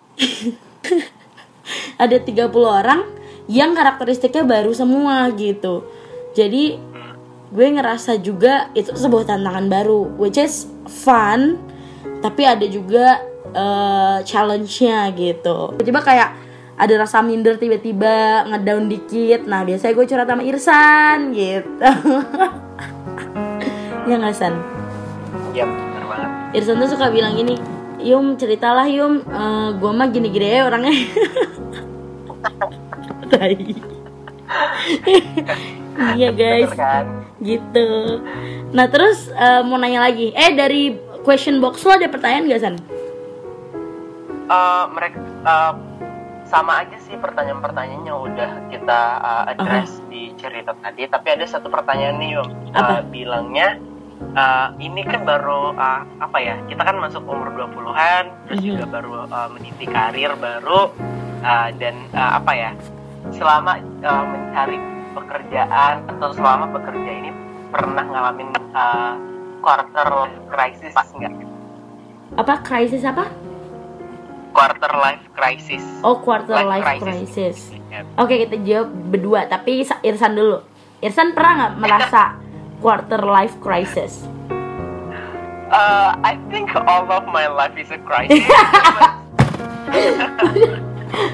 Ada 1.94 2.18
30 2.18 2.50
orang 2.58 3.06
yang 3.46 3.70
karakteristiknya 3.70 4.42
baru 4.42 4.74
semua 4.74 5.30
gitu. 5.38 5.86
Jadi 6.34 6.74
gue 7.54 7.66
ngerasa 7.78 8.18
juga 8.18 8.66
itu 8.74 8.90
sebuah 8.90 9.30
tantangan 9.30 9.70
baru 9.70 10.10
which 10.18 10.42
is 10.42 10.66
fun 10.90 11.62
tapi 12.18 12.42
ada 12.42 12.66
juga 12.66 13.22
eh, 13.54 14.18
challenge-nya 14.26 15.14
gitu. 15.14 15.78
Tiba-tiba 15.78 16.02
kayak 16.02 16.41
ada 16.76 16.94
rasa 16.96 17.20
minder 17.20 17.60
tiba-tiba 17.60 18.48
ngedown 18.48 18.88
dikit 18.88 19.44
nah 19.44 19.62
biasanya 19.62 19.92
gue 19.92 20.06
curhat 20.08 20.28
sama 20.28 20.42
Irsan 20.42 21.18
gitu 21.36 21.78
ya 24.08 24.14
nggak 24.18 24.36
San 24.36 24.54
Iya 25.52 25.68
benar 25.68 26.04
banget. 26.08 26.30
Irsan 26.56 26.80
tuh 26.80 26.88
suka 26.96 27.12
bilang 27.12 27.36
gini 27.36 27.60
Yum 28.00 28.40
ceritalah 28.40 28.88
Yum 28.88 29.20
Eh, 29.20 29.68
Gue 29.76 29.92
mah 29.92 30.08
gini-gini 30.08 30.48
ya 30.48 30.66
orangnya. 30.66 30.92
Iya 36.16 36.28
guys 36.32 36.72
kan? 36.72 37.24
Gitu 37.40 37.88
Nah 38.72 38.86
terus 38.88 39.28
eh, 39.28 39.62
mau 39.64 39.76
nanya 39.76 40.08
lagi 40.08 40.32
Eh 40.32 40.56
dari 40.56 40.96
question 41.20 41.60
box 41.60 41.84
lo 41.84 41.96
ada 41.96 42.08
pertanyaan 42.08 42.48
gak 42.48 42.62
San? 42.64 42.76
Eh, 44.48 44.84
mereka 44.92 45.18
eh, 45.20 45.72
sama 46.52 46.84
aja 46.84 47.00
sih 47.00 47.16
pertanyaan-pertanyaannya 47.16 48.12
udah 48.12 48.50
kita 48.68 49.00
uh, 49.18 49.44
address 49.48 50.04
di 50.06 50.36
cerita 50.36 50.76
tadi 50.76 51.08
tapi 51.08 51.32
ada 51.32 51.48
satu 51.48 51.72
pertanyaan 51.72 52.20
nih 52.20 52.36
Apa? 52.76 53.00
Eh, 53.00 53.02
bilangnya 53.08 53.80
eh, 54.32 54.68
ini 54.78 55.00
kan 55.02 55.24
baru 55.24 55.72
eh, 55.72 56.00
apa 56.20 56.38
ya 56.38 56.60
kita 56.68 56.84
kan 56.84 57.00
masuk 57.00 57.24
umur 57.24 57.56
20-an 57.56 58.24
terus 58.44 58.60
Mhm. 58.60 58.68
juga 58.68 58.84
baru 58.86 59.12
eh, 59.24 59.48
meniti 59.48 59.84
karir 59.88 60.36
baru 60.36 60.92
eh, 61.40 61.68
dan 61.80 61.96
eh, 62.12 62.30
apa 62.36 62.52
ya 62.52 62.70
selama 63.32 63.72
eh, 63.80 64.24
mencari 64.28 64.76
pekerjaan 65.12 65.94
atau 66.06 66.28
selama 66.32 66.68
bekerja 66.68 67.10
ini 67.16 67.30
pernah 67.72 68.04
ngalamin 68.04 68.52
eh, 68.52 69.12
quarter 69.64 70.08
life 70.20 70.36
crisis 70.48 70.92
nggak 71.16 71.32
Apa 72.32 72.60
krisis 72.60 73.04
apa? 73.04 73.24
Quarter 74.52 74.92
life 74.94 75.24
crisis 75.32 75.82
Oh 76.00 76.20
quarter 76.20 76.60
life, 76.62 76.84
Life 76.84 77.02
crisis, 77.02 77.72
Ya. 77.92 78.04
Oke 78.16 78.40
kita 78.40 78.56
jawab 78.62 78.88
berdua 79.12 79.40
Tapi 79.44 79.84
Sa- 79.84 80.00
Irsan 80.00 80.32
dulu 80.32 80.64
Irsan 81.00 81.32
pernah 81.32 81.52
nggak 81.56 81.72
merasa 81.76 82.22
quarter 82.78 83.20
life 83.20 83.58
crisis? 83.58 84.24
Uh, 85.68 86.12
I 86.20 86.36
think 86.48 86.68
all 86.76 87.08
of 87.08 87.24
my 87.26 87.48
life 87.48 87.72
is 87.74 87.88
a 87.88 87.96
crisis. 87.98 88.44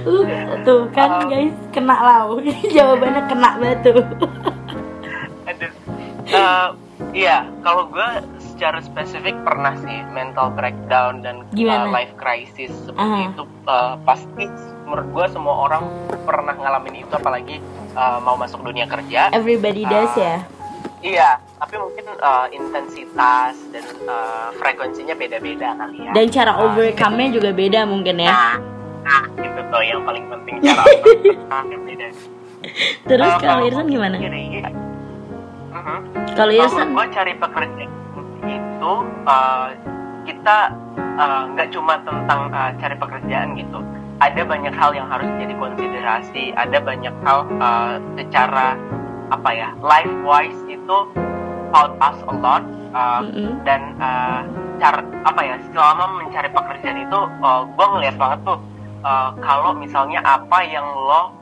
Lu 0.06 0.22
tuh 0.62 0.86
kan 0.90 1.22
Um. 1.22 1.30
guys 1.30 1.54
kena 1.70 1.96
lau 1.96 2.38
Jawabannya 2.74 3.22
kena 3.26 3.50
batu 3.56 3.92
Aduh. 5.46 5.72
Uh, 6.28 6.68
iya, 7.10 7.46
kalau 7.62 7.88
gue 7.88 8.08
secara 8.58 8.82
spesifik 8.82 9.38
pernah 9.46 9.70
sih 9.86 10.02
mental 10.10 10.50
breakdown 10.50 11.22
dan 11.22 11.46
uh, 11.46 11.86
life 11.94 12.10
crisis 12.18 12.74
seperti 12.90 13.30
Aha. 13.30 13.30
itu 13.30 13.46
uh, 13.70 13.94
pasti 14.02 14.50
menurut 14.82 15.06
gue 15.14 15.26
semua 15.30 15.54
orang 15.70 15.86
pernah 16.26 16.58
ngalamin 16.58 17.06
itu 17.06 17.12
apalagi 17.14 17.62
uh, 17.94 18.18
mau 18.18 18.34
masuk 18.34 18.66
dunia 18.66 18.90
kerja. 18.90 19.30
Everybody 19.30 19.86
does 19.86 20.10
ya 20.18 20.42
Iya, 20.98 21.38
tapi 21.62 21.78
mungkin 21.78 22.10
uh, 22.18 22.50
intensitas 22.50 23.54
dan 23.70 23.86
uh, 24.10 24.50
frekuensinya 24.58 25.14
beda-beda 25.14 25.78
kali 25.78 26.10
ya. 26.10 26.10
Dan 26.10 26.26
cara 26.34 26.58
Uh, 26.58 26.66
overcome-nya 26.66 27.38
juga 27.38 27.54
beda 27.54 27.86
mungkin 27.86 28.18
ya 28.18 28.34
Nah, 28.34 28.58
nah, 29.06 29.22
itu 29.38 29.60
tuh 29.70 29.82
yang 29.86 30.02
paling 30.02 30.26
penting 30.26 30.58
cara 30.66 30.82
overcome 30.82 31.86
beda. 31.86 32.06
Terus 33.06 33.30
Uh, 33.30 33.38
kalau 33.38 33.62
Irsan 33.70 33.86
gimana? 33.86 34.18
Kalau 34.18 34.34
Kalau 36.34 36.52
Irsan 36.58 36.90
gue 36.90 37.06
cari 37.14 37.38
pekerjaan 37.38 37.98
itu 38.48 38.92
uh, 39.28 39.70
kita 40.24 40.72
uh, 41.20 41.48
nggak 41.54 41.68
cuma 41.72 42.00
tentang 42.02 42.48
uh, 42.52 42.70
cari 42.80 42.96
pekerjaan 42.96 43.54
gitu. 43.56 43.80
Ada 44.18 44.42
banyak 44.42 44.74
hal 44.74 44.90
yang 44.98 45.06
harus 45.06 45.30
jadi 45.38 45.54
konsiderasi. 45.54 46.56
Ada 46.58 46.82
banyak 46.82 47.14
hal 47.22 47.46
uh, 47.62 48.02
secara 48.18 48.74
apa 49.28 49.50
ya 49.52 49.68
life 49.84 50.14
wise 50.24 50.62
itu 50.66 50.96
help 51.70 51.94
us 52.00 52.18
a 52.26 52.34
lot. 52.34 52.64
Uh, 52.88 53.20
Mm-mm. 53.20 53.52
dan 53.68 53.92
uh, 54.00 54.40
cara 54.80 55.04
apa 55.28 55.40
ya 55.44 55.60
selama 55.68 56.24
mencari 56.24 56.48
pekerjaan 56.48 57.04
itu 57.04 57.20
uh, 57.44 57.68
gue 57.68 57.84
ngeliat 57.84 58.16
banget 58.16 58.48
tuh 58.48 58.58
uh, 59.04 59.36
kalau 59.44 59.76
misalnya 59.76 60.24
apa 60.24 60.64
yang 60.64 60.88
lo 60.88 61.36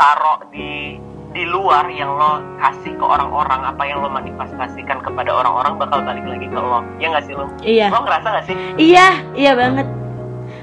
taruh 0.00 0.40
di 0.48 0.96
di 1.36 1.44
luar 1.44 1.84
yang 1.92 2.16
lo 2.16 2.40
kasih 2.56 2.96
ke 2.96 3.04
orang-orang 3.04 3.60
apa 3.60 3.82
yang 3.84 4.00
lo 4.00 4.08
manifestasikan 4.08 5.04
kepada 5.04 5.28
orang-orang 5.28 5.76
bakal 5.76 6.00
balik 6.00 6.24
lagi 6.24 6.48
ke 6.48 6.56
lo. 6.56 6.80
Ya 6.96 7.12
nggak 7.12 7.24
sih 7.28 7.34
lo 7.36 7.44
Iya. 7.60 7.92
Lo 7.92 8.00
ngerasa 8.08 8.26
nggak 8.32 8.46
sih? 8.48 8.56
Iya 8.80 9.08
Iya 9.36 9.52
banget. 9.52 9.86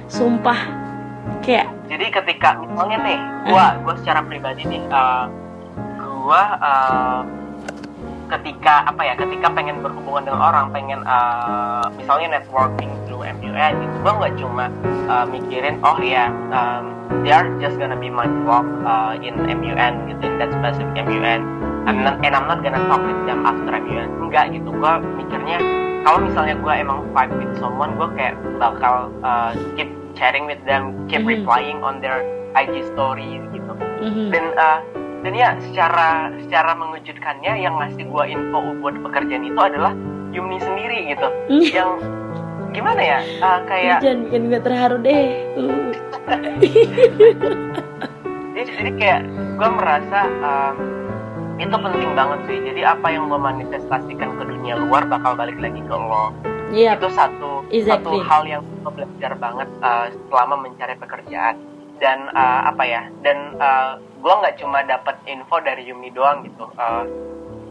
Sumpah. 0.09 0.57
Kayak 1.45 1.69
jadi 1.93 2.05
ketika 2.09 2.57
misalnya 2.57 2.97
nih 3.05 3.19
gua 3.53 3.77
gua 3.85 3.93
secara 4.01 4.25
pribadi 4.25 4.65
nih 4.65 4.81
uh, 4.89 5.29
gua 6.01 6.41
uh, 6.57 7.21
ketika 8.33 8.89
apa 8.89 9.01
ya 9.05 9.13
ketika 9.13 9.47
pengen 9.53 9.85
berhubungan 9.85 10.25
dengan 10.25 10.41
orang 10.41 10.65
pengen 10.73 10.99
uh, 11.05 11.85
misalnya 11.93 12.41
networking 12.41 12.89
through 13.05 13.21
MUN 13.21 13.71
gitu 13.77 13.95
gua 14.01 14.13
nggak 14.17 14.33
cuma 14.41 14.65
uh, 15.05 15.25
mikirin 15.29 15.77
oh 15.85 15.97
ya 16.01 16.33
um, 16.49 16.89
they 17.21 17.29
are 17.29 17.45
just 17.61 17.77
gonna 17.77 17.97
be 17.97 18.09
my 18.09 18.25
vlog 18.43 18.65
uh, 18.83 19.13
in 19.21 19.37
MUN 19.37 19.93
gitu 20.09 20.23
in 20.25 20.35
that 20.41 20.49
specific 20.49 21.05
MUN 21.05 21.41
I'm 21.83 21.99
not, 21.99 22.23
and 22.23 22.31
I'm 22.31 22.47
not 22.47 22.63
gonna 22.63 22.79
talk 22.87 23.03
with 23.03 23.21
them 23.29 23.45
after 23.45 23.69
MUN 23.77 24.09
enggak 24.29 24.49
gitu 24.55 24.69
gua 24.73 24.97
mikirnya 24.97 25.61
kalau 26.01 26.19
misalnya 26.25 26.55
gua 26.57 26.73
emang 26.81 26.99
vibe 27.13 27.33
with 27.37 27.53
someone 27.61 27.93
gua 27.95 28.09
kayak 28.17 28.33
bakal 28.57 29.13
uh, 29.21 29.53
keep 29.77 29.93
chatting 30.17 30.49
with 30.49 30.59
them 30.65 31.05
keep 31.05 31.21
Mhm. 31.21 31.41
replying 31.41 31.79
on 31.85 32.01
their 32.01 32.21
IG 32.53 32.85
story 32.93 33.41
gitu. 33.49 33.73
Dan 34.29 34.53
uh, 34.53 34.77
dan 35.23 35.33
ya 35.33 35.49
secara 35.71 36.29
secara 36.43 36.75
mengejutkannya 36.75 37.63
yang 37.63 37.79
ngasih 37.79 38.03
gua 38.11 38.27
info 38.27 38.75
buat 38.83 38.95
pekerjaan 38.99 39.47
itu 39.47 39.59
adalah 39.59 39.95
Yumni 40.33 40.57
sendiri 40.59 41.13
gitu. 41.13 41.27
Yang 41.71 41.91
gimana 42.73 43.01
ya? 43.01 43.19
Uh, 43.39 43.59
kayak 43.69 44.01
Jangan 44.01 44.19
bikin 44.27 44.41
gue 44.49 44.61
terharu 44.65 44.97
deh. 45.05 45.25
Uh. 45.55 45.93
jadi, 48.57 48.69
jadi 48.73 48.91
kayak 48.97 49.21
gue 49.61 49.69
merasa 49.77 50.19
um, 50.41 50.75
itu 51.61 51.69
penting 51.69 52.11
banget 52.17 52.39
sih. 52.49 52.57
Jadi 52.65 52.81
apa 52.81 53.07
yang 53.13 53.29
lo 53.29 53.37
manifestasikan 53.37 54.41
ke 54.41 54.43
dunia 54.43 54.81
luar 54.81 55.05
bakal 55.05 55.37
balik 55.37 55.55
lagi 55.61 55.85
ke 55.85 55.93
lo. 55.93 56.33
Iya. 56.73 56.97
Itu 56.97 57.13
satu 57.13 57.61
Exactly. 57.69 58.17
satu 58.17 58.25
hal 58.25 58.41
yang 58.49 58.65
gue 58.65 58.89
belajar 58.89 59.37
banget 59.37 59.69
uh, 59.85 60.09
selama 60.33 60.65
mencari 60.65 60.97
pekerjaan 60.97 61.61
dan 62.03 62.27
uh, 62.35 62.67
apa 62.67 62.83
ya 62.83 63.07
dan 63.23 63.55
uh, 63.57 63.95
gue 63.95 64.33
nggak 64.43 64.59
cuma 64.59 64.83
dapat 64.83 65.15
info 65.23 65.63
dari 65.63 65.87
Yumi 65.87 66.11
doang 66.11 66.43
gitu 66.43 66.67
Uh, 66.75 67.07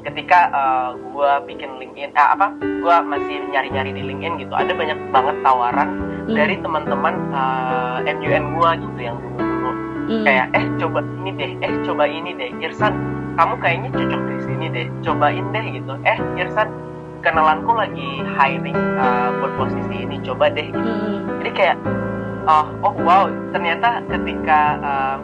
ketika 0.02 0.50
uh, 0.50 0.90
gue 0.98 1.30
bikin 1.46 1.78
LinkedIn 1.78 2.10
eh, 2.10 2.28
apa 2.34 2.50
gue 2.58 2.96
masih 3.06 3.38
nyari-nyari 3.54 3.94
di 3.94 4.02
LinkedIn 4.02 4.40
gitu 4.42 4.54
ada 4.56 4.72
banyak 4.74 4.98
banget 5.12 5.36
tawaran 5.44 5.90
Hmm. 6.22 6.38
dari 6.38 6.54
teman-teman 6.62 7.34
uh, 7.34 7.98
MUN 8.06 8.44
gue 8.54 8.70
gitu 8.86 9.00
yang 9.02 9.18
dulu-dulu 9.18 9.70
Hmm. 10.06 10.22
kayak 10.22 10.46
eh 10.54 10.64
coba 10.78 11.02
ini 11.02 11.30
deh 11.34 11.50
eh 11.66 11.72
coba 11.82 12.04
ini 12.06 12.30
deh 12.38 12.50
Irsan 12.62 12.94
kamu 13.34 13.54
kayaknya 13.58 13.90
cocok 13.90 14.22
di 14.30 14.36
sini 14.46 14.66
deh 14.70 14.86
cobain 15.02 15.42
deh 15.50 15.66
gitu 15.82 15.92
eh 16.06 16.18
Irsan 16.38 16.70
kenalanku 17.26 17.74
lagi 17.74 18.22
hiring 18.38 18.78
uh, 18.98 19.34
buat 19.34 19.66
posisi 19.66 20.06
ini 20.06 20.22
coba 20.22 20.46
deh 20.54 20.70
gitu 20.70 20.90
Hmm. 20.94 21.42
jadi 21.42 21.50
kayak 21.58 21.76
oh 22.48 22.66
oh 22.82 22.94
wow 23.02 23.24
ternyata 23.54 24.02
ketika 24.10 24.58
uh, 24.80 25.16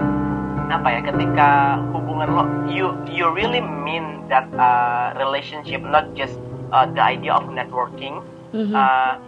apa 0.68 0.88
ya 0.92 1.00
ketika 1.00 1.48
hubungan 1.90 2.28
lo 2.28 2.44
you 2.68 2.92
you 3.08 3.24
really 3.32 3.60
mean 3.62 4.22
that 4.28 4.44
uh, 4.60 5.16
relationship 5.16 5.80
not 5.80 6.04
just 6.12 6.36
uh, 6.70 6.84
the 6.84 7.00
idea 7.02 7.32
of 7.32 7.48
networking 7.50 8.20
Mhm. 8.48 8.72
uh, 8.72 9.20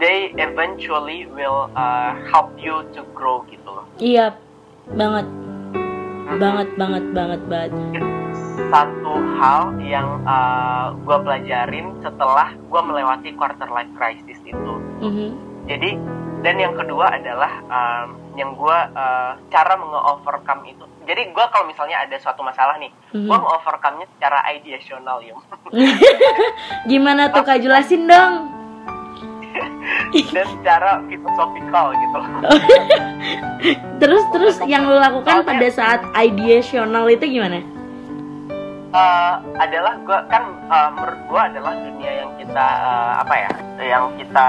they 0.00 0.32
eventually 0.40 1.28
will 1.28 1.68
uh, 1.76 2.16
help 2.32 2.52
you 2.56 2.80
to 2.96 3.04
grow 3.12 3.44
gitu 3.48 3.68
loh 3.68 3.84
Iya 4.00 4.32
banget 4.92 5.28
banget 6.40 6.68
banget 6.76 7.04
banget 7.12 7.42
banget 7.48 7.74
satu 8.70 9.12
hal 9.38 9.74
yang 9.82 10.22
uh, 10.24 10.94
gue 10.94 11.16
pelajarin 11.20 11.94
setelah 12.00 12.54
gue 12.54 12.80
melewati 12.80 13.34
quarter 13.34 13.66
life 13.66 13.90
crisis 13.98 14.38
itu. 14.46 14.74
Mhm. 15.02 15.28
Jadi 15.66 15.90
dan 16.44 16.60
yang 16.60 16.76
kedua 16.76 17.16
adalah 17.16 17.52
um, 17.72 18.20
yang 18.36 18.52
gue 18.52 18.78
uh, 18.92 19.32
cara 19.48 19.74
menge-overcome 19.80 20.68
itu. 20.68 20.84
Jadi 21.08 21.32
gue 21.32 21.44
kalau 21.48 21.64
misalnya 21.64 22.04
ada 22.04 22.16
suatu 22.20 22.44
masalah 22.44 22.76
nih, 22.76 22.92
Mhm. 23.16 23.24
gue 23.24 23.36
nge-overcome-nya 23.40 24.06
secara 24.12 24.44
ideasional 24.52 25.24
ya. 25.24 25.32
Gimana 26.90 27.32
tuh 27.32 27.42
kak 27.42 27.64
jelasin 27.64 28.04
dong? 28.04 28.52
dan 30.34 30.46
secara 30.60 31.00
filosofikal 31.08 31.86
gitu. 31.94 32.18
Terus 34.02 34.22
terus 34.34 34.56
yang 34.68 34.84
lo 34.84 35.00
lakukan 35.00 35.46
pada 35.46 35.68
saat 35.72 36.04
ideational 36.12 37.08
itu 37.08 37.24
gimana? 37.24 37.64
Eh, 38.94 39.34
adalah 39.58 39.98
gua 40.06 40.22
kan 40.30 40.46
eh, 40.70 40.88
menurut 40.94 41.18
gua 41.26 41.50
adalah 41.50 41.74
dunia 41.74 42.14
yang 42.14 42.30
kita 42.38 42.62
eh, 42.62 43.12
apa 43.18 43.34
ya 43.34 43.50
yang 43.90 44.06
kita 44.14 44.46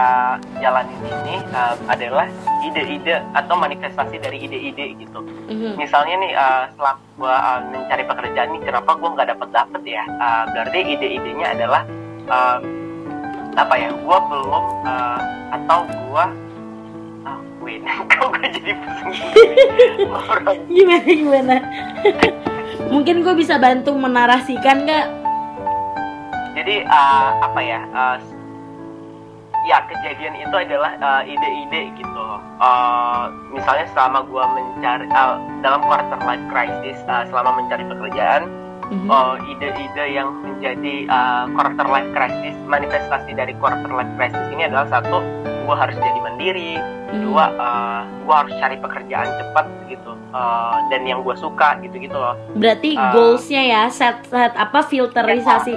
jalanin 0.61 1.01
ini 1.01 1.41
eh, 1.41 1.73
adalah 1.89 2.29
ide-ide 2.61 3.25
atau 3.33 3.57
manifestasi 3.57 4.21
dari 4.21 4.37
ide-ide 4.39 4.93
gitu 4.95 5.25
Mhm. 5.49 5.81
misalnya 5.81 6.13
nih 6.21 6.31
eh, 6.31 6.63
setelah 6.69 6.93
gua 7.17 7.33
eh, 7.33 7.59
mencari 7.73 8.03
pekerjaan 8.05 8.49
nih 8.53 8.61
kenapa 8.61 8.93
gua 8.93 9.09
nggak 9.17 9.29
dapet 9.33 9.49
dapet 9.49 9.81
ya 9.83 10.03
Eh, 10.05 10.43
berarti 10.53 10.79
ide-idenya 10.93 11.47
adalah 11.57 11.81
eh, 12.29 12.57
apa 13.57 13.73
ya 13.81 13.89
gua 13.97 14.17
belum 14.29 14.63
eh, 14.85 15.19
atau 15.57 15.79
gua 16.05 16.25
ah 17.25 17.39
wait 17.65 17.81
kok 18.13 18.29
gua 18.29 18.45
jadi 18.45 18.77
pusing 18.77 19.13
Gimana 20.69 21.01
gimana? 21.01 21.55
Mungkin 22.91 23.23
gue 23.23 23.33
bisa 23.37 23.59
bantu 23.59 23.95
menarasikan 23.95 24.87
nggak? 24.87 25.25
jadi 26.55 26.87
uh, 26.87 27.29
apa 27.45 27.59
ya 27.61 27.81
uh, 27.93 28.17
ya 29.67 29.83
kejadian 29.91 30.33
itu 30.39 30.55
adalah 30.55 30.97
uh, 31.03 31.21
ide-ide 31.21 31.93
gitu 31.99 32.23
Uh, 32.55 33.27
misalnya 33.51 33.83
selama 33.91 34.23
gua 34.31 34.47
mencari 34.47 35.11
uh, 35.11 35.35
dalam 35.59 35.83
quarter 35.83 36.15
life 36.23 36.39
crisis 36.47 36.95
uh, 37.03 37.27
selama 37.27 37.59
mencari 37.59 37.83
pekerjaan 37.83 38.47
Mhm. 38.87 39.07
uh, 39.07 39.35
ide-ide 39.47 40.05
yang 40.11 40.29
menjadi 40.37 41.07
uh, 41.07 41.45
quarter 41.51 41.85
life 41.85 42.09
crisis 42.11 42.53
manifestasi 42.63 43.31
dari 43.31 43.53
quarter 43.55 43.89
life 43.89 44.11
crisis 44.13 44.45
ini 44.49 44.65
adalah 44.65 44.85
satu 44.89 45.19
gua 45.63 45.75
harus 45.77 45.95
jadi 45.95 46.19
mandiri 46.19 46.77
Mhm. 47.07 47.21
dua 47.23 47.45
uh, 47.51 47.99
gua 48.23 48.35
harus 48.41 48.53
cari 48.55 48.75
pekerjaan 48.75 49.25
cepat 49.35 49.65
gitu 49.87 50.11
uh, 50.29 50.77
dan 50.87 51.01
yang 51.03 51.21
gua 51.21 51.33
suka 51.35 51.77
gitu 51.79 51.97
gitu 51.99 52.13
loh 52.13 52.37
Berarti 52.53 52.93
Uh, 52.93 53.09
goalsnya 53.11 53.61
ya 53.63 53.81
set 53.89 54.25
set 54.25 54.53
apa 54.53 54.83
filterisasi 54.83 55.73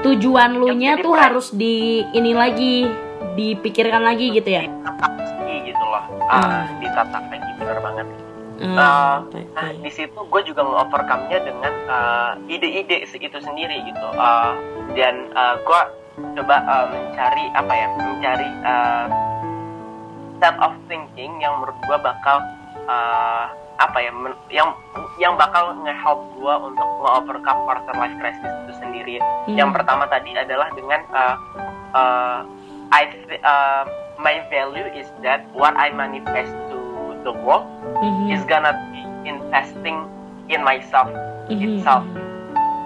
tujuan 0.00 0.54
lu 0.54 0.70
nya 0.72 0.94
tuh 0.96 1.10
price. 1.10 1.22
harus 1.24 1.46
di 1.50 1.76
ini 2.12 2.30
lagi 2.30 2.86
dipikirkan 3.34 4.02
lagi 4.02 4.30
gitu 4.32 4.46
ya? 4.48 4.62
ditata 4.62 5.06
lagi 5.06 5.54
gitu 5.64 5.84
loh 5.84 6.04
uh, 6.24 6.62
ditata 6.78 7.18
lagi 7.24 7.50
bener 7.56 7.78
banget 7.78 8.06
Uh, 8.58 9.22
nah 9.54 9.70
di 9.70 9.90
situ 9.90 10.18
gue 10.18 10.42
juga 10.42 10.66
nge-overcome-nya 10.66 11.38
dengan 11.46 11.72
uh, 11.86 12.32
ide-ide 12.50 13.06
itu 13.06 13.38
sendiri 13.38 13.86
gitu. 13.86 14.08
Uh, 14.18 14.52
dan 14.98 15.30
gue 15.62 15.80
coba 16.38 16.56
uh, 16.66 16.86
mencari 16.90 17.44
apa 17.54 17.72
ya 17.72 17.88
mencari 17.94 18.50
uh, 18.66 19.06
set 20.42 20.56
of 20.58 20.74
thinking 20.90 21.38
yang 21.38 21.54
menurut 21.62 21.78
gue 21.86 21.98
bakal 22.02 22.42
uh, 22.90 23.46
apa 23.78 23.98
ya 24.02 24.10
men- 24.10 24.46
yang 24.50 24.74
yang 25.22 25.38
bakal 25.38 25.70
nge-help 25.86 26.26
gue 26.34 26.54
untuk 26.66 26.88
nge-overcome 27.02 27.60
quarter 27.62 27.94
life 27.94 28.16
crisis 28.18 28.50
itu 28.66 28.72
sendiri. 28.82 29.16
Hmm. 29.46 29.54
yang 29.54 29.70
pertama 29.70 30.10
tadi 30.10 30.34
adalah 30.34 30.68
dengan 30.74 31.00
uh, 31.14 31.36
uh, 31.94 32.38
I 32.90 33.02
uh, 33.44 33.82
my 34.18 34.42
value 34.50 34.88
is 34.98 35.06
that 35.22 35.46
what 35.54 35.78
I 35.78 35.94
manifest 35.94 36.50
the 37.22 37.32
world 37.32 37.66
Mhm. 38.00 38.34
is 38.34 38.42
gonna 38.46 38.74
be 38.94 39.02
investing 39.26 40.04
in 40.48 40.62
myself 40.64 41.10
Mhm. 41.48 41.80
itself. 41.80 42.04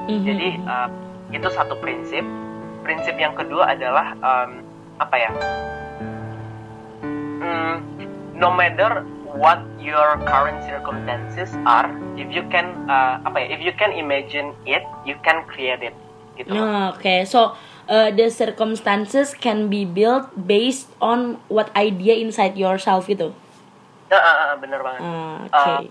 Mhm. 0.09 0.25
Jadi 0.27 0.49
uh, 0.67 0.89
itu 1.31 1.49
satu 1.51 1.79
prinsip. 1.79 2.25
Prinsip 2.83 3.15
yang 3.15 3.39
kedua 3.39 3.79
adalah 3.79 4.19
um, 4.19 4.67
apa 4.99 5.15
ya? 5.19 5.31
Hmm, 7.43 7.75
no 8.35 8.51
matter 8.51 9.07
what 9.35 9.63
your 9.79 10.19
current 10.27 10.63
circumstances 10.67 11.55
are, 11.65 11.91
if 12.19 12.29
you 12.31 12.43
can 12.51 12.75
uh, 12.91 13.23
apa 13.23 13.39
ya? 13.39 13.47
If 13.55 13.61
you 13.63 13.75
can 13.75 13.95
imagine 13.95 14.55
it, 14.67 14.83
you 15.07 15.15
can 15.23 15.47
create 15.47 15.83
it. 15.83 15.95
Gitu. 16.35 16.51
Nah, 16.51 16.97
Oke, 16.97 17.23
so 17.29 17.55
uh, 17.87 18.09
the 18.11 18.33
circumstances 18.33 19.37
can 19.37 19.69
be 19.69 19.85
built 19.85 20.33
based 20.35 20.91
on 20.99 21.39
what 21.47 21.69
idea 21.77 22.19
inside 22.19 22.57
yourself 22.59 23.07
itu. 23.07 23.31
Nah, 24.13 24.21
uh, 24.21 24.37
uh, 24.45 24.53
bener 24.61 24.81
banget. 24.85 25.01
Ah, 25.01 25.81
Oke. 25.81 25.89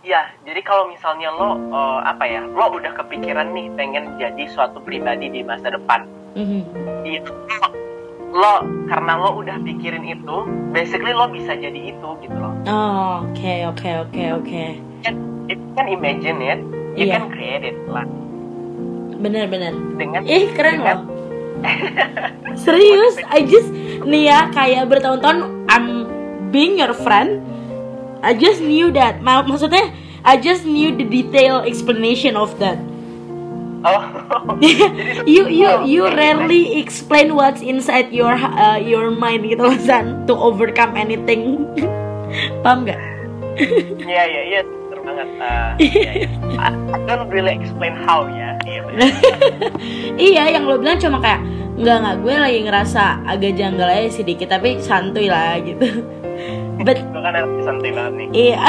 Ya, 0.00 0.28
jadi 0.44 0.60
kalau 0.60 0.88
misalnya 0.88 1.28
lo 1.28 1.56
uh, 1.72 2.00
apa 2.00 2.24
ya, 2.24 2.44
lo 2.44 2.72
udah 2.72 2.92
kepikiran 2.94 3.52
nih 3.52 3.68
pengen 3.74 4.16
jadi 4.16 4.44
suatu 4.48 4.80
pribadi 4.80 5.28
di 5.28 5.40
masa 5.40 5.72
depan, 5.72 6.04
Mhm. 6.32 6.62
itu 7.04 7.32
lo 8.30 8.54
karena 8.86 9.12
lo 9.16 9.40
udah 9.40 9.56
pikirin 9.60 10.04
itu, 10.04 10.36
basically 10.70 11.12
lo 11.12 11.28
bisa 11.28 11.52
jadi 11.52 11.92
itu 11.92 12.08
gitu 12.20 12.36
loh. 12.36 12.52
Oh, 12.64 13.28
Oke, 13.28 13.64
oke, 13.66 13.88
oke, 14.04 14.22
oke. 14.36 14.64
Kan, 15.00 15.14
if 15.48 15.56
you 15.56 15.70
can 15.72 15.88
imagine 15.88 16.40
it, 16.40 16.60
you 16.96 17.04
Iya. 17.04 17.16
can 17.16 17.28
create 17.28 17.64
it 17.66 17.76
lah. 17.84 18.04
Bener-bener. 19.16 19.76
Dengan 19.96 20.24
Ih, 20.24 20.48
keren 20.52 20.80
dengan, 20.80 20.96
loh. 20.96 21.00
Serius, 22.64 23.20
I 23.28 23.44
just 23.44 23.68
nih 24.00 24.32
ya 24.32 24.48
kayak 24.48 24.88
bertahun-tahun 24.88 25.68
I'm 25.68 25.99
being 26.50 26.78
your 26.78 26.92
friend. 26.92 27.40
I 28.20 28.36
just 28.36 28.60
knew 28.60 28.92
that. 28.92 29.24
Ma- 29.24 29.46
maksudnya 29.46 29.90
I 30.20 30.36
just 30.36 30.68
knew 30.68 30.92
the 30.92 31.08
detail 31.08 31.64
explanation 31.64 32.36
of 32.36 32.52
that. 32.60 32.76
Oh, 33.80 34.04
you 35.24 35.48
you 35.48 35.68
you 35.88 36.02
rarely 36.04 36.76
explain 36.76 37.32
what's 37.32 37.64
inside 37.64 38.12
your 38.12 38.36
uh, 38.36 38.76
your 38.76 39.08
mind 39.08 39.48
gitu 39.48 39.64
loh 39.64 39.80
San 39.80 40.28
to 40.28 40.36
overcome 40.36 41.00
anything. 41.00 41.64
Paham 42.64 42.84
gak? 42.84 43.00
Iya 44.04 44.22
iya 44.28 44.42
iya, 44.52 44.60
banget. 45.00 45.28
Uh, 45.40 45.70
iya, 45.80 46.10
iya. 46.24 46.28
I, 46.60 46.68
I 46.92 46.98
don't 47.16 47.32
really 47.32 47.56
explain 47.56 47.96
how 48.04 48.28
ya. 48.28 48.52
Iya 48.68 48.80
bener. 48.84 49.10
iya, 50.20 50.42
yang 50.52 50.68
lo 50.68 50.76
bilang 50.76 51.00
cuma 51.00 51.18
kayak 51.24 51.40
nggak 51.80 51.96
nggak 52.04 52.16
gue 52.20 52.34
lagi 52.36 52.60
ngerasa 52.68 53.24
agak 53.24 53.56
janggal 53.56 53.88
aja 53.88 54.08
sedikit 54.12 54.52
tapi 54.52 54.76
santuy 54.84 55.32
lah 55.32 55.56
gitu. 55.64 56.04
But 56.80 56.96
Gue 57.12 57.20
kan 57.20 57.36
anak 57.36 57.46
santai 57.60 57.92
banget 57.92 58.12
nih. 58.16 58.28
iya, 58.32 58.60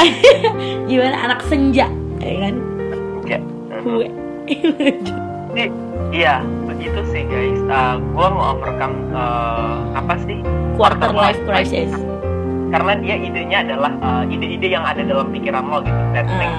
gimana 0.88 1.16
anak 1.32 1.40
senja, 1.48 1.88
ya 2.20 2.36
kan? 2.44 2.54
Ya. 3.24 3.38
Gue. 3.80 4.08
Iya 6.12 6.44
begitu 6.68 7.00
sih 7.08 7.24
guys. 7.24 7.60
Uh, 7.72 7.96
gue 7.96 8.26
mau 8.36 8.52
overcome 8.52 8.96
uh, 9.16 9.96
apa 9.96 10.20
sih? 10.28 10.44
Quarter 10.76 11.08
life 11.16 11.40
crisis. 11.48 11.88
Karena 12.68 13.00
dia 13.00 13.16
idenya 13.16 13.64
adalah 13.64 13.92
uh, 14.04 14.24
ide-ide 14.28 14.68
yang 14.76 14.84
ada 14.84 15.00
dalam 15.00 15.32
pikiran 15.32 15.64
lo 15.72 15.80
gitu. 15.80 16.00
That 16.12 16.28
thing 16.36 16.52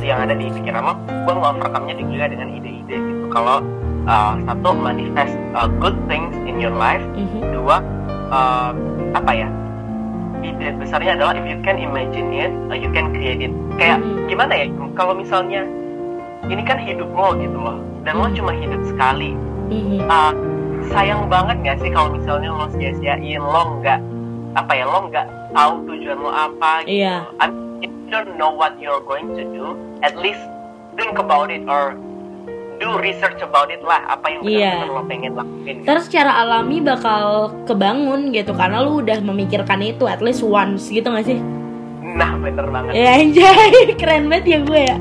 Ah, 0.00 0.04
yang 0.04 0.20
ada 0.28 0.36
di 0.36 0.48
pikiran 0.52 0.80
lo, 0.80 0.94
gue 1.08 1.32
mau 1.36 1.52
overcome-nya 1.56 1.96
juga 1.96 2.24
dengan 2.28 2.52
ide-ide 2.52 2.96
gitu. 3.00 3.24
Kalau 3.32 3.64
uh, 4.04 4.34
satu 4.44 4.68
manifest 4.76 5.36
uh, 5.56 5.68
good 5.80 5.96
things 6.04 6.32
in 6.44 6.60
your 6.60 6.72
life, 6.72 7.04
mhm. 7.16 7.40
dua 7.52 7.80
uh, 8.28 8.72
apa 9.16 9.32
ya? 9.32 9.48
Ide 10.40 10.72
besarnya 10.80 11.20
adalah 11.20 11.36
if 11.36 11.44
you 11.44 11.58
can 11.60 11.76
imagine 11.76 12.32
it, 12.32 12.52
uh, 12.68 12.76
you 12.76 12.88
can 12.90 13.12
create 13.12 13.44
it. 13.44 13.52
Kayak 13.76 14.00
Mhm. 14.00 14.26
gimana 14.26 14.52
ya? 14.56 14.66
Kalau 14.96 15.12
misalnya 15.12 15.64
ini 16.48 16.62
kan 16.64 16.80
hidup 16.80 17.08
lo 17.12 17.36
gitu 17.36 17.58
loh, 17.60 17.78
dan 18.02 18.16
lo 18.16 18.26
Mhm. 18.28 18.36
cuma 18.40 18.52
hidup 18.56 18.80
sekali. 18.88 19.36
Uh, 20.02 20.32
sayang 20.90 21.30
banget 21.30 21.56
gak 21.62 21.78
sih 21.78 21.90
kalau 21.94 22.10
misalnya 22.10 22.50
lo 22.50 22.66
sia-siain 22.74 23.38
lo 23.38 23.78
nggak 23.78 24.00
apa 24.58 24.72
ya 24.74 24.82
lo 24.82 25.06
nggak 25.06 25.26
tahu 25.54 25.86
tujuan 25.86 26.18
lo 26.18 26.30
apa 26.34 26.82
gitu. 26.82 27.06
Iya. 27.06 27.22
I 27.38 27.46
mean, 27.46 27.86
if 27.86 27.90
you 27.94 28.08
don't 28.10 28.34
know 28.34 28.50
what 28.50 28.74
you're 28.82 29.04
going 29.06 29.30
to 29.38 29.44
do, 29.54 29.78
at 30.02 30.18
least 30.18 30.42
think 30.98 31.14
about 31.22 31.54
it 31.54 31.62
or 31.70 31.94
do 32.80 32.96
research 32.96 33.38
about 33.38 33.68
it 33.68 33.80
lah 33.80 34.00
apa 34.08 34.26
yang 34.26 34.40
Iya. 34.42 34.72
benar-benar 34.80 34.90
lo 34.90 35.02
pengen 35.04 35.32
lakuin. 35.34 35.64
Gitu. 35.70 35.84
Terus 35.84 36.02
secara 36.08 36.32
alami 36.34 36.76
bakal 36.80 37.24
kebangun 37.64 38.32
gitu 38.32 38.52
karena 38.52 38.80
lu 38.80 38.98
udah 38.98 39.20
memikirkan 39.20 39.78
itu 39.78 40.04
at 40.04 40.18
least 40.18 40.40
once 40.40 40.88
gitu 40.88 41.06
gak 41.06 41.24
sih? 41.24 41.36
Nah 42.00 42.34
bener 42.34 42.66
banget. 42.66 42.92
Ya 42.94 43.10
anjay, 43.14 43.72
keren 44.00 44.26
banget 44.26 44.44
ya 44.46 44.58
gue 44.60 44.80
ya. 44.82 44.96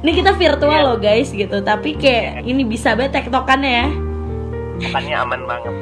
Ini 0.00 0.10
kita 0.14 0.32
virtual 0.32 0.70
Iya. 0.72 0.86
loh 0.86 0.96
guys 0.96 1.28
gitu, 1.28 1.60
tapi 1.60 1.92
kayak 1.92 2.40
ini 2.42 2.62
bisa 2.62 2.94
banget 2.94 3.20
tektokannya 3.20 3.72
ya. 3.74 3.88
Makanya 4.88 5.16
aman 5.20 5.40
banget. 5.44 5.74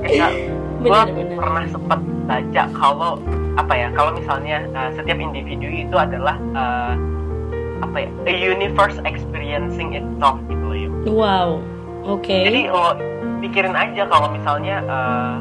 Kayak 0.00 0.30
gue 0.78 0.86
Bener-bener. 0.86 1.34
pernah 1.34 1.64
sempat 1.66 2.00
baca 2.24 2.62
kalau 2.72 3.12
apa 3.56 3.72
ya 3.74 3.88
kalau 3.90 4.12
misalnya 4.12 4.62
uh, 4.70 4.90
setiap 4.92 5.18
individu 5.18 5.66
itu 5.66 5.92
adalah 5.92 6.36
uh, 6.52 6.94
apa 7.82 7.96
ya 8.04 8.08
a 8.28 8.34
universe 8.34 8.96
experiencing 9.04 9.96
itself 9.96 10.36
gitu 10.48 10.64
loh 10.64 10.78
ya 10.78 10.90
wow 11.10 11.48
oke 12.06 12.22
okay. 12.24 12.48
jadi 12.48 12.60
lo 12.72 12.96
pikirin 13.44 13.76
aja 13.76 14.08
kalau 14.08 14.32
misalnya 14.32 14.80
uh, 14.88 15.36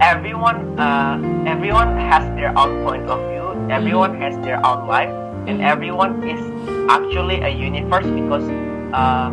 everyone 0.00 0.76
uh, 0.78 1.18
everyone 1.48 1.96
has 1.98 2.22
their 2.38 2.52
own 2.54 2.84
point 2.86 3.04
of 3.10 3.18
view 3.30 3.46
everyone 3.72 4.14
mm 4.14 4.20
-hmm. 4.20 4.26
has 4.30 4.34
their 4.46 4.60
own 4.62 4.86
life 4.86 5.10
and 5.46 5.58
mm-hmm. 5.58 5.72
everyone 5.72 6.22
is 6.26 6.42
actually 6.90 7.38
a 7.42 7.50
universe 7.50 8.06
because 8.06 8.46
uh, 8.94 9.30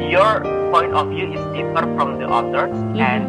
your 0.00 0.44
point 0.72 0.92
of 0.96 1.08
view 1.12 1.28
is 1.32 1.42
different 1.52 1.92
from 1.96 2.16
the 2.20 2.26
others 2.28 2.72
mm 2.72 2.96
-hmm. 2.96 3.08
and 3.08 3.24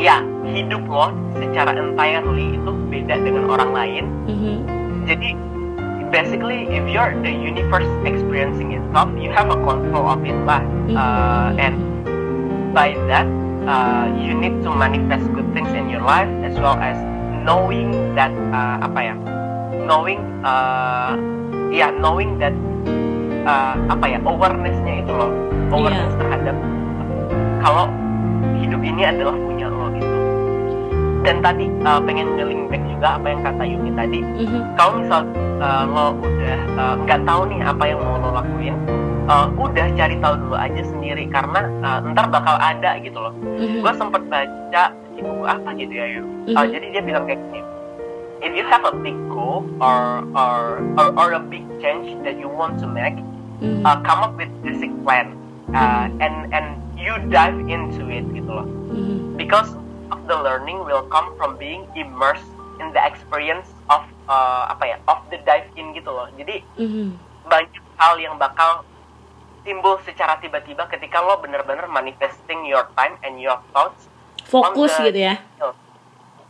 ya 0.00 0.22
hidup 0.50 0.82
lo 0.88 1.12
secara 1.36 1.76
entirely 1.76 2.56
itu 2.56 2.72
beda 2.88 3.14
dengan 3.20 3.44
orang 3.50 3.70
lain 3.70 4.04
mm 4.26 4.36
-hmm. 4.36 4.56
jadi 5.04 5.28
basically 6.10 6.66
if 6.68 6.84
you're 6.90 7.14
the 7.22 7.30
universe 7.30 7.88
experiencing 8.04 8.74
itself 8.74 9.08
you 9.16 9.30
have 9.30 9.48
a 9.48 9.58
control 9.62 10.10
of 10.10 10.20
it 10.26 10.36
lah 10.42 10.60
mm-hmm. 10.60 10.98
uh, 10.98 11.54
and 11.56 11.78
by 12.74 12.94
that 13.06 13.26
uh, 13.70 14.10
you 14.18 14.34
need 14.34 14.54
to 14.62 14.70
manifest 14.74 15.24
good 15.32 15.46
things 15.54 15.70
in 15.70 15.86
your 15.88 16.02
life 16.02 16.28
as 16.42 16.54
well 16.58 16.76
as 16.82 16.98
knowing 17.46 17.94
that 18.18 18.34
uh, 18.50 18.82
apa 18.82 18.98
ya 19.00 19.14
knowing 19.86 20.20
uh, 20.42 21.14
ya 21.70 21.88
yeah, 21.88 21.90
knowing 22.02 22.36
that 22.42 22.54
uh, 23.46 23.78
apa 23.88 24.04
ya 24.10 24.18
awarenessnya 24.26 25.06
itu 25.06 25.12
loh 25.14 25.30
awareness 25.70 26.10
yeah. 26.10 26.20
terhadap 26.20 26.56
kalau 27.62 27.86
hidup 28.58 28.82
ini 28.82 29.02
adalah 29.06 29.34
punya 29.38 29.66
lo 29.70 29.86
gitu 29.94 30.16
dan 31.22 31.38
tadi 31.44 31.70
uh, 31.84 32.00
pengen 32.02 32.34
ngeling 32.34 32.66
back 32.66 32.82
juga 32.88 33.20
apa 33.20 33.26
yang 33.30 33.40
kata 33.44 33.62
Yumi 33.62 33.90
tadi 33.94 34.20
mm-hmm. 34.24 34.62
kalau 34.74 34.92
misal 34.98 35.22
uh, 35.60 35.84
lo 35.86 36.06
udah 36.18 36.58
uh, 36.74 36.94
nggak 37.04 37.20
uh, 37.22 37.26
tahu 37.28 37.40
nih 37.52 37.60
apa 37.62 37.82
yang 37.84 38.00
mau 38.00 38.16
lo 38.16 38.28
lakuin 38.40 38.74
uh, 39.28 39.46
udah 39.54 39.86
cari 39.94 40.16
tahu 40.18 40.34
dulu 40.40 40.56
aja 40.56 40.82
sendiri 40.82 41.24
karena 41.28 41.60
uh, 41.84 41.98
ntar 42.10 42.26
bakal 42.32 42.56
ada 42.58 42.98
gitu 43.04 43.18
loh 43.20 43.32
mm-hmm. 43.36 43.84
gue 43.84 43.92
sempet 43.94 44.22
baca 44.26 44.84
di 45.14 45.20
buku 45.20 45.44
apa 45.46 45.68
gitu 45.76 45.92
ya 45.92 46.06
yuk 46.18 46.24
mm-hmm. 46.26 46.56
uh, 46.56 46.66
jadi 46.66 46.86
dia 46.90 47.02
bilang 47.04 47.24
kayak 47.28 47.40
gini 47.46 47.60
if 48.40 48.52
you 48.56 48.64
have 48.64 48.82
a 48.88 48.94
big 49.04 49.16
goal 49.28 49.68
or 49.78 50.24
or 50.32 50.80
or, 50.96 51.08
or 51.14 51.28
a 51.36 51.42
big 51.52 51.62
change 51.78 52.16
that 52.24 52.40
you 52.40 52.48
want 52.48 52.80
to 52.80 52.88
make 52.88 53.14
mm-hmm. 53.60 53.84
uh, 53.84 54.00
come 54.02 54.24
up 54.24 54.32
with 54.40 54.50
basic 54.64 54.90
plan 55.04 55.36
uh, 55.76 56.08
and 56.18 56.48
and 56.50 56.80
you 56.96 57.12
dive 57.28 57.56
into 57.68 58.08
it 58.08 58.24
gitu 58.32 58.50
loh 58.50 58.66
mm-hmm. 58.90 59.36
because 59.36 59.76
of 60.10 60.18
the 60.26 60.34
learning 60.34 60.82
will 60.82 61.06
come 61.12 61.30
from 61.38 61.54
being 61.60 61.86
immersed 61.94 62.48
in 62.80 62.90
the 62.96 63.02
experience 63.04 63.68
uh, 64.30 64.70
apa 64.70 64.84
ya 64.86 64.96
of 65.10 65.26
the 65.34 65.38
dive 65.42 65.66
in 65.74 65.90
gitu 65.90 66.14
loh 66.14 66.30
jadi 66.38 66.62
mm-hmm. 66.78 67.18
banyak 67.50 67.82
hal 67.98 68.14
yang 68.22 68.38
bakal 68.38 68.86
timbul 69.66 69.98
secara 70.06 70.38
tiba-tiba 70.40 70.86
ketika 70.88 71.20
lo 71.20 71.36
bener-bener 71.42 71.84
manifesting 71.90 72.64
your 72.64 72.86
time 72.94 73.18
and 73.26 73.42
your 73.42 73.58
thoughts 73.74 74.06
fokus 74.46 74.94
gitu 75.02 75.18
ya 75.18 75.36
details. 75.36 75.76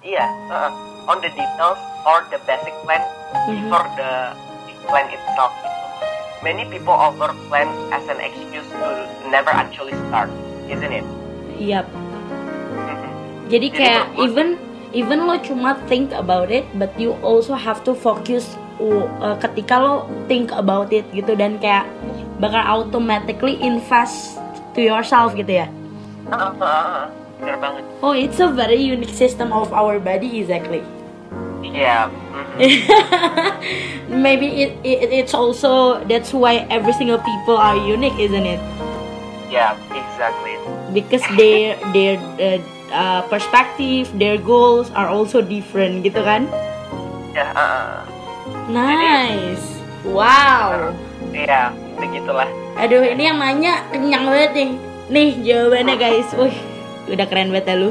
iya 0.05 0.27
uh, 0.53 0.71
on 1.09 1.19
the 1.25 1.33
details 1.33 1.81
or 2.05 2.23
the 2.29 2.39
basic 2.45 2.77
plan 2.85 3.01
mm-hmm. 3.01 3.49
before 3.57 3.87
the 3.97 4.37
big 4.69 4.79
plan 4.87 5.09
itself 5.09 5.51
gitu. 5.65 5.79
many 6.45 6.63
people 6.69 6.95
over 6.95 7.33
plan 7.49 7.67
as 7.91 8.05
an 8.07 8.21
excuse 8.21 8.69
to 8.69 8.89
never 9.33 9.51
actually 9.51 9.97
start 10.07 10.31
isn't 10.71 10.93
it 10.93 11.07
yep 11.59 11.89
jadi 13.51 13.67
kayak 13.75 14.05
even 14.23 14.55
even 14.93 15.27
lo 15.27 15.39
cuma 15.39 15.79
think 15.87 16.11
about 16.13 16.51
it 16.51 16.67
but 16.75 16.91
you 16.99 17.15
also 17.23 17.55
have 17.55 17.83
to 17.87 17.95
focus 17.95 18.59
uh, 18.83 19.37
ketika 19.39 19.79
lo 19.79 20.07
think 20.27 20.51
about 20.51 20.91
it 20.91 21.07
gitu 21.15 21.37
dan 21.39 21.59
kayak 21.63 21.87
bakal 22.43 22.63
automatically 22.65 23.61
invest 23.61 24.41
to 24.73 24.81
yourself 24.81 25.37
gitu 25.37 25.61
ya. 25.63 25.67
Uh, 26.31 26.57
uh, 26.57 27.11
uh, 27.43 27.57
banget. 27.61 27.83
Oh 28.01 28.17
it's 28.17 28.41
a 28.41 28.49
very 28.49 28.81
unique 28.81 29.13
system 29.13 29.53
of 29.53 29.71
our 29.77 30.01
body 30.01 30.41
exactly. 30.41 30.83
Yeah 31.61 32.09
mm-hmm. 32.57 34.25
maybe 34.25 34.65
it, 34.65 34.73
it 34.81 35.13
it's 35.13 35.37
also 35.37 36.01
that's 36.09 36.33
why 36.33 36.65
every 36.73 36.97
single 36.97 37.21
people 37.21 37.55
are 37.55 37.77
unique 37.77 38.17
isn't 38.17 38.49
it? 38.49 38.59
Yeah 39.53 39.77
exactly. 39.93 40.57
Because 40.91 41.23
they 41.37 41.77
they're 41.93 42.19
uh, 42.41 42.59
uh, 42.93 43.23
perspective, 43.27 44.11
their 44.19 44.37
goals 44.37 44.91
are 44.95 45.09
also 45.09 45.41
different 45.41 46.03
gitu 46.03 46.21
kan? 46.23 46.47
Ya. 47.33 47.51
Uh, 47.55 48.03
nice. 48.71 49.81
Jadi, 50.03 50.13
wow. 50.13 50.91
Iya, 51.31 51.71
begitulah. 51.99 52.49
Aduh, 52.79 53.03
ini 53.07 53.23
yang 53.27 53.39
nanya 53.39 53.87
kenyang 53.91 54.27
banget 54.27 54.51
nih. 54.55 54.71
Nih 55.11 55.29
jawabannya 55.43 55.95
guys. 55.99 56.29
Wih, 56.41 56.57
udah 57.11 57.27
keren 57.27 57.55
banget 57.55 57.75
ya 57.75 57.77
lu. 57.79 57.91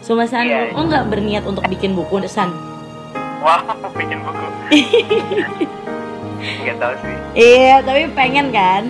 Sama 0.00 0.24
San, 0.24 0.48
yeah. 0.48 0.72
oh 0.72 0.88
nggak 0.88 1.12
berniat 1.12 1.44
untuk 1.44 1.60
bikin 1.68 1.92
buku, 1.92 2.24
San? 2.24 2.50
Wah, 3.44 3.60
bikin 4.00 4.24
buku. 4.24 4.46
Gak 6.40 6.76
tau 6.80 6.96
sih. 7.04 7.16
Iya, 7.36 7.84
tapi 7.84 8.08
pengen 8.16 8.48
kan? 8.48 8.88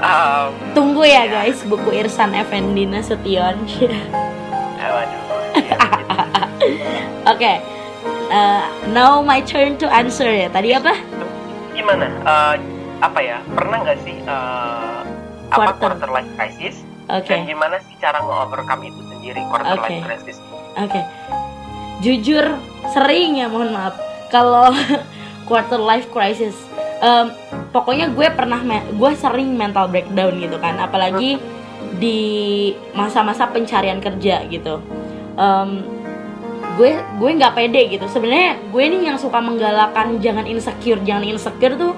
Um, 0.00 0.56
Tunggu 0.72 1.04
ya, 1.04 1.28
ya 1.28 1.44
guys, 1.44 1.60
buku 1.68 1.92
Irsan 1.92 2.32
Effendi 2.32 2.88
Nasution. 2.88 3.56
Oke, 7.28 7.36
okay. 7.36 7.56
uh, 8.32 8.64
now 8.96 9.20
my 9.20 9.44
turn 9.44 9.76
to 9.76 9.84
answer 9.92 10.24
ya. 10.24 10.48
Tadi 10.48 10.72
apa? 10.72 10.96
Gimana? 11.76 12.08
Uh, 12.24 12.56
apa 13.04 13.20
ya? 13.20 13.44
Pernah 13.52 13.76
nggak 13.84 13.98
sih 14.00 14.16
uh, 14.24 15.04
quarter. 15.52 15.76
apa 15.76 16.00
quarter 16.00 16.08
life 16.08 16.30
crisis? 16.32 16.80
Okay. 17.04 17.44
Dan 17.44 17.52
gimana 17.52 17.76
sih 17.84 17.92
cara 18.00 18.24
nge-overcome 18.24 18.88
itu 18.88 19.00
sendiri 19.04 19.40
quarter 19.52 19.76
okay. 19.84 20.00
life 20.00 20.04
crisis? 20.08 20.36
Oke. 20.80 20.96
Okay. 20.96 21.04
Jujur 22.00 22.56
sering 22.96 23.36
ya, 23.36 23.52
mohon 23.52 23.76
maaf. 23.76 24.00
Kalau 24.32 24.72
quarter 25.48 25.76
life 25.76 26.08
crisis 26.08 26.56
um, 27.00 27.26
pokoknya 27.74 28.12
gue 28.12 28.26
pernah 28.32 28.60
gue 28.88 29.10
sering 29.16 29.56
mental 29.56 29.88
breakdown 29.88 30.36
gitu 30.38 30.56
kan 30.60 30.78
apalagi 30.78 31.40
di 31.96 32.20
masa-masa 32.94 33.48
pencarian 33.50 33.98
kerja 33.98 34.46
gitu. 34.46 34.78
Um, 35.34 35.82
gue 36.78 36.96
gue 37.18 37.30
nggak 37.40 37.56
pede 37.56 37.82
gitu. 37.98 38.06
Sebenarnya 38.06 38.60
gue 38.70 38.82
ini 38.84 39.08
yang 39.10 39.18
suka 39.18 39.42
menggalakkan 39.42 40.20
jangan 40.22 40.46
insecure 40.46 41.00
jangan 41.02 41.24
insecure 41.26 41.74
tuh 41.74 41.92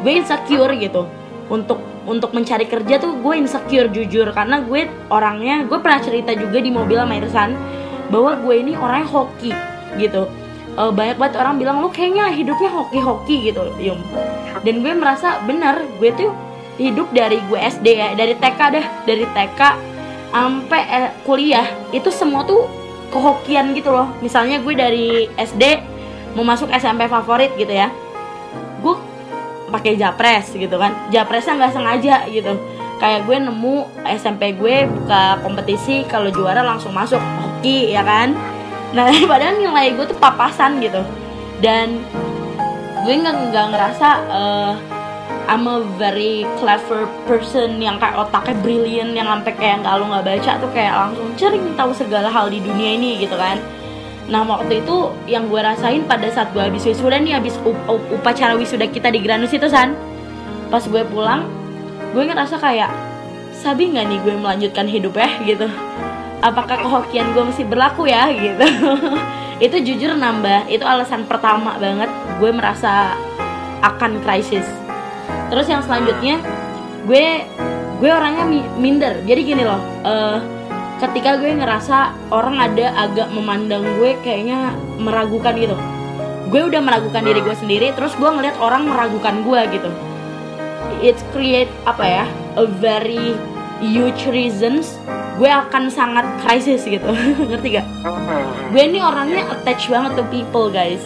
gue 0.00 0.12
insecure 0.14 0.72
gitu. 0.78 1.04
Untuk 1.46 1.78
untuk 2.06 2.34
mencari 2.34 2.66
kerja 2.66 2.98
tuh 3.02 3.18
gue 3.20 3.34
insecure 3.36 3.90
jujur. 3.92 4.30
Karena 4.32 4.62
gue 4.62 4.88
orangnya 5.12 5.66
gue 5.66 5.78
pernah 5.82 6.00
cerita 6.00 6.32
juga 6.32 6.58
di 6.62 6.70
mobil 6.72 6.96
sama 6.96 7.14
Irsan 7.18 7.50
bahwa 8.08 8.38
gue 8.38 8.54
ini 8.54 8.72
orangnya 8.78 9.08
hoki 9.10 9.50
gitu 9.98 10.45
uh, 10.76 10.92
banyak 10.92 11.16
banget 11.16 11.34
orang 11.40 11.56
bilang 11.58 11.76
lu 11.80 11.88
kayaknya 11.88 12.30
hidupnya 12.30 12.70
hoki-hoki 12.70 13.50
gitu. 13.50 13.72
Yum. 13.80 13.98
Dan 14.62 14.84
gue 14.84 14.92
merasa 14.92 15.40
benar 15.48 15.80
gue 15.98 16.10
tuh 16.14 16.30
hidup 16.76 17.08
dari 17.10 17.40
gue 17.48 17.56
SD 17.56 17.86
ya 17.88 18.08
dari 18.12 18.36
TK 18.36 18.60
deh 18.76 18.86
dari 19.08 19.24
TK 19.32 19.60
sampai 20.36 20.82
eh, 20.92 21.10
kuliah 21.24 21.64
itu 21.96 22.12
semua 22.12 22.44
tuh 22.44 22.68
kehokian 23.10 23.72
gitu 23.72 23.90
loh. 23.90 24.12
Misalnya 24.20 24.60
gue 24.60 24.74
dari 24.76 25.08
SD 25.40 25.80
mau 26.36 26.44
masuk 26.44 26.68
SMP 26.68 27.08
favorit 27.08 27.56
gitu 27.56 27.72
ya 27.72 27.88
gue 28.84 28.94
pakai 29.72 29.96
japres 29.96 30.52
gitu 30.52 30.76
kan. 30.76 30.92
Japresnya 31.08 31.58
nggak 31.58 31.74
sengaja 31.74 32.16
gitu. 32.28 32.54
Kayak 32.96 33.28
gue 33.28 33.36
nemu 33.48 33.76
SMP 34.20 34.56
gue 34.56 34.88
buka 34.88 35.40
kompetisi 35.44 36.04
kalau 36.08 36.32
juara 36.32 36.64
langsung 36.64 36.96
masuk 36.96 37.20
hoki 37.20 37.92
ya 37.92 38.00
kan 38.00 38.55
nah 38.94 39.10
padahal 39.30 39.58
nilai 39.58 39.94
gue 39.96 40.06
tuh 40.06 40.18
papasan 40.18 40.78
gitu. 40.82 41.02
Dan 41.58 42.04
gue 43.06 43.14
nggak 43.16 43.54
nggak 43.54 43.66
ngerasa 43.72 44.08
uh, 44.28 44.72
I'm 45.46 45.70
a 45.70 45.78
very 45.94 46.42
clever 46.58 47.06
person 47.30 47.78
yang 47.78 48.02
kayak 48.02 48.18
otaknya 48.18 48.54
brilliant 48.66 49.14
yang 49.14 49.30
sampai 49.30 49.54
kayak 49.54 49.86
nggak 49.86 49.94
lo 49.94 50.04
nggak 50.10 50.26
baca 50.26 50.52
tuh 50.58 50.70
kayak 50.74 50.94
langsung 50.94 51.28
cering 51.38 51.66
tahu 51.78 51.94
segala 51.94 52.26
hal 52.26 52.50
di 52.50 52.58
dunia 52.58 52.98
ini 52.98 53.22
gitu 53.22 53.38
kan. 53.38 53.62
Nah 54.26 54.42
waktu 54.42 54.82
itu 54.82 55.14
yang 55.30 55.46
gue 55.46 55.62
rasain 55.62 56.02
pada 56.10 56.26
saat 56.34 56.50
gue 56.50 56.58
habis 56.58 56.82
wisuda 56.82 57.22
nih 57.22 57.38
habis 57.38 57.54
up 57.62 57.78
up 57.86 58.02
upacara 58.10 58.58
wisuda 58.58 58.90
kita 58.90 59.06
di 59.14 59.22
Granus 59.22 59.54
itu 59.54 59.70
san. 59.70 59.94
Pas 60.66 60.82
gue 60.82 61.02
pulang 61.06 61.46
gue 62.10 62.22
ngerasa 62.26 62.58
kayak 62.58 62.90
sabi 63.54 63.94
nggak 63.94 64.06
nih 64.10 64.18
gue 64.26 64.34
melanjutkan 64.34 64.86
hidup 64.90 65.14
ya 65.14 65.30
gitu 65.46 65.66
apakah 66.46 66.78
kehokian 66.78 67.34
gue 67.34 67.42
masih 67.42 67.66
berlaku 67.66 68.06
ya 68.06 68.30
gitu. 68.30 68.66
Itu 69.66 69.76
jujur 69.82 70.14
nambah 70.14 70.68
itu 70.68 70.84
alasan 70.84 71.24
pertama 71.24 71.80
banget 71.80 72.12
gue 72.38 72.50
merasa 72.52 73.16
akan 73.80 74.20
krisis. 74.20 74.68
Terus 75.48 75.66
yang 75.66 75.80
selanjutnya 75.80 76.38
gue 77.08 77.48
gue 77.98 78.10
orangnya 78.12 78.44
minder. 78.76 79.24
Jadi 79.24 79.40
gini 79.42 79.64
loh 79.64 79.80
uh, 80.04 80.38
ketika 81.00 81.40
gue 81.40 81.56
ngerasa 81.56 82.12
orang 82.28 82.60
ada 82.60 82.92
agak 83.00 83.32
memandang 83.32 83.80
gue 83.96 84.12
kayaknya 84.20 84.76
meragukan 85.00 85.56
gitu. 85.56 85.76
Gue 86.52 86.68
udah 86.68 86.84
meragukan 86.84 87.24
diri 87.24 87.40
gue 87.40 87.56
sendiri 87.56 87.96
terus 87.96 88.12
gue 88.12 88.28
ngeliat 88.28 88.60
orang 88.60 88.92
meragukan 88.92 89.40
gue 89.40 89.60
gitu. 89.72 89.90
It 91.00 91.16
create 91.32 91.72
apa 91.88 92.04
ya 92.04 92.24
a 92.60 92.68
very 92.68 93.40
huge 93.80 94.28
reasons 94.28 95.00
gue 95.36 95.50
akan 95.50 95.92
sangat 95.92 96.24
krisis 96.44 96.84
gitu. 96.88 97.06
Ngerti 97.48 97.80
gak? 97.80 97.86
Gue 98.72 98.82
ini 98.88 98.98
orangnya 99.00 99.52
attach 99.52 99.88
banget 99.92 100.16
to 100.16 100.24
people 100.32 100.72
guys. 100.72 101.02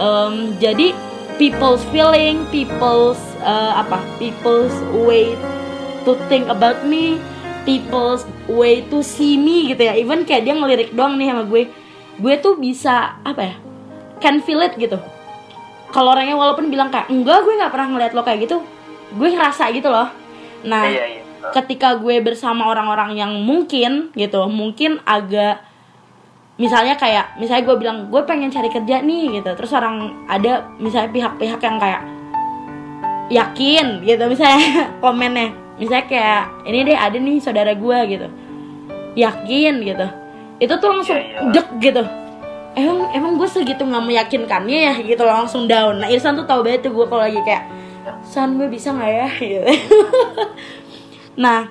Um, 0.00 0.56
jadi 0.56 0.96
people's 1.36 1.84
feeling 1.92 2.48
people's 2.48 3.20
uh, 3.44 3.80
apa? 3.80 4.00
People's 4.16 4.74
way 4.92 5.36
to 6.08 6.16
think 6.32 6.48
about 6.48 6.84
me 6.88 7.20
people's 7.68 8.24
way 8.48 8.80
to 8.88 9.04
see 9.04 9.36
me 9.36 9.68
gitu 9.68 9.84
ya. 9.84 9.94
Even 10.00 10.24
kayak 10.24 10.48
dia 10.48 10.56
ngelirik 10.56 10.96
doang 10.96 11.20
nih 11.20 11.28
sama 11.28 11.44
gue. 11.44 11.68
Gue 12.18 12.34
tuh 12.40 12.56
bisa 12.56 13.20
apa 13.22 13.42
ya 13.44 13.54
can 14.18 14.40
feel 14.42 14.64
it 14.64 14.74
gitu. 14.80 14.96
Kalau 15.92 16.12
orangnya 16.16 16.36
walaupun 16.36 16.72
bilang 16.72 16.88
kayak 16.88 17.12
enggak 17.12 17.44
gue 17.44 17.54
nggak 17.54 17.72
pernah 17.72 17.88
ngeliat 17.92 18.12
lo 18.16 18.24
kayak 18.24 18.48
gitu 18.48 18.64
gue 19.12 19.28
ngerasa 19.28 19.72
gitu 19.72 19.88
loh. 19.88 20.08
Nah 20.64 20.84
Iya, 20.88 21.04
iya. 21.20 21.22
Ketika 21.54 21.96
gue 21.98 22.20
bersama 22.20 22.68
orang-orang 22.68 23.16
yang 23.16 23.32
mungkin 23.42 24.10
gitu 24.14 24.46
mungkin 24.50 25.00
agak 25.06 25.64
misalnya 26.58 26.98
kayak 26.98 27.38
misalnya 27.38 27.64
gue 27.64 27.76
bilang 27.78 27.98
gue 28.10 28.22
pengen 28.26 28.50
cari 28.50 28.68
kerja 28.68 29.00
nih 29.00 29.40
gitu. 29.40 29.50
Terus 29.54 29.72
orang 29.72 30.26
ada 30.26 30.68
misalnya 30.76 31.14
pihak-pihak 31.14 31.60
yang 31.62 31.78
kayak 31.78 32.02
yakin 33.30 33.86
gitu 34.04 34.24
misalnya 34.26 34.60
komennya. 35.04 35.54
Misalnya 35.78 36.06
kayak 36.10 36.42
ini 36.66 36.78
deh 36.82 36.98
ada 36.98 37.16
nih 37.16 37.38
saudara 37.38 37.72
gue 37.72 37.98
gitu. 38.10 38.28
Yakin 39.14 39.74
gitu. 39.86 40.06
Itu 40.58 40.74
tuh 40.82 40.88
langsung 40.90 41.16
Iya, 41.16 41.38
iya. 41.38 41.54
dek 41.54 41.68
gitu. 41.78 42.02
Emang 42.74 43.10
emang 43.14 43.32
gue 43.38 43.48
segitu 43.50 43.82
nggak 43.82 44.04
meyakinkannya 44.06 44.78
ya? 44.90 44.94
gitu 44.98 45.22
langsung 45.22 45.70
down. 45.70 46.02
Nah 46.02 46.10
Irsan 46.10 46.34
tuh 46.34 46.46
tahu 46.46 46.66
banget 46.66 46.90
tuh 46.90 46.92
gue 46.94 47.06
kalau 47.06 47.22
lagi 47.22 47.38
kayak 47.46 47.70
san 48.26 48.58
gue 48.58 48.66
bisa 48.66 48.90
nggak 48.90 49.10
ya? 49.14 49.28
gitu 49.54 49.70
nah 51.38 51.70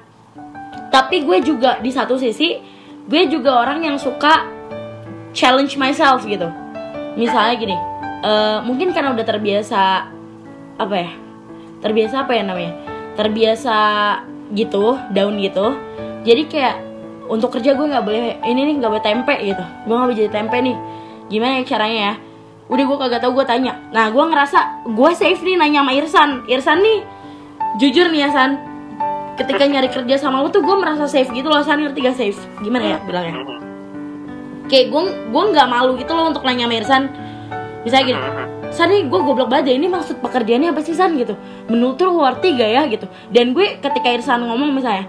tapi 0.88 1.28
gue 1.28 1.44
juga 1.44 1.84
di 1.84 1.92
satu 1.92 2.16
sisi 2.16 2.56
gue 3.08 3.22
juga 3.28 3.60
orang 3.68 3.84
yang 3.84 3.98
suka 4.00 4.48
challenge 5.36 5.76
myself 5.76 6.24
gitu. 6.24 6.48
Misalnya 7.20 7.54
gini 7.60 7.78
eh, 8.24 8.60
mungkin 8.64 8.96
karena 8.96 9.12
udah 9.12 9.26
terbiasa 9.28 9.82
apa 10.78 10.96
ya 10.96 11.12
terbiasa 11.84 12.26
apa 12.26 12.32
ya 12.34 12.44
namanya 12.48 12.74
terbiasa 13.18 13.78
gitu 14.56 14.96
down 15.12 15.38
gitu 15.42 15.76
jadi 16.24 16.44
kayak 16.48 16.76
untuk 17.28 17.56
kerja 17.56 17.76
gue 17.76 17.86
nggak 17.88 18.04
boleh 18.04 18.40
ini 18.48 18.62
nih 18.72 18.76
nggak 18.80 18.92
boleh 18.92 19.06
tempe 19.06 19.36
gitu. 19.44 19.64
Gue 19.88 19.94
nggak 19.96 20.08
boleh 20.12 20.20
jadi 20.20 20.32
tempe 20.32 20.58
nih. 20.64 20.78
Gimana 21.28 21.52
ya 21.60 21.64
caranya 21.68 22.00
ya? 22.00 22.14
Udah 22.68 22.84
gue 22.84 22.98
kagak 23.00 23.20
tau 23.24 23.32
gue 23.36 23.46
tanya. 23.48 23.80
Nah 23.92 24.12
gue 24.12 24.24
ngerasa 24.24 24.88
gue 24.88 25.12
safe 25.16 25.40
nih 25.44 25.56
nanya 25.60 25.84
sama 25.84 25.92
Irsan. 25.96 26.30
Irsan 26.48 26.78
nih 26.84 27.00
jujur 27.80 28.08
nih 28.12 28.28
ya 28.28 28.30
San 28.32 28.52
ketika 29.38 29.64
nyari 29.70 29.90
kerja 29.94 30.18
sama 30.18 30.42
lu 30.42 30.50
tuh 30.50 30.66
gue 30.66 30.76
merasa 30.76 31.06
safe 31.06 31.30
gitu 31.30 31.48
loh 31.48 31.62
San. 31.62 31.80
Ngerti 31.80 32.00
gak 32.02 32.18
safe? 32.18 32.40
Gimana 32.66 32.84
ya 32.84 32.98
bilangnya? 33.06 33.46
Kayak 34.68 34.86
gue 34.92 35.04
gue 35.32 35.44
nggak 35.54 35.68
malu 35.70 35.96
gitu 35.96 36.12
loh 36.12 36.34
untuk 36.34 36.44
nanya 36.44 36.68
sama 36.68 36.76
Irsan. 36.76 37.04
Misalnya 37.86 38.06
gini 38.10 38.20
San 38.74 38.92
nih 38.92 39.08
gue 39.08 39.20
goblok 39.24 39.48
banget 39.48 39.72
deh, 39.72 39.76
ini 39.80 39.88
maksud 39.88 40.20
pekerjaannya 40.20 40.76
apa 40.76 40.82
sih 40.84 40.98
San? 40.98 41.16
Gitu. 41.16 41.38
Menurut 41.72 42.02
lu 42.04 42.20
worthy 42.20 42.58
gak 42.58 42.72
ya? 42.74 42.82
Gitu. 42.90 43.06
Dan 43.32 43.56
gue 43.56 43.80
ketika 43.80 44.08
Irsan 44.12 44.44
ngomong 44.44 44.76
misalnya 44.76 45.08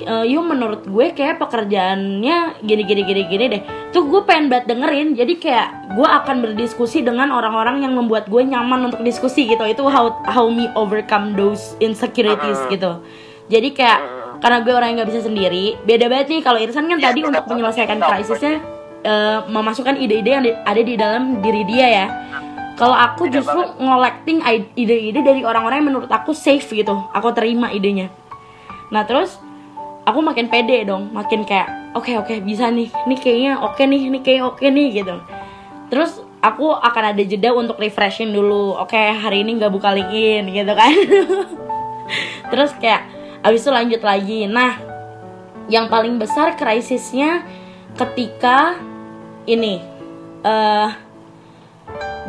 e, 0.00 0.14
yuk 0.32 0.48
menurut 0.48 0.88
gue 0.88 1.12
kayak 1.12 1.36
pekerjaannya 1.36 2.64
gini 2.64 2.82
gini 2.88 3.02
gini 3.04 3.22
gini 3.28 3.44
deh. 3.52 3.62
Tuh 3.92 4.08
gue 4.08 4.24
pengen 4.24 4.48
banget 4.48 4.72
dengerin 4.72 5.12
jadi 5.12 5.34
kayak 5.36 5.68
gue 5.92 6.08
akan 6.08 6.36
berdiskusi 6.40 7.04
dengan 7.04 7.34
orang-orang 7.34 7.84
yang 7.84 7.92
membuat 7.92 8.32
gue 8.32 8.40
nyaman 8.40 8.88
untuk 8.88 9.04
diskusi 9.04 9.44
gitu. 9.44 9.60
Itu 9.68 9.84
how 9.92 10.24
how 10.24 10.48
me 10.48 10.72
overcome 10.72 11.36
those 11.36 11.76
insecurities 11.84 12.62
gitu 12.72 13.02
jadi 13.46 13.68
kayak 13.70 14.00
karena 14.36 14.58
gue 14.60 14.72
orang 14.72 14.88
yang 14.90 14.96
nggak 15.00 15.10
bisa 15.10 15.22
sendiri 15.24 15.78
beda 15.82 16.06
banget 16.06 16.26
nih 16.28 16.40
kalau 16.40 16.58
Irsan 16.58 16.86
kan 16.86 16.98
Iya, 16.98 17.06
tadi 17.08 17.20
untuk 17.24 17.44
menyelesaikan 17.46 17.98
krisisnya 18.02 18.54
eh, 19.00 19.38
memasukkan 19.46 19.96
ide-ide 19.96 20.30
yang 20.30 20.44
ada 20.62 20.80
di 20.80 20.94
dalam 20.94 21.38
diri 21.38 21.62
dia 21.64 21.86
ya. 21.86 22.06
Kalau 22.74 22.92
aku 22.92 23.24
Beda 23.24 23.40
justru 23.40 23.60
collecting 23.78 24.44
i- 24.44 24.68
ide-ide 24.74 25.22
dari 25.22 25.40
orang-orang 25.40 25.80
yang 25.80 25.88
menurut 25.88 26.10
aku 26.10 26.34
safe 26.34 26.68
gitu. 26.68 26.92
Aku 27.14 27.32
terima 27.32 27.72
idenya. 27.72 28.12
Nah 28.90 29.06
terus 29.06 29.40
aku 30.02 30.20
makin 30.20 30.46
pede 30.46 30.84
dong. 30.84 31.08
Makin 31.08 31.48
kayak 31.48 31.96
oke 31.96 32.12
oke 32.18 32.36
bisa 32.44 32.68
nih. 32.68 32.92
Ini 33.08 33.14
kayaknya 33.16 33.52
oke 33.62 33.80
nih 33.80 34.00
ini 34.04 34.18
kayaknya 34.20 34.44
oke 34.44 34.66
nih 34.66 34.88
gitu. 34.92 35.16
Terus 35.88 36.10
aku 36.42 36.68
akan 36.68 37.16
ada 37.16 37.22
jeda 37.24 37.56
untuk 37.56 37.80
refreshing 37.80 38.28
dulu. 38.28 38.76
Oke 38.76 38.98
hari 38.98 39.40
ini 39.40 39.56
nggak 39.56 39.72
buka 39.72 39.96
linkin 39.96 40.44
gitu 40.50 40.72
kan. 40.76 40.92
Terus 42.52 42.70
kayak 42.76 43.08
abis 43.42 43.64
itu 43.66 43.72
lanjut 43.72 44.02
lagi. 44.04 44.48
Nah 44.48 44.80
yang 45.66 45.90
paling 45.90 46.16
besar 46.16 46.54
krisisnya 46.54 47.42
ketika 47.98 48.78
ini 49.48 49.82
eh 50.46 50.90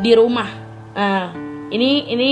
di 0.02 0.12
rumah. 0.14 0.48
Nah 0.94 1.32
ini 1.70 2.08
ini 2.10 2.30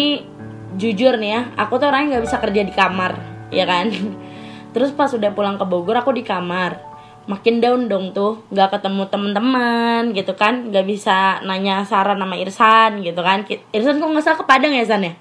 jujur 0.76 1.16
nih 1.16 1.30
ya 1.32 1.42
aku 1.56 1.80
tuh 1.80 1.88
orangnya 1.88 2.16
nggak 2.18 2.24
bisa 2.28 2.36
kerja 2.42 2.60
di 2.66 2.72
kamar 2.74 3.12
ya 3.54 3.64
kan? 3.64 3.88
Terus 4.74 4.92
pas 4.92 5.08
udah 5.08 5.32
pulang 5.32 5.56
ke 5.56 5.64
Bogor 5.64 5.96
aku 5.96 6.12
di 6.12 6.26
kamar. 6.26 6.96
Makin 7.26 7.58
down 7.58 7.90
dong 7.90 8.14
tuh 8.14 8.46
nggak 8.54 8.78
ketemu 8.78 9.02
teman-teman 9.10 10.14
gitu 10.14 10.38
kan 10.38 10.70
nggak 10.70 10.86
bisa 10.86 11.42
nanya 11.42 11.82
saran 11.82 12.22
sama 12.22 12.38
Irsan 12.38 13.02
gitu 13.02 13.18
kan. 13.18 13.42
Irsan 13.74 13.98
kok 13.98 14.06
nggak 14.06 14.24
salah 14.24 14.38
ke 14.38 14.46
Padang 14.46 14.70
ya 14.70 14.86
San 14.86 15.02
ya? 15.02 15.14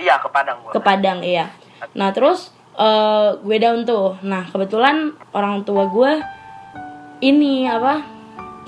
Iya 0.00 0.14
ke 0.16 0.28
Padang 0.32 0.56
gua. 0.64 0.72
ke 0.72 0.80
Padang 0.80 1.20
iya 1.20 1.52
nah 1.96 2.12
terus 2.12 2.52
eh, 2.78 3.28
gue 3.40 3.56
down 3.60 3.84
tuh. 3.84 4.16
Nah 4.24 4.48
kebetulan 4.48 5.14
orang 5.36 5.62
tua 5.66 5.88
gue 5.90 6.12
ini 7.20 7.68
apa 7.68 8.04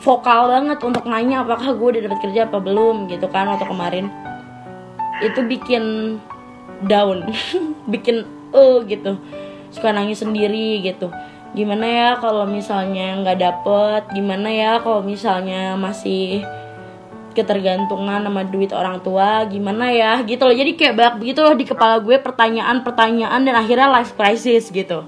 vokal 0.02 0.50
banget 0.50 0.78
untuk 0.82 1.06
nanya 1.06 1.46
apakah 1.46 1.78
gue 1.78 1.88
udah 1.96 2.02
dapat 2.10 2.18
kerja 2.26 2.50
apa 2.50 2.58
belum 2.58 3.08
gitu 3.08 3.26
kan 3.30 3.48
waktu 3.48 3.66
kemarin. 3.68 4.06
Itu 5.22 5.46
bikin 5.46 6.18
down 6.84 7.28
bikin 7.92 8.26
eh 8.52 8.78
gitu. 8.88 9.16
Suka 9.72 9.94
nangis 9.94 10.20
sendiri 10.20 10.84
gitu. 10.84 11.08
Gimana 11.52 11.84
ya 11.84 12.10
kalau 12.16 12.48
misalnya 12.48 13.20
nggak 13.20 13.38
dapet? 13.40 14.02
Gimana 14.16 14.48
ya 14.48 14.72
kalau 14.80 15.04
misalnya 15.04 15.76
masih 15.76 16.44
ketergantungan 17.33 18.22
sama 18.22 18.45
duit 18.47 18.70
orang 18.70 19.01
tua 19.01 19.49
gimana 19.49 19.91
ya 19.91 20.20
gitu 20.22 20.45
loh. 20.45 20.55
Jadi 20.55 20.76
kayak 20.76 20.95
banyak 20.95 21.14
begitu 21.18 21.41
loh 21.41 21.57
di 21.57 21.64
kepala 21.66 21.99
gue 21.99 22.16
pertanyaan-pertanyaan 22.20 23.41
dan 23.43 23.55
akhirnya 23.57 23.89
life 23.91 24.12
crisis 24.14 24.68
gitu. 24.68 25.03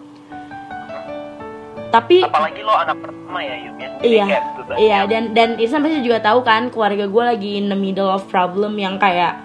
Tapi 1.94 2.26
Apalagi 2.26 2.60
lo 2.66 2.74
anak 2.74 2.98
pertama 2.98 3.38
ya 3.38 3.54
Yum 3.70 3.76
ya. 3.78 3.88
Iya 4.02 4.26
iya 4.74 4.98
dan 5.06 5.30
dan 5.30 5.54
Irsan 5.62 5.84
pasti 5.84 6.02
juga 6.02 6.18
tahu 6.18 6.42
kan 6.42 6.66
keluarga 6.74 7.06
gue 7.06 7.22
lagi 7.22 7.50
in 7.62 7.70
the 7.70 7.78
middle 7.78 8.10
of 8.10 8.26
problem 8.26 8.74
yang 8.74 8.98
kayak 8.98 9.38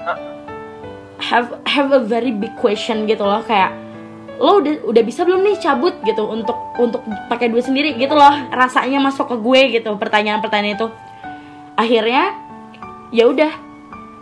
have 1.22 1.62
have 1.70 1.94
a 1.94 2.02
very 2.02 2.34
big 2.34 2.56
question 2.58 3.06
gitu 3.06 3.22
loh 3.22 3.46
kayak 3.46 3.70
lo 4.40 4.64
udah 4.64 4.88
udah 4.88 5.04
bisa 5.04 5.28
belum 5.28 5.44
nih 5.44 5.60
cabut? 5.60 5.94
gitu 6.08 6.24
untuk 6.26 6.56
untuk 6.80 7.04
pakai 7.28 7.52
duit 7.52 7.68
sendiri 7.68 8.00
gitu 8.00 8.16
loh 8.16 8.32
rasanya 8.56 9.04
masuk 9.04 9.30
ke 9.30 9.38
gue 9.38 9.62
gitu 9.80 9.92
pertanyaan-pertanyaan 10.00 10.80
itu. 10.80 10.88
Akhirnya 11.76 12.49
ya 13.10 13.30
udah 13.30 13.51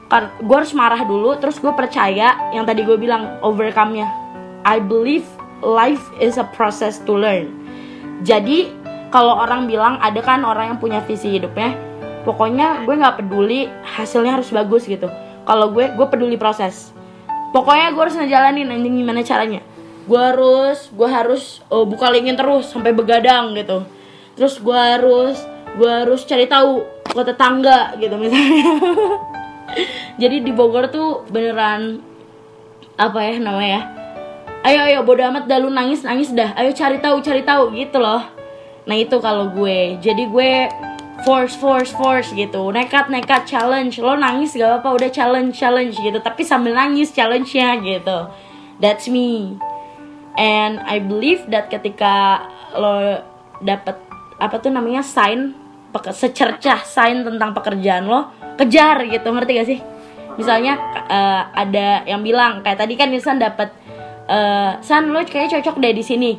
kan 0.07 0.31
gue 0.39 0.55
harus 0.55 0.71
marah 0.71 1.03
dulu 1.03 1.35
terus 1.35 1.59
gue 1.59 1.71
percaya 1.75 2.51
yang 2.55 2.63
tadi 2.63 2.87
gue 2.87 2.95
bilang 2.95 3.39
overcome 3.43 3.99
nya 3.99 4.07
I 4.63 4.79
believe 4.79 5.27
life 5.63 6.03
is 6.19 6.37
a 6.37 6.45
process 6.55 6.99
to 7.07 7.15
learn. 7.15 7.51
Jadi 8.25 8.71
kalau 9.09 9.39
orang 9.39 9.69
bilang 9.69 9.95
ada 10.03 10.19
kan 10.19 10.43
orang 10.43 10.75
yang 10.75 10.79
punya 10.81 10.99
visi 11.05 11.39
hidupnya 11.39 11.73
pokoknya 12.27 12.83
gue 12.83 12.95
nggak 12.99 13.23
peduli 13.23 13.71
hasilnya 13.83 14.41
harus 14.41 14.51
bagus 14.51 14.83
gitu. 14.83 15.07
Kalau 15.47 15.71
gue 15.71 15.91
gue 15.95 16.07
peduli 16.11 16.35
proses. 16.35 16.91
Pokoknya 17.55 17.95
gue 17.95 18.01
harus 18.03 18.17
ngejalanin 18.19 18.67
anjing 18.67 18.99
gimana 18.99 19.23
caranya? 19.23 19.61
Gue 20.03 20.19
harus 20.19 20.91
gue 20.91 21.07
harus 21.07 21.63
oh, 21.71 21.87
buka 21.87 22.11
linkin 22.11 22.35
terus 22.35 22.67
sampai 22.67 22.91
begadang 22.91 23.55
gitu. 23.55 23.87
Terus 24.35 24.59
gue 24.59 24.75
harus 24.75 25.39
gue 25.79 25.87
harus 25.87 26.27
cari 26.27 26.49
tahu 26.49 26.83
ke 27.17 27.33
tetangga 27.33 27.97
gitu 27.97 28.13
misalnya. 28.15 28.77
Jadi 30.21 30.45
di 30.45 30.51
Bogor 30.53 30.93
tuh 30.93 31.25
beneran 31.33 32.01
apa 32.97 33.19
ya 33.21 33.37
namanya 33.37 33.97
ayo 34.67 34.83
ayo 34.83 34.99
bodo 35.07 35.23
amat 35.23 35.47
dah 35.47 35.63
lu 35.63 35.71
nangis 35.71 36.03
nangis 36.03 36.35
dah. 36.35 36.51
Ayo 36.59 36.75
cari 36.75 36.99
tahu 36.99 37.23
cari 37.23 37.41
tahu 37.47 37.71
gitu 37.71 38.03
loh. 38.03 38.19
Nah 38.83 38.95
itu 38.99 39.15
kalau 39.23 39.47
gue. 39.55 39.95
Jadi 40.03 40.27
gue 40.27 40.51
force 41.23 41.55
force 41.55 41.95
force 41.95 42.35
gitu. 42.35 42.67
Nekat 42.75 43.07
nekat 43.07 43.47
challenge. 43.47 44.03
Lo 44.03 44.19
nangis 44.19 44.59
gak 44.59 44.67
apa-apa 44.67 44.89
udah 44.99 45.09
challenge 45.11 45.55
challenge 45.55 45.95
gitu. 45.95 46.19
Tapi 46.19 46.43
sambil 46.43 46.75
nangis 46.75 47.15
challenge 47.15 47.55
nya 47.55 47.79
gitu. 47.79 48.27
That's 48.83 49.07
me. 49.07 49.55
And 50.35 50.83
I 50.83 50.99
believe 50.99 51.47
that 51.49 51.71
ketika 51.71 52.45
lo 52.75 53.23
dapet 53.63 53.97
apa 54.37 54.55
tuh 54.61 54.69
namanya 54.69 55.01
sign 55.01 55.55
secercah 56.13 56.83
sign 56.85 57.25
tentang 57.25 57.53
pekerjaan 57.57 58.05
lo 58.05 58.33
kejar 58.57 59.05
gitu 59.09 59.27
ngerti 59.29 59.51
gak 59.57 59.67
sih 59.67 59.79
misalnya 60.37 60.77
eh, 61.09 61.41
ada 61.53 62.05
yang 62.05 62.21
bilang 62.21 62.61
kayak 62.61 62.77
tadi 62.77 62.93
kan 62.93 63.09
Nisan 63.09 63.41
dapat 63.41 63.73
eh, 64.29 64.71
San 64.85 65.09
lo 65.09 65.21
kayaknya 65.25 65.59
cocok 65.61 65.75
deh 65.81 65.93
di 65.93 66.03
sini 66.05 66.31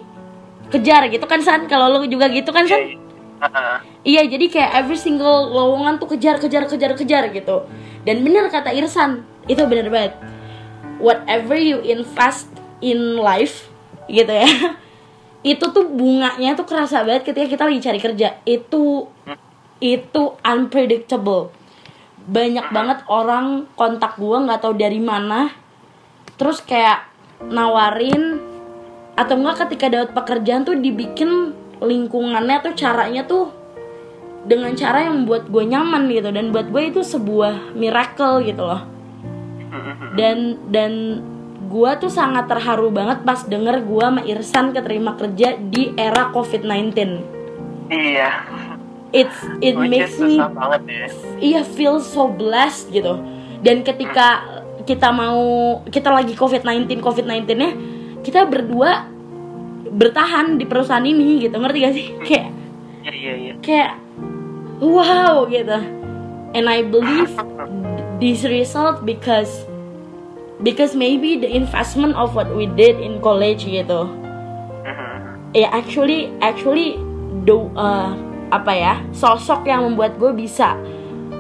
kejar 0.69 1.11
gitu 1.11 1.25
kan 1.27 1.43
San 1.43 1.67
kalau 1.67 1.91
lo 1.91 1.99
juga 2.07 2.31
gitu 2.31 2.55
kan 2.55 2.69
San 2.69 3.09
Ah, 3.39 3.79
Iya, 4.03 4.27
jadi 4.27 4.51
kayak 4.51 4.71
every 4.83 4.99
single 4.99 5.55
lowongan 5.55 6.03
tuh 6.03 6.11
kejar, 6.11 6.43
kejar, 6.43 6.67
kejar, 6.67 6.93
kejar 6.99 7.31
gitu. 7.31 7.71
Dan 8.03 8.27
bener 8.27 8.51
kata 8.51 8.75
Irsan, 8.75 9.23
itu 9.47 9.63
bener 9.67 9.87
banget. 9.91 10.19
Whatever 10.99 11.55
you 11.55 11.79
invest 11.87 12.51
in 12.83 13.19
life, 13.23 13.71
gitu 14.11 14.31
ya, 14.31 14.49
itu 15.55 15.65
tuh 15.71 15.87
bunganya 15.87 16.59
tuh 16.59 16.67
kerasa 16.67 17.07
banget 17.07 17.31
ketika 17.31 17.47
kita 17.47 17.63
lagi 17.71 17.81
cari 17.83 18.01
kerja. 18.03 18.29
Itu 18.43 19.07
itu 19.79 20.37
unpredictable. 20.43 21.51
Banyak 22.29 22.70
banget 22.70 22.99
orang 23.09 23.70
kontak 23.79 24.20
gua 24.20 24.45
nggak 24.45 24.61
tahu 24.61 24.74
dari 24.76 25.01
mana, 25.01 25.51
terus 26.37 26.61
kayak 26.61 27.09
nawarin 27.49 28.43
atau 29.18 29.35
enggak 29.35 29.66
ketika 29.66 29.87
dapat 29.91 30.11
pekerjaan 30.14 30.62
tuh 30.62 30.76
dibikin 30.79 31.57
lingkungannya 31.79 32.62
tuh 32.62 32.74
caranya 32.74 33.22
tuh 33.26 33.51
dengan 34.47 34.72
cara 34.79 35.07
yang 35.07 35.24
membuat 35.24 35.51
gue 35.51 35.64
nyaman 35.66 36.07
gitu. 36.11 36.31
Dan 36.31 36.55
buat 36.55 36.70
gue 36.70 36.83
itu 36.95 37.01
sebuah 37.03 37.74
miracle 37.74 38.45
gitu 38.47 38.62
loh. 38.62 38.83
Dan 40.14 40.59
dan 40.70 41.22
gue 41.68 41.91
tuh 42.01 42.09
sangat 42.09 42.49
terharu 42.49 42.89
banget 42.89 43.22
pas 43.29 43.45
denger 43.45 43.85
gue 43.85 44.05
sama 44.09 44.22
Irsan 44.24 44.72
keterima 44.72 45.12
kerja 45.20 45.61
di 45.61 45.93
era 46.01 46.33
COVID-19 46.33 46.97
iya 47.93 48.49
it's 49.13 49.39
it 49.65 49.75
Which 49.77 49.91
makes 49.91 50.15
is 50.17 50.21
me 50.21 50.37
banget 50.41 50.83
ya. 50.87 51.07
Iya 51.41 51.61
feel 51.65 52.01
so 52.03 52.29
blessed 52.29 52.93
gitu. 52.93 53.21
Dan 53.65 53.83
ketika 53.83 54.45
kita 54.85 55.13
mau 55.13 55.81
kita 55.89 56.09
lagi 56.09 56.33
covid 56.33 56.65
19 56.65 57.05
covid 57.05 57.25
19 57.29 57.61
nya 57.61 57.71
kita 58.25 58.49
berdua 58.49 59.09
bertahan 59.89 60.61
di 60.61 60.65
perusahaan 60.69 61.05
ini 61.05 61.49
gitu. 61.49 61.57
Ngerti 61.57 61.79
gak 61.81 61.95
sih? 61.95 62.07
Kayak 62.25 62.47
iya 63.09 63.13
iya 63.13 63.35
iya. 63.41 63.55
kayak 63.65 63.93
wow 64.81 65.49
gitu. 65.49 65.79
And 66.57 66.65
I 66.65 66.85
believe 66.85 67.33
this 68.21 68.45
result 68.45 69.05
because 69.05 69.69
because 70.65 70.97
maybe 70.97 71.37
the 71.37 71.49
investment 71.49 72.17
of 72.17 72.33
what 72.33 72.49
we 72.53 72.67
did 72.67 73.01
in 73.01 73.21
college 73.21 73.65
gitu. 73.65 74.09
Ya 75.57 75.73
actually 75.73 76.29
actually 76.45 77.01
do 77.49 77.73
uh, 77.73 78.13
apa 78.49 78.72
ya 78.72 78.94
sosok 79.12 79.68
yang 79.68 79.84
membuat 79.84 80.16
gue 80.16 80.32
bisa 80.32 80.74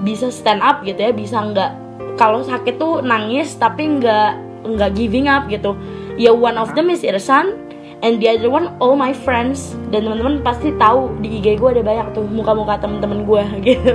bisa 0.04 0.30
stand 0.30 0.62
up 0.62 0.84
gitu 0.86 1.00
ya 1.00 1.12
bisa 1.12 1.40
nggak 1.40 1.72
kalau 2.18 2.42
sakit 2.42 2.76
tuh 2.76 3.00
nangis 3.00 3.54
tapi 3.56 3.86
nggak 3.86 4.48
nggak 4.66 4.90
giving 4.98 5.30
up 5.30 5.46
gitu. 5.46 5.78
Ya 6.18 6.34
one 6.34 6.58
of 6.58 6.74
them 6.74 6.90
is 6.90 7.06
Irsan 7.06 7.54
and 8.02 8.18
the 8.18 8.26
other 8.26 8.50
one 8.50 8.74
all 8.82 8.98
my 8.98 9.14
friends. 9.14 9.78
Dan 9.94 10.04
teman-teman 10.04 10.42
pasti 10.42 10.74
tahu 10.76 11.14
di 11.22 11.38
IG 11.38 11.62
gue 11.62 11.70
ada 11.78 11.82
banyak 11.86 12.12
tuh 12.12 12.26
muka-muka 12.26 12.82
temen-temen 12.82 13.22
gue 13.22 13.42
gitu. 13.70 13.92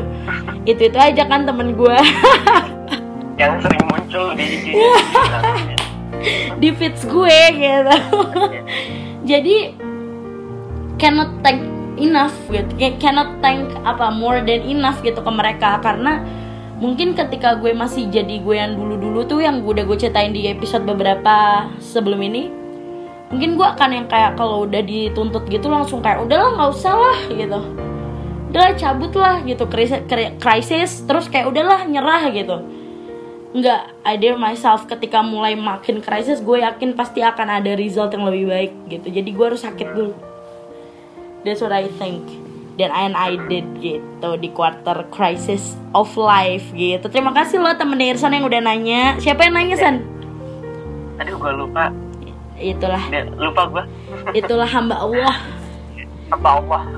Itu 0.64 0.82
itu 0.88 0.98
aja 0.98 1.24
kan 1.28 1.44
temen 1.44 1.76
gue. 1.76 1.98
Yang 3.42 3.68
sering 3.68 3.84
muncul 3.92 4.26
di 4.40 4.46
IG 4.48 4.66
di 6.64 6.70
feeds 6.72 7.04
gue 7.04 7.40
gitu. 7.60 7.96
Jadi 9.28 9.56
cannot 10.96 11.36
thank 11.44 11.73
enough 11.98 12.34
gitu 12.50 12.70
cannot 12.98 13.40
thank 13.44 13.70
apa 13.86 14.10
more 14.10 14.42
than 14.42 14.66
enough 14.66 15.00
gitu 15.06 15.20
ke 15.20 15.32
mereka. 15.32 15.78
Karena 15.84 16.24
mungkin 16.82 17.14
ketika 17.14 17.56
gue 17.60 17.72
masih 17.72 18.10
jadi 18.10 18.42
gue 18.42 18.56
yang 18.58 18.74
dulu-dulu 18.76 19.24
tuh 19.28 19.40
yang 19.44 19.62
udah 19.62 19.86
gue 19.86 19.98
ceritain 19.98 20.34
di 20.34 20.50
episode 20.50 20.84
beberapa 20.84 21.68
sebelum 21.80 22.20
ini 22.20 22.50
mungkin 23.32 23.58
gue 23.58 23.66
akan 23.66 23.90
yang 23.94 24.08
kayak 24.12 24.38
kalau 24.38 24.70
udah 24.70 24.84
dituntut 24.86 25.50
gitu 25.50 25.66
langsung 25.66 26.06
kayak 26.06 26.22
udahlah 26.22 26.54
nggak 26.54 26.72
usah 26.74 26.96
lah 26.96 27.20
gitu. 27.30 27.60
Udahlah 28.54 28.74
cabut 28.78 29.14
lah 29.18 29.36
gitu. 29.42 29.66
Krisis, 29.66 30.02
krisis 30.38 30.92
terus 31.06 31.26
kayak 31.30 31.50
udahlah 31.50 31.86
nyerah 31.86 32.30
gitu. 32.30 32.58
Nggak 33.54 33.82
dare 34.18 34.38
myself 34.42 34.90
ketika 34.90 35.22
mulai 35.22 35.54
makin 35.54 36.02
krisis 36.02 36.42
gue 36.42 36.62
yakin 36.66 36.98
pasti 36.98 37.22
akan 37.22 37.62
ada 37.62 37.78
result 37.78 38.14
yang 38.14 38.26
lebih 38.26 38.50
baik 38.50 38.74
gitu. 38.90 39.08
Jadi 39.14 39.30
gue 39.30 39.46
harus 39.46 39.62
sakit 39.62 39.90
dulu 39.94 40.33
that's 41.44 41.62
what 41.62 41.72
I 41.76 41.88
think. 42.02 42.24
Dan 42.74 42.90
and 42.90 43.14
I 43.14 43.38
did 43.52 43.70
gitu 43.86 44.30
di 44.42 44.50
quarter 44.50 45.06
crisis 45.14 45.78
of 45.94 46.10
life 46.18 46.66
gitu. 46.74 47.06
Terima 47.06 47.30
kasih 47.30 47.62
loh 47.62 47.78
temen 47.78 48.02
Irsan 48.02 48.34
yang 48.34 48.50
udah 48.50 48.66
nanya. 48.66 49.22
Siapa 49.22 49.46
yang 49.46 49.54
nanya 49.54 49.78
San? 49.78 50.02
Aduh 51.22 51.38
gue 51.38 51.54
lupa. 51.54 51.94
Itulah. 52.58 53.04
Lupa 53.38 53.62
gue 53.70 53.84
itulah 54.32 54.68
hamba 54.68 54.96
Allah. 55.04 55.36
Apa 56.32 56.50
Allah. 56.62 56.82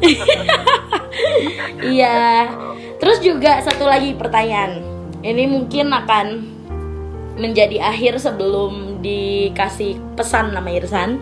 Iya. 1.80 2.52
Terus 3.00 3.24
juga 3.24 3.64
satu 3.64 3.88
lagi 3.88 4.12
pertanyaan. 4.20 4.84
Ini 5.24 5.48
mungkin 5.48 5.88
akan 5.96 6.28
menjadi 7.40 7.88
akhir 7.88 8.20
sebelum 8.20 9.00
dikasih 9.00 9.96
pesan 10.20 10.52
nama 10.52 10.68
Irsan. 10.76 11.16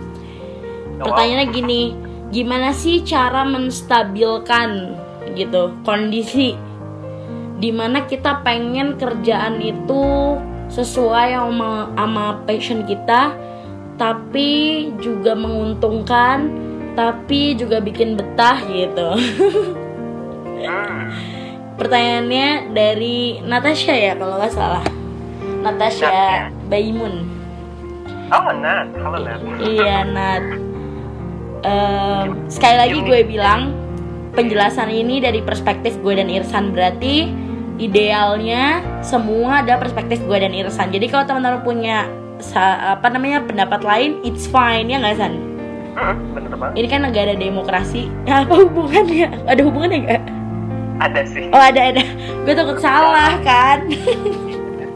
Pertanyaannya 0.98 1.48
gini, 1.54 1.94
gimana 2.34 2.74
sih 2.74 3.06
cara 3.06 3.46
menstabilkan 3.46 4.98
gitu 5.38 5.70
kondisi 5.86 6.58
di 7.62 7.70
mana 7.70 8.10
kita 8.10 8.42
pengen 8.42 8.98
kerjaan 8.98 9.62
itu 9.62 10.36
sesuai 10.74 11.38
sama, 11.38 11.94
sama 11.94 12.42
passion 12.50 12.82
kita 12.90 13.38
tapi 14.02 14.90
juga 14.98 15.38
menguntungkan 15.38 16.50
tapi 16.98 17.54
juga 17.58 17.82
bikin 17.82 18.18
betah 18.18 18.58
gitu. 18.66 19.18
Pertanyaannya 21.78 22.74
dari 22.74 23.42
Natasha 23.42 23.94
ya 23.94 24.14
kalau 24.18 24.38
nggak 24.42 24.54
salah. 24.54 24.86
Natasha 25.62 26.10
Nat, 26.10 26.14
ya. 26.14 26.42
Baimun. 26.70 27.30
oh 28.34 28.50
Nat 28.58 28.90
halo 28.98 29.18
Nat 29.22 29.42
Iya 29.62 30.06
Nat. 30.10 30.73
Em, 31.64 32.48
sekali 32.52 32.76
lagi 32.76 32.98
gue 33.04 33.20
bilang 33.24 33.72
penjelasan 34.36 34.92
ini 34.92 35.24
dari 35.24 35.40
perspektif 35.40 35.96
gue 36.04 36.14
dan 36.20 36.28
Irsan 36.28 36.76
berarti 36.76 37.32
idealnya 37.80 38.84
semua 39.00 39.64
ada 39.64 39.80
perspektif 39.80 40.20
gue 40.28 40.38
dan 40.38 40.52
Irsan. 40.52 40.92
Jadi 40.92 41.08
kalau 41.08 41.24
teman-teman 41.24 41.64
punya 41.64 41.98
apa 42.54 43.08
namanya 43.08 43.40
pendapat 43.48 43.82
lain, 43.88 44.20
it's 44.28 44.44
fine 44.44 44.92
ya 44.92 45.00
nggak 45.00 45.16
San? 45.16 45.40
Bener 46.36 46.52
banget 46.60 46.74
Ini 46.84 46.88
kan 46.90 47.02
negara 47.08 47.34
demokrasi. 47.38 48.12
Apa 48.28 48.66
hubungannya? 48.66 49.30
Ada 49.48 49.62
hubungannya 49.64 50.00
nggak? 50.04 50.24
ada 50.94 51.26
sih 51.26 51.50
Oh 51.50 51.60
ada 51.60 51.90
ada. 51.90 52.04
Gue 52.46 52.54
takut 52.54 52.78
salah 52.78 53.36
kan. 53.42 53.88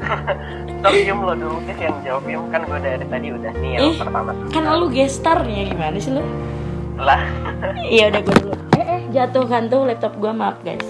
Stop 0.78 0.94
Yum 0.94 1.20
lo 1.26 1.34
dulu 1.34 1.58
deh 1.66 1.78
yang 1.78 1.98
jawab 2.06 2.26
Yum 2.30 2.46
kan 2.54 2.62
gue 2.64 2.80
dari 2.80 3.06
tadi 3.10 3.28
udah 3.34 3.52
nih 3.60 3.72
yang 3.78 3.84
Ih. 3.92 3.96
pertama 3.98 4.32
kan 4.54 4.64
lu 4.78 4.88
gestarnya 4.94 5.74
gimana 5.74 5.98
sih 5.98 6.12
lu? 6.14 6.24
Lah 6.98 7.22
Iya 7.88 8.12
udah 8.12 8.22
gue 8.22 8.36
dulu. 8.44 8.56
Eh, 8.76 8.86
eh 8.86 9.02
jatuh 9.16 9.46
kan 9.48 9.72
tuh 9.72 9.88
laptop 9.88 10.20
gue 10.20 10.32
maaf 10.34 10.60
guys. 10.62 10.84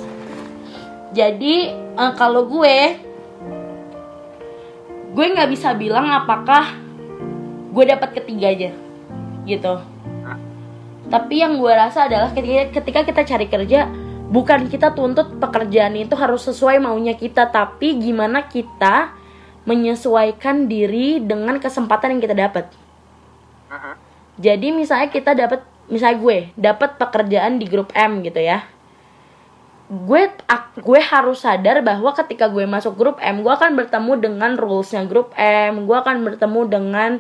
Jadi 1.14 1.72
eh, 1.74 2.14
kalau 2.18 2.50
gue, 2.50 2.78
gue 5.14 5.26
nggak 5.26 5.50
bisa 5.52 5.78
bilang 5.78 6.10
apakah 6.10 6.74
gue 7.72 7.84
dapat 7.86 8.10
ketiga 8.18 8.50
aja, 8.50 8.72
gitu. 9.46 9.76
Tapi 11.08 11.36
yang 11.40 11.62
gue 11.62 11.72
rasa 11.72 12.10
adalah 12.10 12.34
ketika, 12.36 12.82
ketika 12.82 13.00
kita 13.08 13.22
cari 13.24 13.48
kerja, 13.48 13.88
bukan 14.28 14.68
kita 14.68 14.92
tuntut 14.92 15.40
pekerjaan 15.40 15.96
itu 15.96 16.18
harus 16.20 16.44
sesuai 16.50 16.84
maunya 16.84 17.16
kita, 17.16 17.48
tapi 17.48 17.96
gimana 18.02 18.50
kita 18.50 19.16
menyesuaikan 19.64 20.68
diri 20.68 21.24
dengan 21.24 21.62
kesempatan 21.62 22.18
yang 22.18 22.22
kita 22.24 22.36
dapat. 22.36 22.66
Jadi 24.38 24.70
misalnya 24.70 25.10
kita 25.10 25.32
dapat 25.34 25.64
misalnya 25.88 26.18
gue 26.20 26.38
dapat 26.56 27.00
pekerjaan 27.00 27.60
di 27.60 27.66
grup 27.68 27.92
M 27.96 28.24
gitu 28.24 28.40
ya. 28.40 28.64
Gue 29.88 30.28
ak- 30.52 30.84
gue 30.84 31.00
harus 31.00 31.42
sadar 31.48 31.80
bahwa 31.80 32.12
ketika 32.12 32.52
gue 32.52 32.68
masuk 32.68 33.00
grup 33.00 33.18
M, 33.24 33.40
gue 33.40 33.54
akan 33.54 33.76
bertemu 33.80 34.14
dengan 34.20 34.52
rulesnya 34.60 35.08
grup 35.08 35.32
M, 35.40 35.88
gue 35.88 35.98
akan 35.98 36.28
bertemu 36.28 36.62
dengan 36.68 37.12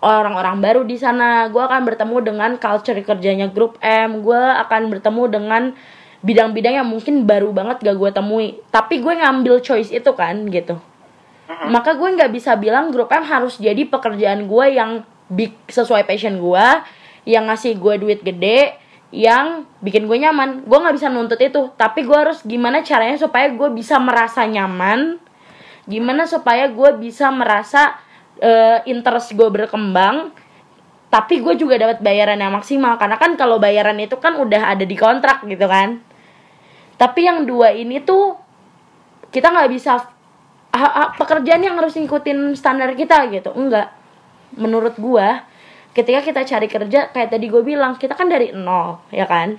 orang-orang 0.00 0.56
baru 0.62 0.82
di 0.86 0.96
sana, 0.96 1.50
gue 1.50 1.60
akan 1.60 1.82
bertemu 1.84 2.16
dengan 2.22 2.50
culture 2.56 2.96
kerjanya 3.02 3.50
grup 3.50 3.76
M, 3.82 4.22
gue 4.22 4.38
akan 4.38 4.86
bertemu 4.86 5.22
dengan 5.28 5.62
bidang-bidang 6.22 6.84
yang 6.84 6.88
mungkin 6.88 7.26
baru 7.26 7.50
banget 7.50 7.82
gak 7.82 7.96
gue 7.98 8.10
temui. 8.14 8.48
Tapi 8.70 9.02
gue 9.02 9.12
ngambil 9.18 9.58
choice 9.60 9.90
itu 9.90 10.14
kan 10.14 10.46
gitu 10.46 10.78
maka 11.68 11.98
gue 11.98 12.08
nggak 12.14 12.30
bisa 12.30 12.54
bilang 12.54 12.94
grup 12.94 13.10
M 13.10 13.26
harus 13.26 13.58
jadi 13.58 13.82
pekerjaan 13.90 14.46
gue 14.46 14.66
yang 14.70 15.02
big 15.26 15.54
sesuai 15.66 16.06
passion 16.06 16.38
gue 16.38 16.66
yang 17.28 17.48
ngasih 17.48 17.76
gue 17.76 17.94
duit 18.00 18.20
gede 18.24 18.76
yang 19.10 19.66
bikin 19.82 20.06
gue 20.06 20.18
nyaman. 20.22 20.64
Gue 20.64 20.78
nggak 20.78 20.96
bisa 20.96 21.10
nuntut 21.10 21.38
itu. 21.42 21.70
Tapi 21.74 22.06
gue 22.06 22.14
harus 22.16 22.40
gimana 22.46 22.80
caranya 22.86 23.18
supaya 23.18 23.50
gue 23.50 23.68
bisa 23.74 23.98
merasa 23.98 24.46
nyaman? 24.46 25.18
Gimana 25.90 26.24
supaya 26.30 26.70
gue 26.70 26.90
bisa 27.02 27.28
merasa 27.34 27.98
uh, 28.38 28.78
interest 28.86 29.34
gue 29.34 29.48
berkembang? 29.50 30.30
Tapi 31.10 31.42
gue 31.42 31.58
juga 31.58 31.74
dapat 31.74 31.98
bayaran 31.98 32.38
yang 32.38 32.54
maksimal. 32.54 32.94
Karena 33.02 33.18
kan 33.18 33.34
kalau 33.34 33.58
bayaran 33.58 33.98
itu 33.98 34.14
kan 34.22 34.38
udah 34.38 34.70
ada 34.70 34.86
di 34.86 34.94
kontrak 34.94 35.42
gitu 35.42 35.66
kan. 35.66 35.98
Tapi 36.94 37.26
yang 37.26 37.42
dua 37.48 37.74
ini 37.74 37.98
tuh 37.98 38.38
kita 39.34 39.50
nggak 39.50 39.70
bisa 39.74 39.98
pekerjaan 41.18 41.66
yang 41.66 41.74
harus 41.74 41.98
ngikutin 41.98 42.54
standar 42.54 42.94
kita 42.94 43.26
gitu. 43.34 43.50
Enggak. 43.58 43.90
Menurut 44.54 44.94
gue 44.94 45.49
ketika 45.90 46.20
kita 46.22 46.40
cari 46.46 46.68
kerja 46.70 47.10
kayak 47.10 47.28
tadi 47.34 47.46
gue 47.50 47.62
bilang 47.66 47.98
kita 47.98 48.14
kan 48.14 48.30
dari 48.30 48.54
nol 48.54 49.02
ya 49.10 49.26
kan? 49.26 49.58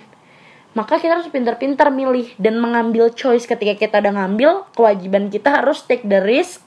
Maka 0.72 1.03
kita 1.03 1.20
harus 1.20 1.28
pintar-pintar 1.28 1.91
milih 1.91 2.32
dan 2.40 2.56
mengambil 2.56 3.12
choice 3.12 3.44
ketika 3.44 3.76
kita 3.76 3.99
udah 3.99 4.24
ngambil 4.24 4.52
kewajiban 4.72 5.28
kita 5.28 5.52
harus 5.52 5.84
take 5.84 6.08
the 6.08 6.24
risk 6.24 6.64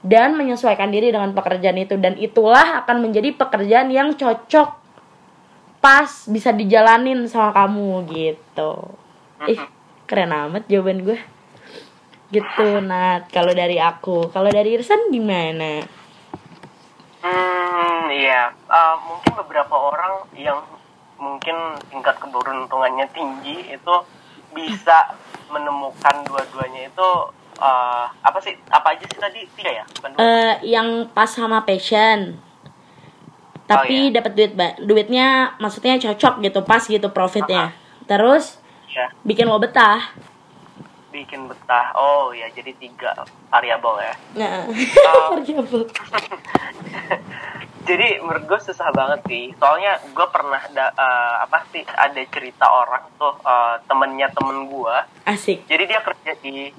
dan 0.00 0.40
menyesuaikan 0.40 0.88
diri 0.88 1.12
dengan 1.12 1.36
pekerjaan 1.36 1.76
itu. 1.76 2.00
Dan 2.00 2.16
itulah 2.16 2.80
akan 2.84 3.04
menjadi 3.04 3.36
pekerjaan 3.36 3.92
yang 3.92 4.16
cocok 4.16 4.72
pas 5.84 6.08
bisa 6.32 6.50
dijalanin 6.56 7.28
sama 7.28 7.52
kamu 7.52 8.08
gitu. 8.08 8.96
Ih 9.44 9.60
keren 10.08 10.32
amat 10.32 10.64
jawaban 10.72 11.04
gue 11.04 11.20
gitu 12.32 12.80
Nat. 12.80 13.28
Kalau 13.28 13.52
dari 13.52 13.76
aku 13.76 14.32
kalau 14.32 14.48
dari 14.48 14.80
Irsan 14.80 15.12
gimana 15.12 15.84
Hmm, 17.26 18.06
iya. 18.14 18.54
Uh, 18.70 18.96
mungkin 19.02 19.32
beberapa 19.42 19.74
orang 19.74 20.30
yang 20.38 20.62
mungkin 21.16 21.56
tingkat 21.90 22.16
keberuntungannya 22.22 23.08
tinggi 23.10 23.72
itu 23.72 23.94
bisa 24.54 25.16
menemukan 25.50 26.22
dua-duanya 26.28 26.88
itu 26.88 27.08
uh, 27.58 28.06
apa 28.22 28.38
sih? 28.38 28.54
Apa 28.70 28.94
aja 28.94 29.04
sih 29.10 29.18
tadi? 29.18 29.40
Tiga 29.58 29.82
ya? 29.82 29.84
Uh, 30.16 30.54
yang 30.62 31.10
pas 31.10 31.28
sama 31.28 31.66
passion. 31.66 32.38
Tapi 33.66 33.98
oh, 33.98 34.02
iya. 34.10 34.14
dapat 34.22 34.32
duit, 34.38 34.52
duitnya 34.86 35.58
maksudnya 35.58 35.98
cocok 35.98 36.38
gitu, 36.46 36.60
pas 36.62 36.82
gitu 36.86 37.10
profitnya. 37.10 37.64
Uh 37.66 37.70
-huh. 37.74 38.06
Terus 38.06 38.44
yeah. 38.94 39.10
bikin 39.26 39.50
lo 39.50 39.58
betah 39.58 40.14
bikin 41.16 41.48
betah 41.48 41.96
oh 41.96 42.36
ya 42.36 42.52
jadi 42.52 42.76
tiga 42.76 43.24
variabel 43.48 43.96
ya 44.04 44.14
nah. 44.36 44.60
um, 45.32 45.40
jadi 47.88 48.20
menurut 48.20 48.44
gue 48.44 48.60
susah 48.60 48.90
banget 48.90 49.20
sih 49.30 49.44
soalnya 49.56 50.02
gue 50.10 50.26
pernah 50.28 50.60
da, 50.74 50.92
uh, 50.92 51.34
apa 51.46 51.64
sih 51.70 51.86
ada 51.86 52.18
cerita 52.28 52.66
orang 52.66 53.06
tuh 53.16 53.32
uh, 53.46 53.80
temennya 53.86 54.28
temen 54.34 54.66
gue 54.66 54.96
asik 55.24 55.64
jadi 55.70 55.84
dia 55.86 56.00
kerja 56.02 56.32
di 56.42 56.74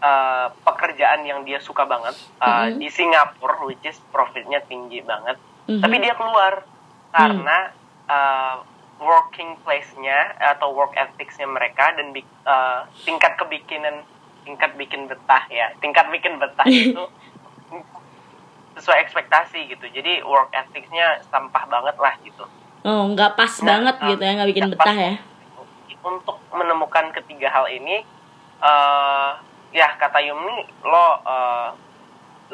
uh, 0.00 0.48
pekerjaan 0.64 1.28
yang 1.28 1.44
dia 1.44 1.60
suka 1.60 1.84
banget 1.84 2.16
uh, 2.40 2.66
mm-hmm. 2.66 2.80
di 2.80 2.88
Singapura 2.88 3.62
which 3.68 3.84
is 3.84 4.00
profitnya 4.10 4.64
tinggi 4.64 5.04
banget 5.04 5.36
mm-hmm. 5.68 5.84
tapi 5.84 5.96
dia 6.00 6.16
keluar 6.16 6.64
karena 7.12 7.58
mm. 7.70 8.10
uh, 8.10 8.56
working 8.96 9.60
place-nya 9.60 10.36
atau 10.56 10.72
work 10.72 10.96
ethics-nya 10.96 11.44
mereka 11.44 11.92
dan 11.96 12.16
uh, 12.48 12.88
tingkat 13.04 13.36
kebikinan 13.36 14.04
tingkat 14.46 14.72
bikin 14.78 15.10
betah 15.10 15.42
ya 15.50 15.74
tingkat 15.82 16.06
bikin 16.08 16.38
betah 16.38 16.64
itu 16.72 17.04
sesuai 18.76 19.08
ekspektasi 19.08 19.72
gitu. 19.72 19.88
Jadi 19.88 20.20
work 20.24 20.52
ethics-nya 20.52 21.24
sampah 21.32 21.64
banget 21.68 21.96
lah 21.96 22.14
gitu. 22.20 22.44
Oh 22.84 23.08
nggak 23.12 23.34
pas 23.34 23.52
nah, 23.60 23.66
banget 23.72 23.96
um, 24.00 24.08
gitu 24.12 24.22
ya 24.22 24.32
nggak 24.36 24.50
bikin 24.52 24.68
betah 24.72 24.96
ya? 24.96 25.14
untuk 26.06 26.38
menemukan 26.54 27.10
ketiga 27.10 27.50
hal 27.50 27.66
ini 27.66 28.06
uh, 28.62 29.34
ya 29.74 29.90
kata 29.98 30.22
Yumi 30.22 30.86
lo 30.86 31.06
uh, 31.26 31.70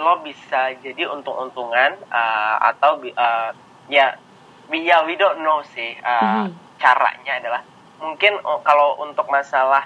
lo 0.00 0.24
bisa 0.24 0.72
jadi 0.80 1.04
untung-untungan 1.12 2.00
uh, 2.08 2.56
atau 2.72 2.96
uh, 3.12 3.52
ya 3.92 4.16
we 4.72 4.88
ya 4.88 5.04
we 5.04 5.14
don't 5.20 5.44
know 5.44 5.60
sih 5.76 5.92
uh, 6.00 6.48
mm-hmm. 6.48 6.56
caranya 6.80 7.32
adalah 7.36 7.62
mungkin 8.00 8.40
oh, 8.42 8.64
kalau 8.64 8.96
untuk 9.04 9.28
masalah 9.28 9.84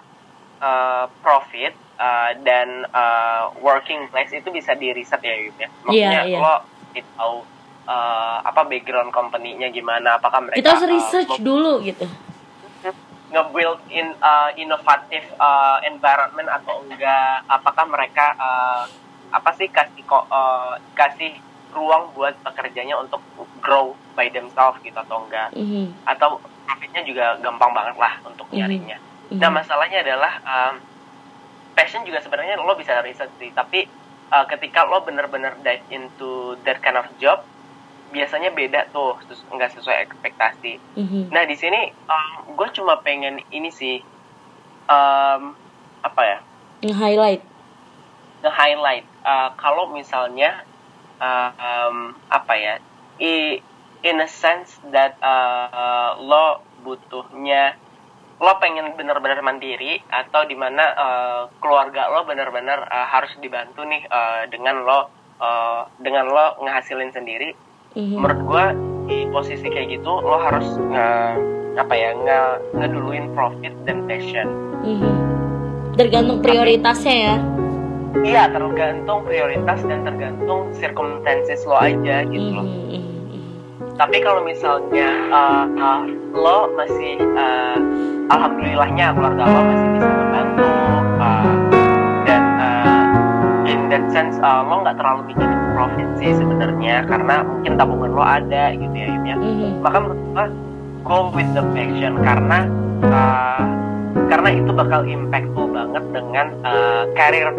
uh, 0.62 1.10
profit 1.20 1.74
uh, 1.98 2.32
dan 2.46 2.86
uh, 2.94 3.50
working 3.58 4.06
place 4.08 4.30
itu 4.30 4.48
bisa 4.54 4.78
di 4.78 4.94
riset 4.94 5.20
ya 5.20 5.34
Yud 5.34 5.56
ya 5.58 5.68
maksudnya 5.82 6.22
yeah, 6.22 6.38
yeah. 6.38 6.40
lo 6.40 6.54
tahu 6.96 7.44
uh, 7.84 8.38
apa 8.40 8.64
background 8.64 9.12
company-nya 9.12 9.68
gimana 9.68 10.16
apakah 10.16 10.46
mereka 10.46 10.62
kita 10.62 10.70
harus 10.72 10.88
research 10.88 11.34
uh, 11.36 11.42
dulu 11.42 11.82
gitu 11.84 12.06
nge-build 13.26 13.82
in 13.90 14.14
uh, 14.22 14.54
inovatif 14.54 15.26
uh, 15.36 15.82
environment 15.82 16.46
atau 16.46 16.78
enggak 16.86 17.42
apakah 17.50 17.84
mereka 17.90 18.32
uh, 18.38 18.86
apa 19.34 19.50
sih 19.58 19.66
kasih 19.66 20.06
kok 20.06 20.30
uh, 20.30 20.78
kasih 20.94 21.34
ruang 21.76 22.16
buat 22.16 22.32
pekerjanya 22.40 22.96
untuk 22.96 23.20
grow 23.60 23.92
by 24.16 24.32
themselves 24.32 24.80
gitu 24.80 24.96
atau 24.96 25.28
enggak. 25.28 25.52
Mm-hmm. 25.52 25.92
atau 26.08 26.40
profitnya 26.66 27.02
juga 27.04 27.36
gampang 27.44 27.76
banget 27.76 27.96
lah 28.00 28.16
untuk 28.24 28.48
nyarinya. 28.50 28.96
Mm-hmm. 28.96 29.38
nah 29.38 29.50
masalahnya 29.52 30.00
adalah 30.00 30.32
um, 30.42 30.74
passion 31.76 32.02
juga 32.08 32.24
sebenarnya 32.24 32.56
lo 32.56 32.72
bisa 32.74 33.04
riset 33.04 33.28
sih. 33.36 33.52
Tapi 33.52 33.84
uh, 34.32 34.46
ketika 34.48 34.88
lo 34.88 35.04
bener-bener 35.04 35.52
dive 35.60 35.84
into 35.92 36.56
that 36.64 36.80
kind 36.80 36.96
of 36.96 37.06
job 37.20 37.44
biasanya 38.06 38.54
beda 38.54 38.86
tuh 38.94 39.18
nggak 39.52 39.76
sesuai 39.76 40.08
ekspektasi. 40.08 40.78
Mm-hmm. 40.96 41.22
nah 41.34 41.42
di 41.44 41.58
sini 41.58 41.92
um, 42.08 42.54
gue 42.56 42.68
cuma 42.72 43.02
pengen 43.02 43.42
ini 43.52 43.68
sih 43.68 44.00
um, 44.88 45.52
apa 46.00 46.22
ya? 46.22 46.38
Nge-highlight. 46.86 47.42
Nge-highlight 48.46 49.06
uh, 49.26 49.50
kalau 49.58 49.90
misalnya 49.90 50.62
uh, 51.20 51.50
um, 51.56 52.16
apa 52.28 52.54
ya 52.56 52.74
i, 53.20 53.60
in 54.04 54.16
a 54.20 54.28
sense 54.28 54.78
that 54.92 55.16
uh, 55.24 56.16
lo 56.20 56.62
butuhnya 56.84 57.74
lo 58.36 58.52
pengen 58.60 58.92
bener-bener 59.00 59.40
mandiri 59.40 59.96
atau 60.12 60.44
di 60.44 60.52
mana 60.52 60.84
uh, 60.92 61.42
keluarga 61.56 62.12
lo 62.12 62.28
bener-bener 62.28 62.84
uh, 62.84 63.06
harus 63.08 63.32
dibantu 63.40 63.80
nih 63.88 64.04
uh, 64.12 64.44
dengan 64.52 64.84
lo 64.84 65.08
uh, 65.40 65.88
dengan 65.96 66.28
lo 66.28 66.60
ngehasilin 66.60 67.16
sendiri 67.16 67.56
mm-hmm. 67.96 68.20
menurut 68.20 68.40
gue 68.44 68.64
di 69.08 69.18
posisi 69.32 69.66
kayak 69.72 69.88
gitu 70.00 70.12
lo 70.20 70.36
harus 70.36 70.68
nge 70.76 71.08
apa 71.80 71.94
ya 71.96 72.10
nge 72.12 72.40
ngeduluin 72.76 73.32
profit 73.32 73.72
dan 73.88 74.04
passion 74.04 74.46
mm-hmm. 74.84 75.14
tergantung 75.96 76.44
prioritasnya 76.44 77.16
ya 77.16 77.55
iya 78.22 78.48
tergantung 78.48 79.26
prioritas 79.26 79.80
dan 79.84 80.06
tergantung 80.06 80.70
circumstances 80.76 81.66
lo 81.66 81.76
aja 81.76 82.24
gitu 82.28 82.50
loh. 82.54 82.66
Tapi 83.96 84.20
kalau 84.20 84.44
misalnya 84.44 85.08
uh, 85.32 85.64
uh, 85.72 86.04
lo 86.36 86.68
masih 86.76 87.16
uh, 87.32 87.80
alhamdulillahnya 88.28 89.16
keluarga 89.16 89.44
lo 89.48 89.60
masih 89.72 89.88
bisa 89.96 90.08
membantu 90.08 90.68
uh, 91.16 91.54
dan 92.28 92.42
uh, 92.60 93.04
in 93.64 93.88
that 93.88 94.04
sense 94.12 94.36
uh, 94.44 94.60
lo 94.60 94.84
nggak 94.84 95.00
terlalu 95.00 95.32
bikin 95.32 95.48
profit 95.72 96.08
sih 96.20 96.30
sebenarnya 96.36 97.08
karena 97.08 97.40
mungkin 97.40 97.72
tabungan 97.80 98.12
lo 98.12 98.24
ada 98.24 98.76
gitu 98.76 98.96
ya 98.96 99.08
ya. 99.24 99.36
Mm-hmm. 99.36 99.80
maka 99.80 99.96
menurut 100.00 100.20
gue 100.20 100.44
go 101.06 101.18
with 101.32 101.48
the 101.56 101.64
passion 101.72 102.20
karena 102.20 102.58
uh, 103.08 103.64
karena 104.28 104.48
itu 104.56 104.70
bakal 104.72 105.00
impactful 105.04 105.66
banget 105.70 106.04
dengan 106.12 106.46
uh, 106.64 107.04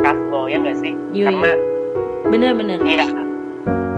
path 0.02 0.22
lo 0.30 0.50
ya 0.50 0.58
nggak 0.62 0.78
sih? 0.82 0.94
Yui. 1.14 1.26
karena 1.30 1.52
bener-bener. 2.28 2.80
Iya. 2.84 3.08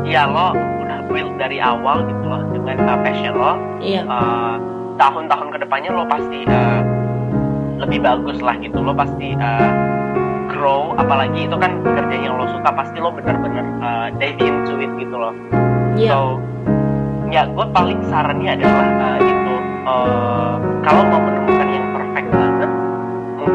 Iya 0.06 0.22
lo 0.30 0.48
udah 0.56 1.00
build 1.12 1.34
dari 1.38 1.58
awal 1.62 2.06
gitu 2.08 2.24
loh 2.26 2.42
dengan 2.54 2.78
uh, 2.86 2.98
passion 3.02 3.34
lo. 3.36 3.54
Iya. 3.80 4.02
uh, 4.06 4.56
tahun-tahun 5.00 5.48
ke 5.56 5.58
depannya 5.64 5.90
lo 5.96 6.04
pasti 6.08 6.40
uh, 6.48 6.82
lebih 7.80 8.00
bagus 8.04 8.38
lah 8.44 8.56
gitu. 8.60 8.78
Lo 8.84 8.94
pasti 8.94 9.34
uh, 9.38 9.72
grow. 10.52 10.94
Apalagi 11.00 11.48
itu 11.48 11.56
kan 11.56 11.80
kerja 11.84 12.16
yang 12.16 12.36
lo 12.36 12.46
suka 12.52 12.70
pasti 12.74 12.98
lo 13.00 13.10
bener-bener 13.14 13.66
uh, 13.80 14.08
dive 14.20 14.40
into 14.44 14.76
it 14.84 14.92
gitu 15.00 15.16
loh. 15.16 15.34
Yeah. 16.00 16.16
so 16.16 16.20
ya 17.30 17.46
gue 17.46 17.66
paling 17.76 18.00
sarannya 18.10 18.58
adalah 18.58 18.88
uh, 18.90 19.20
itu 19.22 19.54
uh, 19.86 20.54
kalau 20.82 21.02
mau 21.06 21.22
menemukan 21.22 21.69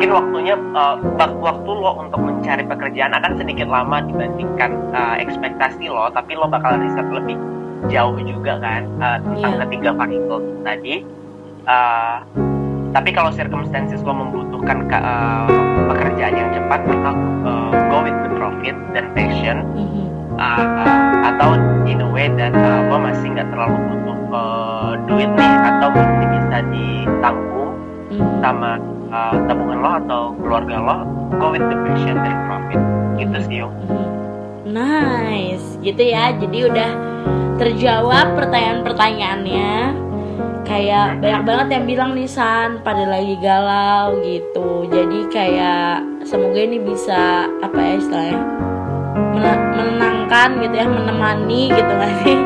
mungkin 0.05 0.21
waktunya 0.21 0.57
uh, 0.77 1.01
waktu 1.41 1.71
lo 1.73 1.97
untuk 1.97 2.21
mencari 2.21 2.61
pekerjaan 2.69 3.17
akan 3.17 3.41
sedikit 3.41 3.65
lama 3.73 4.05
dibandingkan 4.05 4.77
uh, 4.93 5.17
ekspektasi 5.17 5.89
lo 5.89 6.13
tapi 6.13 6.37
lo 6.37 6.45
bakal 6.45 6.77
riset 6.77 7.09
lebih 7.09 7.41
jauh 7.89 8.13
juga 8.21 8.61
kan 8.61 8.85
uh, 9.01 9.17
tentang 9.25 9.57
yeah. 9.57 9.61
ketiga 9.65 9.91
variabel 9.97 10.45
tadi 10.61 11.01
uh, 11.65 12.21
tapi 12.93 13.17
kalau 13.17 13.33
circumstances 13.33 14.05
lo 14.05 14.13
membutuhkan 14.13 14.93
ke, 14.93 14.99
uh, 15.01 15.49
pekerjaan 15.89 16.37
yang 16.37 16.53
cepat 16.53 16.85
maka 16.85 17.11
uh, 17.49 17.73
go 17.89 18.05
with 18.05 18.19
the 18.29 18.31
profit 18.37 18.77
dan 18.93 19.09
passion 19.17 19.65
mm-hmm. 19.73 20.05
uh, 20.37 20.69
uh, 20.85 21.33
atau 21.33 21.57
in 21.89 22.05
a 22.05 22.09
way 22.13 22.29
that 22.37 22.53
uh, 22.53 22.93
lo 22.93 23.01
masih 23.01 23.33
nggak 23.33 23.49
terlalu 23.49 23.81
butuh 23.89 24.19
uh, 24.37 24.93
duit 25.09 25.33
nih 25.33 25.55
atau 25.65 25.89
masih 25.97 26.27
bisa 26.29 26.57
ditanggung 26.69 27.65
Mhm. 28.15 28.39
sama 28.41 28.71
uh, 29.15 29.39
tabungan 29.47 29.79
lo 29.79 29.91
atau 30.03 30.23
keluarga 30.37 30.77
lo 30.77 30.97
go 31.39 31.55
with 31.55 31.63
the 31.63 31.79
vision 31.87 32.19
and 32.19 32.39
profit 32.45 32.83
gitu 33.17 33.39
sih 33.47 33.59
Mhm. 33.63 34.03
Nice, 34.75 35.79
gitu 35.79 36.03
ya. 36.03 36.35
Jadi 36.35 36.67
udah 36.67 36.91
terjawab 37.55 38.35
pertanyaan-pertanyaannya. 38.35 39.73
Kayak 40.65 41.23
banyak 41.23 41.43
banget 41.45 41.67
yang 41.71 41.85
bilang 41.85 42.11
nih 42.17 42.27
San 42.27 42.81
pada 42.81 43.07
lagi 43.07 43.39
galau 43.39 44.19
gitu. 44.19 44.89
Jadi 44.89 45.29
kayak 45.31 46.03
semoga 46.25 46.59
ini 46.59 46.81
bisa 46.81 47.47
apa 47.61 47.77
ya 47.77 47.93
istilahnya 48.01 48.39
men- 49.31 49.67
menenangkan 49.77 50.49
gitu 50.59 50.75
ya, 50.75 50.87
menemani 50.89 51.63
gitu 51.71 51.93
gak 51.95 52.13
sih 52.25 52.39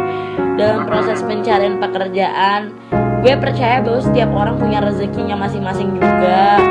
dalam 0.58 0.84
proses 0.84 1.22
pencarian 1.22 1.78
pekerjaan. 1.78 2.74
Gue 3.18 3.34
percaya 3.34 3.82
bahwa 3.82 3.98
setiap 3.98 4.30
orang 4.30 4.56
punya 4.56 4.78
rezekinya 4.78 5.34
masing-masing 5.34 5.98
juga. 5.98 6.62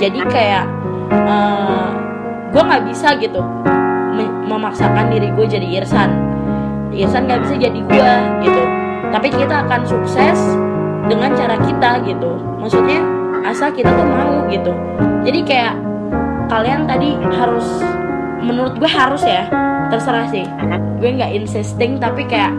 Jadi 0.00 0.20
kayak 0.32 0.64
eh, 1.12 1.88
gue 2.50 2.62
nggak 2.64 2.84
bisa 2.88 3.14
gitu 3.20 3.44
me- 4.16 4.36
memaksakan 4.48 5.12
diri 5.12 5.28
gue 5.36 5.46
jadi 5.46 5.66
Irsan. 5.82 6.10
Irsan 6.90 7.28
nggak 7.28 7.40
bisa 7.44 7.54
jadi 7.60 7.80
gue 7.84 8.12
gitu. 8.48 8.62
Tapi 9.10 9.28
kita 9.28 9.66
akan 9.68 9.80
sukses 9.84 10.38
dengan 11.10 11.36
cara 11.36 11.60
kita 11.60 12.00
gitu. 12.08 12.32
Maksudnya 12.58 13.00
asal 13.44 13.68
kita 13.74 13.92
tuh 13.92 14.06
mau 14.06 14.46
gitu. 14.48 14.72
Jadi 15.26 15.40
kayak 15.44 15.74
kalian 16.48 16.88
tadi 16.88 17.14
harus 17.36 17.66
menurut 18.40 18.74
gue 18.80 18.88
harus 18.88 19.20
ya. 19.20 19.44
Terserah 19.92 20.26
sih. 20.32 20.48
Gue 20.96 21.12
nggak 21.12 21.32
insisting 21.34 22.00
tapi 22.00 22.24
kayak 22.24 22.54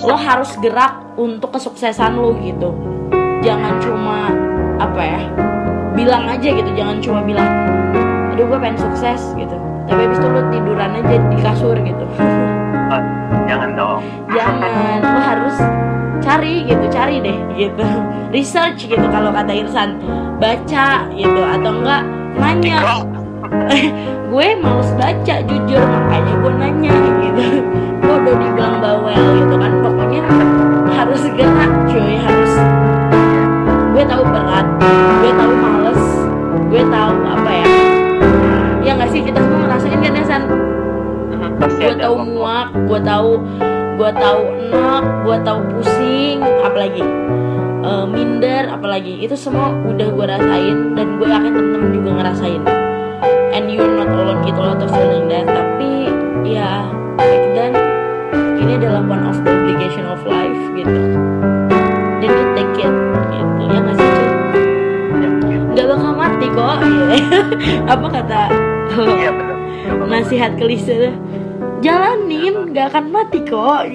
lo 0.00 0.16
harus 0.16 0.56
gerak 0.64 1.04
untuk 1.20 1.52
kesuksesan 1.52 2.16
lo 2.16 2.32
gitu. 2.40 2.72
Jangan 3.44 3.76
cuma 3.82 4.32
apa 4.80 5.02
ya 5.02 5.20
bilang 5.92 6.24
aja 6.30 6.48
gitu. 6.48 6.70
Jangan 6.72 6.96
cuma 7.04 7.20
bilang 7.20 7.50
aduh 8.32 8.48
gue 8.48 8.58
pengen 8.58 8.80
sukses 8.80 9.20
gitu. 9.36 9.56
Tapi 9.84 10.00
habis 10.08 10.16
itu 10.16 10.28
lo 10.30 10.40
tiduran 10.48 10.90
aja 10.96 11.16
di 11.20 11.36
kasur 11.42 11.76
gitu. 11.76 12.06
Jangan 13.48 13.70
dong. 13.76 14.00
Jangan. 14.32 14.98
Lo 15.04 15.20
harus 15.20 15.56
cari 16.22 16.64
gitu 16.64 16.84
cari 16.88 17.20
deh 17.20 17.36
gitu. 17.58 17.84
Research 18.36 18.88
gitu 18.88 19.06
kalau 19.12 19.28
kata 19.34 19.52
Irsan. 19.52 20.00
Baca 20.40 21.06
gitu 21.12 21.40
atau 21.44 21.72
enggak 21.82 22.02
nanya. 22.40 23.04
Gue 24.32 24.56
males 24.56 24.88
baca 24.96 25.34
jujur. 25.44 25.82
Makanya 25.84 26.34
gue 26.40 26.52
nanya 26.56 26.94
gitu. 27.20 27.42
Gue 28.02 28.14
udah 28.16 28.34
dibilang 28.40 28.76
bawel 28.80 29.24
gitu 29.44 29.54
kan 29.60 29.72
pokoknya 30.12 30.92
harus 30.92 31.22
gerak 31.32 31.72
cuy 31.88 32.14
harus. 32.20 32.52
Gue 33.96 34.04
tahu 34.04 34.22
berat 34.28 34.66
gue 35.22 35.32
tahu 35.32 35.52
males 35.56 36.02
gue 36.68 36.82
tahu 36.84 37.12
apa 37.24 37.50
ya. 37.50 37.66
Ya 38.82 38.90
nggak 38.98 39.10
sih 39.12 39.20
kita 39.24 39.40
semua 39.40 39.58
ngerasain 39.64 39.98
kan 40.04 40.12
ya 40.12 40.24
San? 40.28 40.42
Gue 41.62 41.94
tahu 41.96 42.14
muak 42.28 42.68
gue 42.76 43.00
tahu 43.00 43.30
gue 43.92 44.10
tahu 44.18 44.40
enak 44.68 45.02
gue 45.24 45.36
tahu 45.44 45.58
pusing 45.72 46.38
apalagi. 46.60 47.04
Eh, 47.82 48.04
minder 48.04 48.68
apalagi. 48.68 49.24
Itu 49.24 49.34
semua 49.40 49.72
udah 49.72 50.08
gue 50.12 50.26
rasain 50.28 50.76
dan 50.92 51.06
gue 51.16 51.28
yakin 51.28 51.52
temen-temen 51.56 51.88
juga 51.96 52.10
ngerasain. 52.20 52.62
And 53.52 53.68
you're 53.68 53.96
not 53.96 54.12
alone 54.12 54.44
gitu 54.44 54.60
lo 54.60 54.76
tuh 54.76 54.88
feeling 54.92 55.28
that 55.28 55.44
tapi 55.44 56.08
ya 56.44 56.88
back 57.20 57.44
then 57.52 57.91
ini 58.32 58.72
adalah 58.80 59.02
one 59.04 59.24
of 59.24 59.36
the 59.44 59.50
obligation 59.50 60.04
of 60.08 60.20
life 60.24 60.62
gitu. 60.76 61.00
Dan 62.22 62.30
you 62.30 62.46
take 62.56 62.76
it 62.82 62.94
gitu 63.32 63.62
ya 63.68 63.78
nggak 63.82 63.96
sih 63.96 64.08
cuy 64.08 64.28
gitu. 65.48 65.64
nggak 65.72 65.86
bakal 65.88 66.12
mati 66.16 66.46
kok. 66.52 66.76
Iya. 66.82 67.06
apa 67.92 68.06
kata 68.08 68.40
lo 68.96 69.12
iya 69.16 69.32
nasihat 70.12 70.60
klise 70.60 71.08
tuh? 71.08 71.14
Jalanin 71.82 72.70
gak 72.70 72.94
akan 72.94 73.10
mati 73.10 73.42
kok 73.42 73.90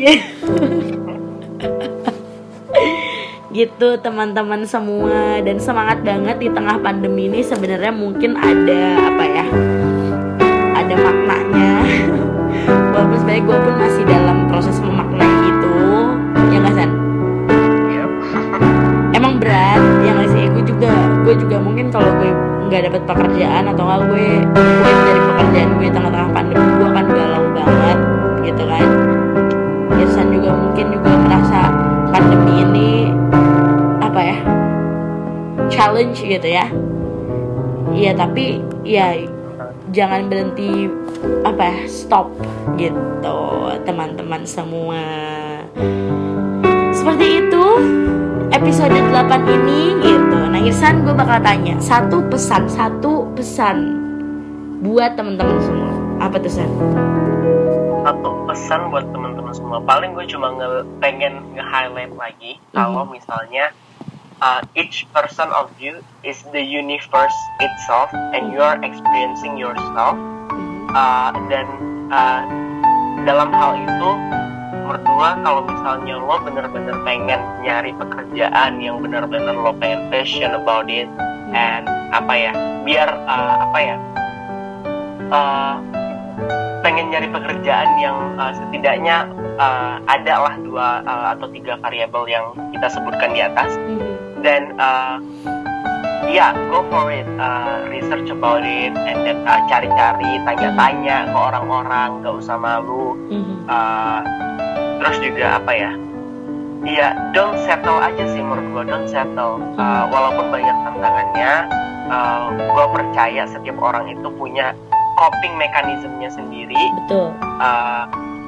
gitu 3.56 3.90
teman-teman 4.04 4.68
semua. 4.68 5.40
Dan 5.40 5.62
semangat 5.62 6.04
banget 6.04 6.36
di 6.42 6.50
tengah 6.52 6.82
pandemi 6.84 7.32
ini. 7.32 7.40
Sebenarnya 7.46 7.94
mungkin 7.96 8.36
ada 8.36 9.08
apa 9.08 9.24
ya 9.24 9.46
ada 10.78 10.94
maknanya 11.04 11.72
walaupun 12.68 13.18
sebenarnya 13.22 13.44
gue 13.44 13.58
pun 13.58 13.74
masih 13.80 14.04
dalam 14.08 14.38
proses 14.52 14.76
memaknai 14.84 15.34
itu 15.48 15.76
ya 16.52 16.58
nggak 16.64 16.76
san? 16.76 16.90
Iya 17.88 18.06
emang 19.18 19.40
berat 19.40 19.82
ya 20.04 20.12
nggak 20.16 20.30
sih? 20.34 20.44
Gue 20.52 20.64
juga 20.66 20.92
gue 21.24 21.36
juga 21.40 21.56
mungkin 21.62 21.92
kalau 21.94 22.10
gue 22.20 22.32
nggak 22.68 22.82
dapet 22.92 23.02
pekerjaan 23.08 23.64
atau 23.72 23.84
nggak 23.88 24.02
gue 24.12 24.28
gue 24.52 24.92
dari 25.08 25.22
pekerjaan 25.24 25.70
gue 25.80 25.88
tengah-tengah 25.88 26.30
pandemi 26.36 26.68
gue 26.68 26.88
akan 26.88 27.06
galau 27.12 27.46
banget 27.56 27.98
gitu 28.44 28.64
kan? 28.68 28.88
Irsan 29.98 30.28
juga 30.36 30.50
mungkin 30.54 30.86
juga 30.94 31.12
merasa 31.26 31.60
pandemi 32.12 32.54
ini 32.64 32.92
apa 34.04 34.20
ya 34.20 34.38
challenge 35.72 36.20
gitu 36.24 36.48
ya. 36.48 36.66
Iya 37.96 38.12
tapi 38.14 38.62
ya 38.84 39.37
jangan 39.92 40.28
berhenti 40.28 40.92
apa 41.44 41.64
ya 41.64 41.80
stop 41.88 42.32
gitu 42.76 43.40
teman-teman 43.88 44.44
semua. 44.44 45.04
Seperti 46.92 47.48
itu 47.48 47.66
episode 48.52 48.92
8 48.92 49.48
ini 49.48 49.82
gitu. 50.04 50.40
Nah 50.52 50.60
Irsan 50.60 51.08
gue 51.08 51.16
bakal 51.16 51.40
tanya 51.40 51.80
satu 51.80 52.24
pesan 52.28 52.68
satu 52.68 53.28
pesan 53.38 53.78
buat 54.84 55.16
teman-teman 55.16 55.58
semua. 55.64 55.94
Apa 56.18 56.42
tuh 56.42 56.50
San? 56.50 56.72
satu 58.08 58.32
pesan 58.48 58.88
buat 58.88 59.04
teman-teman 59.12 59.52
semua. 59.52 59.84
Paling 59.84 60.16
gue 60.16 60.24
cuma 60.32 60.56
nge 60.56 60.88
pengen 61.04 61.44
nge-highlight 61.52 62.14
lagi 62.16 62.56
kalau 62.72 63.04
misalnya 63.04 63.76
uh, 64.42 64.62
each 64.76 65.08
person 65.14 65.50
of 65.50 65.72
you 65.80 66.04
is 66.24 66.44
the 66.54 66.62
universe 66.62 67.38
itself 67.60 68.10
and 68.14 68.54
you 68.54 68.62
are 68.62 68.78
experiencing 68.84 69.58
yourself. 69.58 70.18
Uh, 70.94 71.30
dan 71.52 71.68
uh, 72.10 72.42
dalam 73.28 73.52
hal 73.52 73.76
itu 73.76 74.10
gue 74.88 75.30
kalau 75.44 75.62
misalnya 75.68 76.16
lo 76.16 76.40
bener-bener 76.48 76.96
pengen 77.04 77.42
nyari 77.60 77.92
pekerjaan 77.98 78.80
yang 78.80 79.04
bener-bener 79.04 79.52
lo 79.52 79.76
pengen 79.76 80.08
passion 80.08 80.56
about 80.56 80.88
it 80.88 81.12
and 81.52 81.84
apa 82.16 82.34
ya 82.38 82.52
biar 82.88 83.10
uh, 83.28 83.68
apa 83.68 83.78
ya 83.84 83.98
uh, 85.28 85.76
pengen 86.86 87.12
nyari 87.12 87.28
pekerjaan 87.28 87.90
yang 88.00 88.16
uh, 88.40 88.56
setidaknya 88.56 89.28
uh, 89.60 90.00
ada 90.08 90.36
lah 90.40 90.56
dua 90.64 91.04
uh, 91.04 91.26
atau 91.36 91.52
tiga 91.52 91.76
variabel 91.84 92.24
yang 92.32 92.46
kita 92.72 92.88
sebutkan 92.88 93.36
di 93.36 93.44
atas 93.44 93.76
dan 94.48 94.72
uh, 94.80 95.20
ya 96.32 96.56
go 96.72 96.88
for 96.88 97.12
it. 97.12 97.28
Uh, 97.36 97.84
research 97.92 98.32
about 98.32 98.64
it 98.64 98.96
and 98.96 99.28
then 99.28 99.44
uh, 99.44 99.60
cari-cari 99.68 100.40
tanya-tanya 100.48 101.28
ke 101.28 101.36
orang-orang 101.36 102.24
gak 102.24 102.36
usah 102.40 102.56
malu. 102.56 103.20
Uh, 103.68 104.24
terus 105.04 105.20
juga 105.20 105.60
apa 105.60 105.72
ya? 105.76 105.92
Iya, 106.88 107.08
don't 107.36 107.60
settle 107.68 108.00
aja 108.00 108.24
sih 108.32 108.40
menurut 108.40 108.64
gue, 108.72 108.84
don't 108.88 109.10
settle. 109.12 109.60
Uh, 109.76 110.08
walaupun 110.08 110.48
banyak 110.56 110.78
tantangannya, 110.88 111.54
uh, 112.08 112.48
gue 112.56 112.86
percaya 112.96 113.44
setiap 113.50 113.76
orang 113.84 114.08
itu 114.08 114.30
punya 114.40 114.72
coping 115.20 115.58
mekanismenya 115.60 116.32
sendiri. 116.32 116.80
betul. 117.04 117.34
Uh, 117.60 118.06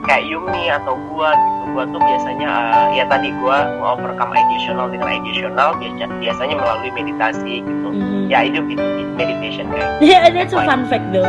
kayak 0.08 0.24
Yumi 0.28 0.72
atau 0.72 0.96
gua 1.12 1.36
gitu, 1.36 1.64
gua 1.76 1.84
tuh 1.90 2.02
biasanya 2.02 2.50
uh, 2.50 2.88
ya 2.96 3.04
tadi 3.10 3.30
gua 3.44 3.68
overcome 3.84 4.32
additional 4.36 4.88
dengan 4.88 5.10
additional 5.20 5.76
biasa, 5.76 6.06
biasanya 6.20 6.56
melalui 6.56 6.92
meditasi 6.96 7.64
gitu. 7.64 7.88
Mhm. 7.92 8.32
Ya 8.32 8.48
itu 8.48 8.60
itu 8.70 8.84
meditation 9.20 9.68
guys. 9.74 10.00
yeah 10.14 10.30
that's 10.36 10.56
a 10.56 10.62
fun 10.64 10.88
fact 10.88 11.08
though 11.12 11.28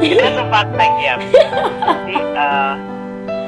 itu 0.00 0.20
sempat 0.20 0.66
fact 0.76 0.96
ya. 1.00 1.14
Jadi 1.80 2.16
uh, 2.36 2.74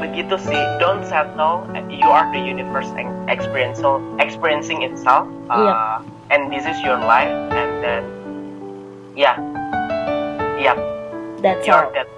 begitu 0.01 0.35
sih, 0.40 0.60
don't 0.81 1.05
settle. 1.05 1.65
You 1.89 2.09
are 2.09 2.28
the 2.32 2.40
universe 2.40 2.89
ex- 2.97 3.12
experience 3.28 3.81
experiencing 4.20 4.82
itself, 4.85 5.28
uh, 5.52 6.01
and 6.32 6.48
this 6.52 6.65
is 6.65 6.78
your 6.85 6.97
life. 6.97 7.31
And 7.52 7.73
then, 7.85 8.02
yeah, 9.16 9.36
yeah, 10.56 10.77
that's 11.43 11.66
you're 11.66 11.86
all 11.86 11.93
that. 11.93 12.09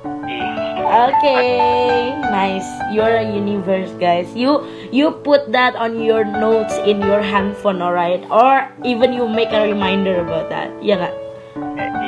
Okay, 0.90 2.10
nice. 2.34 2.66
You're 2.90 3.22
a 3.22 3.26
universe, 3.26 3.90
guys. 4.02 4.26
You 4.34 4.66
you 4.90 5.14
put 5.22 5.52
that 5.54 5.78
on 5.78 6.02
your 6.02 6.24
notes 6.24 6.74
in 6.82 6.98
your 7.02 7.22
handphone, 7.22 7.78
alright? 7.78 8.26
Or 8.26 8.66
even 8.82 9.12
you 9.14 9.28
make 9.28 9.54
a 9.54 9.70
reminder 9.70 10.18
about 10.24 10.50
that. 10.50 10.74
Yeah, 10.82 10.98
nggak? 10.98 11.14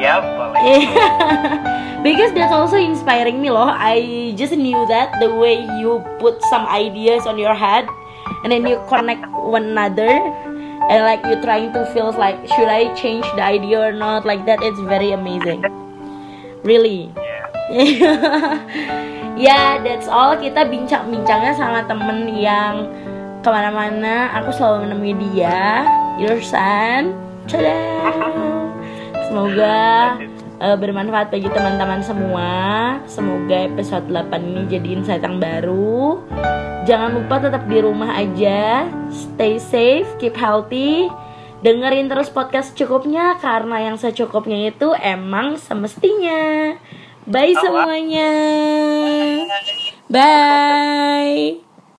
Ya 0.03 0.19
boleh. 0.19 0.83
because 2.07 2.35
that's 2.35 2.51
also 2.51 2.75
inspiring 2.75 3.39
me 3.39 3.55
loh. 3.55 3.71
I 3.71 4.35
just 4.35 4.57
knew 4.59 4.83
that 4.91 5.15
the 5.23 5.31
way 5.31 5.63
you 5.79 6.03
put 6.19 6.43
some 6.51 6.67
ideas 6.67 7.27
on 7.27 7.39
your 7.39 7.55
head 7.55 7.87
and 8.43 8.51
then 8.51 8.67
you 8.67 8.83
connect 8.91 9.23
one 9.31 9.79
another. 9.79 10.11
and 10.91 11.05
like 11.07 11.23
you're 11.23 11.41
trying 11.43 11.73
to 11.73 11.87
feel 11.95 12.11
like 12.11 12.35
should 12.59 12.67
I 12.67 12.93
change 12.95 13.23
the 13.39 13.43
idea 13.43 13.79
or 13.79 13.93
not 13.93 14.27
like 14.27 14.47
that 14.47 14.59
it's 14.63 14.81
very 14.81 15.13
amazing 15.13 15.63
really? 16.67 17.11
Ya 19.39 19.79
that's 19.85 20.07
all. 20.11 20.35
Kita 20.39 20.67
bincang-bincangnya 20.67 21.55
sama 21.55 21.85
temen 21.87 22.31
yang 22.31 22.89
ke 23.43 23.49
mana-mana. 23.51 24.31
Aku 24.43 24.55
selalu 24.55 24.89
menemui 24.89 25.15
dia. 25.31 25.87
Your 26.19 26.39
son. 26.43 27.15
Semoga 29.27 30.17
uh, 30.63 30.77
bermanfaat 30.79 31.35
bagi 31.35 31.51
teman-teman 31.51 32.01
semua. 32.05 32.51
Semoga 33.11 33.67
episode 33.67 34.07
8 34.07 34.31
ini 34.43 34.63
jadi 34.71 34.89
insight 35.01 35.25
yang 35.27 35.43
baru. 35.43 36.23
Jangan 36.83 37.15
lupa 37.15 37.39
tetap 37.39 37.63
di 37.67 37.79
rumah 37.79 38.11
aja. 38.15 38.87
Stay 39.11 39.59
safe 39.59 40.07
keep 40.19 40.35
healthy 40.35 41.11
dengerin 41.63 42.11
terus 42.11 42.29
podcast 42.29 42.75
cukupnya 42.75 43.39
karena 43.39 43.91
yang 43.91 43.97
secukupnya 43.97 44.75
itu 44.75 44.91
emang 44.99 45.57
semestinya 45.57 46.75
Bye 47.23 47.55
semuanya. 47.55 48.31
Bye. 50.11 51.72